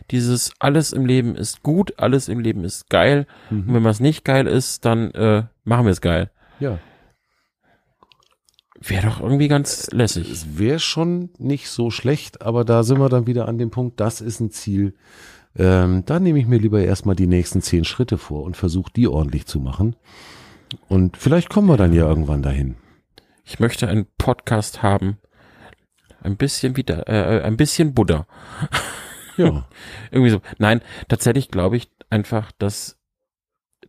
[0.10, 3.28] dieses alles im Leben ist gut, alles im Leben ist geil.
[3.52, 3.74] Und Mhm.
[3.76, 6.32] wenn was nicht geil ist, dann äh, machen wir es geil.
[6.60, 6.80] Ja.
[8.80, 10.30] Wäre doch irgendwie ganz lässig.
[10.32, 14.00] Es wäre schon nicht so schlecht, aber da sind wir dann wieder an dem Punkt,
[14.00, 14.96] das ist ein Ziel.
[15.56, 19.08] Ähm, da nehme ich mir lieber erstmal die nächsten zehn Schritte vor und versuche die
[19.08, 19.96] ordentlich zu machen.
[20.88, 22.76] Und vielleicht kommen wir dann ja irgendwann dahin.
[23.44, 25.18] Ich möchte einen Podcast haben.
[26.22, 28.26] Ein bisschen wieder, äh, ein bisschen Buddha.
[29.38, 29.68] Ja.
[30.12, 30.42] Irgendwie so.
[30.60, 32.98] Nein, tatsächlich glaube ich einfach, dass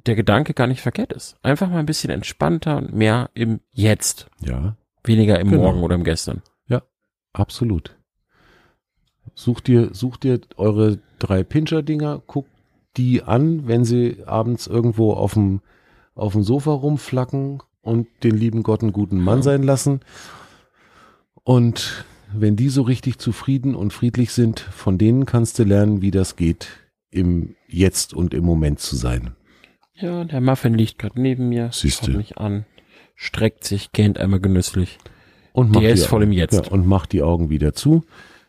[0.07, 1.37] der Gedanke gar nicht verkehrt ist.
[1.43, 4.29] Einfach mal ein bisschen entspannter und mehr im Jetzt.
[4.41, 5.63] ja, Weniger im Genau.
[5.65, 6.43] Morgen oder im Gestern.
[7.35, 7.97] absolut.
[9.35, 12.51] Sucht dir, sucht dir eure drei Pinscher-Dinger, guckt
[12.99, 15.63] die an, wenn sie abends irgendwo auf dem,
[16.15, 19.43] auf dem Sofa rumflacken und den lieben Gott einen guten Mann Ja.
[19.45, 20.01] sein lassen.
[21.43, 22.05] Und
[22.35, 26.37] wenn die so richtig zufrieden und friedlich sind, von denen kannst du lernen, wie das
[26.37, 26.69] geht,
[27.11, 29.33] im Jetzt und im Moment zu sein.
[29.95, 32.07] Ja, der Muffin liegt gerade neben mir, Siehste.
[32.07, 32.65] schaut mich an,
[33.15, 34.99] streckt sich, gähnt einmal genüsslich.
[35.53, 36.55] Und Der macht ist die- voll im Jetzt.
[36.67, 38.05] Ja, und macht die Augen wieder zu.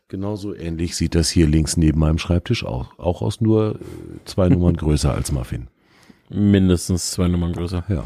[0.08, 2.98] Genauso ähnlich sieht das hier links neben meinem Schreibtisch auch.
[3.00, 3.80] Auch aus nur äh,
[4.26, 5.68] zwei Nummern größer als Muffin.
[6.30, 7.84] Mindestens zwei Nummern größer.
[7.90, 8.06] Ja.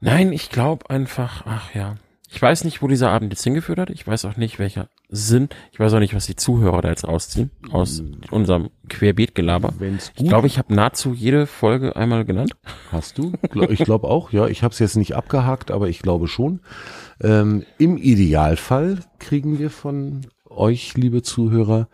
[0.00, 1.96] Nein, ich glaube einfach, ach ja.
[2.32, 3.90] Ich weiß nicht, wo dieser Abend jetzt hingeführt hat.
[3.90, 5.48] Ich weiß auch nicht, welcher Sinn.
[5.72, 9.74] Ich weiß auch nicht, was die Zuhörer da jetzt rausziehen aus unserem Querbeet-Gelaber.
[10.14, 12.52] Ich glaube, ich habe nahezu jede Folge einmal genannt.
[12.92, 13.32] hast du,
[13.68, 16.60] ich glaube auch, ja, ich habe es jetzt nicht abgehakt, aber ich glaube schon.
[17.20, 21.88] Ähm, Im Idealfall kriegen wir von euch, liebe Zuhörer,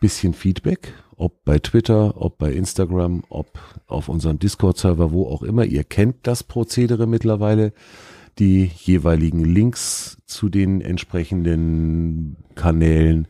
[0.00, 3.58] bisschen Feedback, ob bei Twitter, ob bei Instagram, ob
[3.88, 5.64] auf unserem Discord-Server, wo auch immer.
[5.64, 7.72] Ihr kennt das Prozedere mittlerweile.
[8.38, 13.28] Die jeweiligen Links zu den entsprechenden Kanälen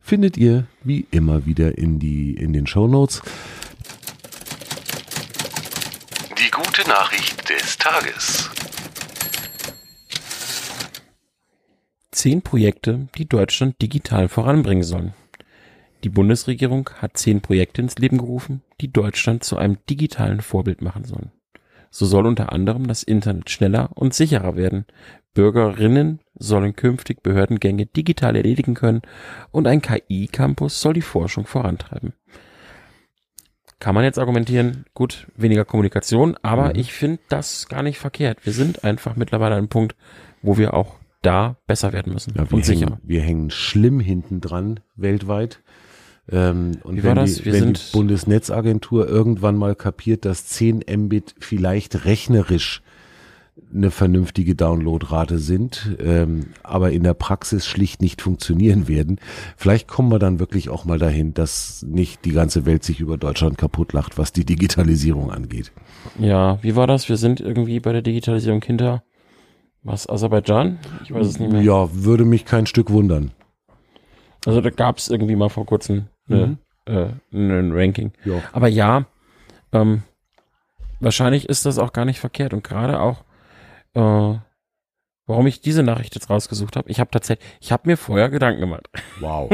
[0.00, 3.22] findet ihr wie immer wieder in die in den Show Notes.
[6.38, 8.50] Die gute Nachricht des Tages.
[12.12, 15.12] Zehn Projekte, die Deutschland digital voranbringen sollen.
[16.04, 21.04] Die Bundesregierung hat zehn Projekte ins Leben gerufen, die Deutschland zu einem digitalen Vorbild machen
[21.04, 21.32] sollen.
[21.98, 24.84] So soll unter anderem das Internet schneller und sicherer werden.
[25.32, 29.00] Bürgerinnen sollen künftig Behördengänge digital erledigen können
[29.50, 32.12] und ein KI-Campus soll die Forschung vorantreiben.
[33.78, 36.80] Kann man jetzt argumentieren, gut, weniger Kommunikation, aber Mhm.
[36.80, 38.44] ich finde das gar nicht verkehrt.
[38.44, 39.96] Wir sind einfach mittlerweile an einem Punkt,
[40.42, 44.42] wo wir auch da besser werden müssen Ja, wir, und hängen, wir hängen schlimm hinten
[44.42, 45.62] dran weltweit.
[46.30, 47.24] Ähm, und Wie wenn?
[47.24, 52.82] Die, wenn die Bundesnetzagentur irgendwann mal kapiert, dass 10 Mbit vielleicht rechnerisch
[53.74, 59.18] eine vernünftige Downloadrate sind, ähm, aber in der Praxis schlicht nicht funktionieren werden.
[59.56, 63.16] Vielleicht kommen wir dann wirklich auch mal dahin, dass nicht die ganze Welt sich über
[63.16, 65.72] Deutschland kaputt lacht, was die Digitalisierung angeht.
[66.18, 67.08] Ja, wie war das?
[67.08, 69.02] Wir sind irgendwie bei der Digitalisierung hinter
[69.82, 70.78] was, Aserbaidschan?
[71.04, 71.62] Ich weiß es nicht mehr.
[71.62, 73.30] Ja, würde mich kein Stück wundern.
[74.44, 78.12] Also da gab es irgendwie mal vor kurzem eine, äh, ein Ranking.
[78.24, 78.42] Ja.
[78.52, 79.06] Aber ja,
[79.72, 80.02] ähm,
[81.00, 83.24] wahrscheinlich ist das auch gar nicht verkehrt und gerade auch,
[83.94, 84.38] äh,
[85.26, 86.88] warum ich diese Nachricht jetzt rausgesucht habe.
[86.90, 88.88] Ich habe tatsächlich, ich habe mir vorher Gedanken gemacht,
[89.20, 89.50] Wow.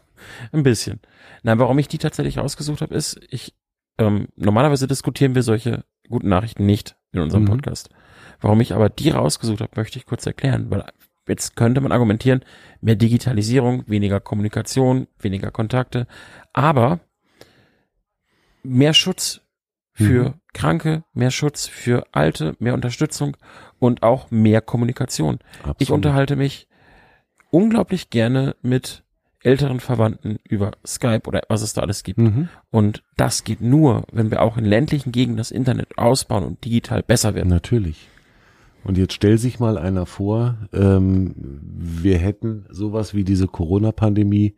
[0.52, 1.00] ein bisschen.
[1.42, 3.54] Nein, warum ich die tatsächlich rausgesucht habe, ist, ich
[3.98, 7.48] ähm, normalerweise diskutieren wir solche guten Nachrichten nicht in unserem Mhm.
[7.48, 7.90] Podcast.
[8.40, 10.84] Warum ich aber die rausgesucht habe, möchte ich kurz erklären, weil
[11.30, 12.44] jetzt könnte man argumentieren,
[12.80, 16.06] mehr Digitalisierung, weniger Kommunikation, weniger Kontakte,
[16.52, 17.00] aber
[18.62, 19.40] mehr Schutz
[19.92, 20.34] für Mhm.
[20.52, 23.36] Kranke, mehr Schutz für Alte, mehr Unterstützung
[23.78, 25.38] und auch mehr Kommunikation.
[25.60, 25.76] Absolut.
[25.80, 26.68] Ich unterhalte mich
[27.50, 29.04] unglaublich gerne mit
[29.42, 32.18] älteren Verwandten über Skype oder was es da alles gibt.
[32.18, 32.48] Mhm.
[32.70, 37.02] Und das geht nur, wenn wir auch in ländlichen Gegenden das Internet ausbauen und digital
[37.02, 37.48] besser werden.
[37.48, 38.08] Natürlich.
[38.84, 44.54] Und jetzt stell sich mal einer vor, ähm, wir hätten sowas wie diese Corona-Pandemie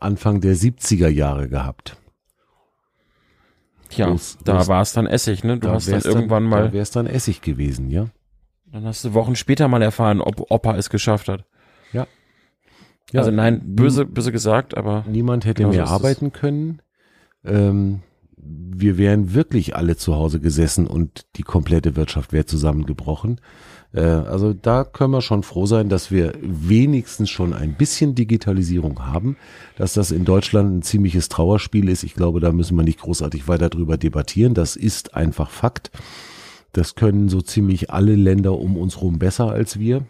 [0.00, 1.96] Anfang der 70er Jahre gehabt.
[3.90, 5.58] Tja, Wo's- da war es dann Essig, ne?
[5.58, 8.06] Du hast dann irgendwann Da mal, wäre es dann Essig gewesen, ja?
[8.72, 11.44] dann hast du Wochen später mal erfahren, ob Opa es geschafft hat.
[11.92, 12.06] Ja.
[13.12, 15.90] also nein, nie- böse, böse gesagt, aber Niemand hätte Genau so mehr es.
[15.90, 16.80] arbeiten können.
[17.44, 18.00] Ähm,
[18.42, 23.40] wir wären wirklich alle zu Hause gesessen und die komplette Wirtschaft wäre zusammengebrochen.
[23.92, 29.06] Äh, also da können wir schon froh sein, dass wir wenigstens schon ein bisschen Digitalisierung
[29.06, 29.36] haben.
[29.76, 33.48] Dass das in Deutschland ein ziemliches Trauerspiel ist, ich glaube, da müssen wir nicht großartig
[33.48, 34.54] weiter drüber debattieren.
[34.54, 35.90] Das ist einfach Fakt.
[36.72, 40.04] Das können so ziemlich alle Länder um uns rum besser als wir.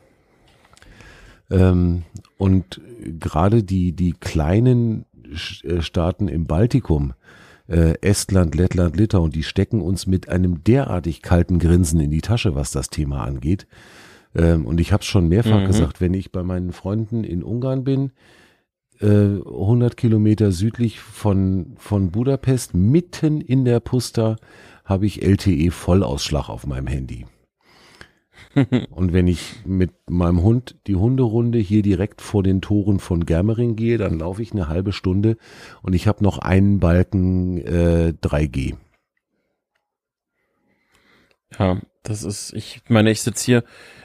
[1.51, 2.03] Ähm,
[2.39, 2.81] und
[3.19, 5.07] gerade die, die kleinen
[5.65, 7.15] äh, Staaten im Baltikum,
[7.71, 12.55] äh, Estland, Lettland, Litauen, die stecken uns mit einem derartig kalten Grinsen in die Tasche,
[12.55, 13.67] was das Thema angeht.
[14.35, 15.67] Ähm, und ich habe es schon mehrfach Mhm.
[15.67, 18.11] gesagt, wenn ich bei meinen Freunden in Ungarn bin,
[19.01, 24.37] äh, 100 Kilometer südlich von, von Budapest, mitten in der Pusta,
[24.85, 27.27] habe ich LTE Vollausschlag auf meinem Handy.
[28.91, 33.77] Und wenn ich mit meinem Hund die Hunderunde hier direkt vor den Toren von Germering
[33.77, 35.37] gehe, dann laufe ich eine halbe Stunde
[35.83, 38.75] und ich habe noch einen Balken äh, 3G.
[41.59, 43.65] ja, das ist, ich meine, ich sitze hier,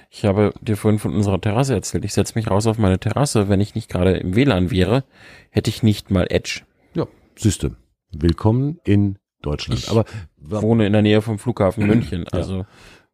[0.09, 3.49] ich habe dir vorhin von unserer Terrasse erzählt, ich setze mich raus auf meine Terrasse,
[3.49, 5.03] wenn ich nicht gerade im WLAN wäre,
[5.49, 6.61] hätte ich nicht mal Edge.
[6.93, 7.77] Ja, System.
[8.11, 9.81] Willkommen in Deutschland.
[9.81, 10.05] Ich Aber
[10.37, 12.65] Ich wohne in der Nähe vom Flughafen München, also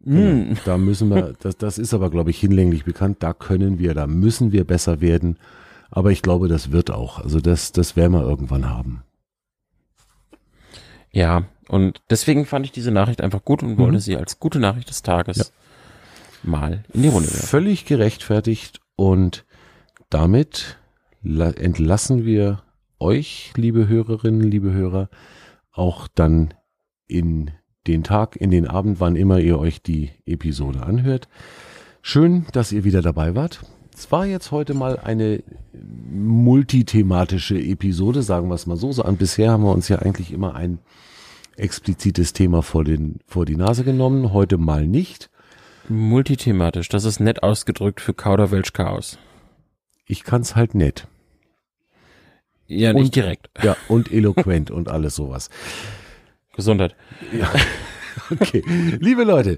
[0.04, 0.56] Genau.
[0.66, 3.18] Da müssen wir, das, das ist aber, glaube ich, hinlänglich bekannt.
[3.22, 5.38] Da können wir, da müssen wir besser werden.
[5.92, 7.20] Aber ich glaube, das wird auch.
[7.20, 9.04] Also das, das werden wir irgendwann haben.
[11.12, 14.90] Ja, und deswegen fand ich diese Nachricht einfach gut und wollte sie als gute Nachricht
[14.90, 15.46] des Tages Ja.
[16.50, 17.48] mal in die Runde werfen.
[17.48, 19.46] Völlig gerechtfertigt und
[20.10, 20.78] damit
[21.22, 22.64] la- entlassen wir
[23.00, 25.10] euch, liebe Hörerinnen, liebe Hörer,
[25.72, 26.54] auch dann
[27.08, 27.52] in
[27.88, 31.28] den Tag, in den Abend, wann immer ihr euch die Episode anhört.
[32.02, 33.62] Schön, dass ihr wieder dabei wart.
[33.96, 35.44] Es war jetzt heute mal eine
[36.12, 38.92] multithematische Episode, sagen wir es mal so.
[38.92, 40.80] so an bisher haben wir uns ja eigentlich immer ein
[41.58, 45.30] explizites Thema vor, den, vor die Nase genommen, heute mal nicht.
[45.90, 49.18] Multithematisch, das ist nett ausgedrückt für Kauderwelsch Chaos.
[50.06, 51.08] Ich kann's halt nett.
[52.68, 53.50] Ja, Und- nicht direkt.
[53.62, 55.50] Ja, und eloquent und alles sowas.
[56.54, 56.96] Gesundheit.
[58.30, 58.62] Okay,
[59.00, 59.58] liebe Leute,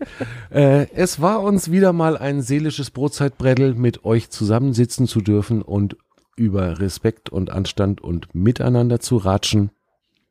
[0.52, 5.98] äh, es war uns wieder mal ein seelisches Brotzeitbrettel, mit euch zusammensitzen zu dürfen und
[6.36, 9.72] über Respekt und Anstand und miteinander zu ratschen.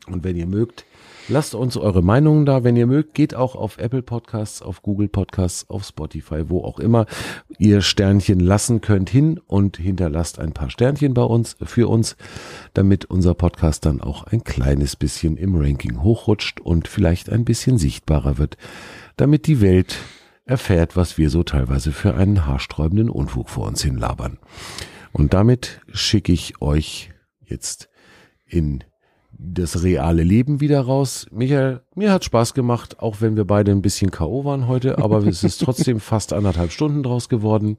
[0.07, 0.85] Und wenn ihr mögt,
[1.29, 2.65] lasst uns eure Meinungen da.
[2.65, 6.79] Wenn ihr mögt, geht auch auf Apple Podcasts, auf Google Podcasts, auf Spotify, wo auch
[6.79, 7.07] immer
[7.59, 12.17] ihr Sternchen lassen könnt hin und hinterlasst ein paar Sternchen bei uns, für uns,
[12.75, 17.79] damit unser Podcast dann auch ein kleines bisschen im Ranking hochrutscht und vielleicht ein bisschen
[17.79, 18.57] sichtbarer wird,
[19.17, 19.97] damit die Welt
[20.45, 24.39] erfährt, was wir so teilweise für einen haarsträubenden Unfug vor uns hinlabern.
[25.13, 27.11] Und damit schicke ich euch
[27.45, 27.89] jetzt
[28.47, 28.83] in
[29.45, 31.27] das reale Leben wieder raus.
[31.31, 34.45] Michael, mir hat Spaß gemacht, auch wenn wir beide ein bisschen K.O.
[34.45, 37.79] waren heute, aber es ist trotzdem fast anderthalb Stunden draus geworden.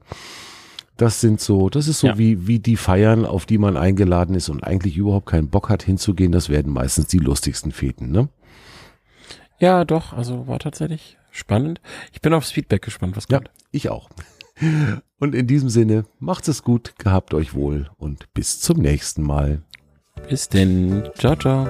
[0.96, 2.18] Das sind so, das ist so Ja.
[2.18, 5.82] wie, wie die Feiern, auf die man eingeladen ist und eigentlich überhaupt keinen Bock hat
[5.82, 6.30] hinzugehen.
[6.30, 8.28] Das werden meistens die lustigsten Feten, ne?
[9.58, 11.80] Ja, doch, also war tatsächlich spannend.
[12.12, 13.50] Ich bin aufs Feedback gespannt, was Ja, kommt.
[13.72, 14.08] ich auch.
[15.18, 19.62] Und in diesem Sinne, macht's es gut, gehabt euch wohl und bis zum nächsten Mal.
[20.28, 21.02] Bis denn.
[21.18, 21.66] Ciao, ciao.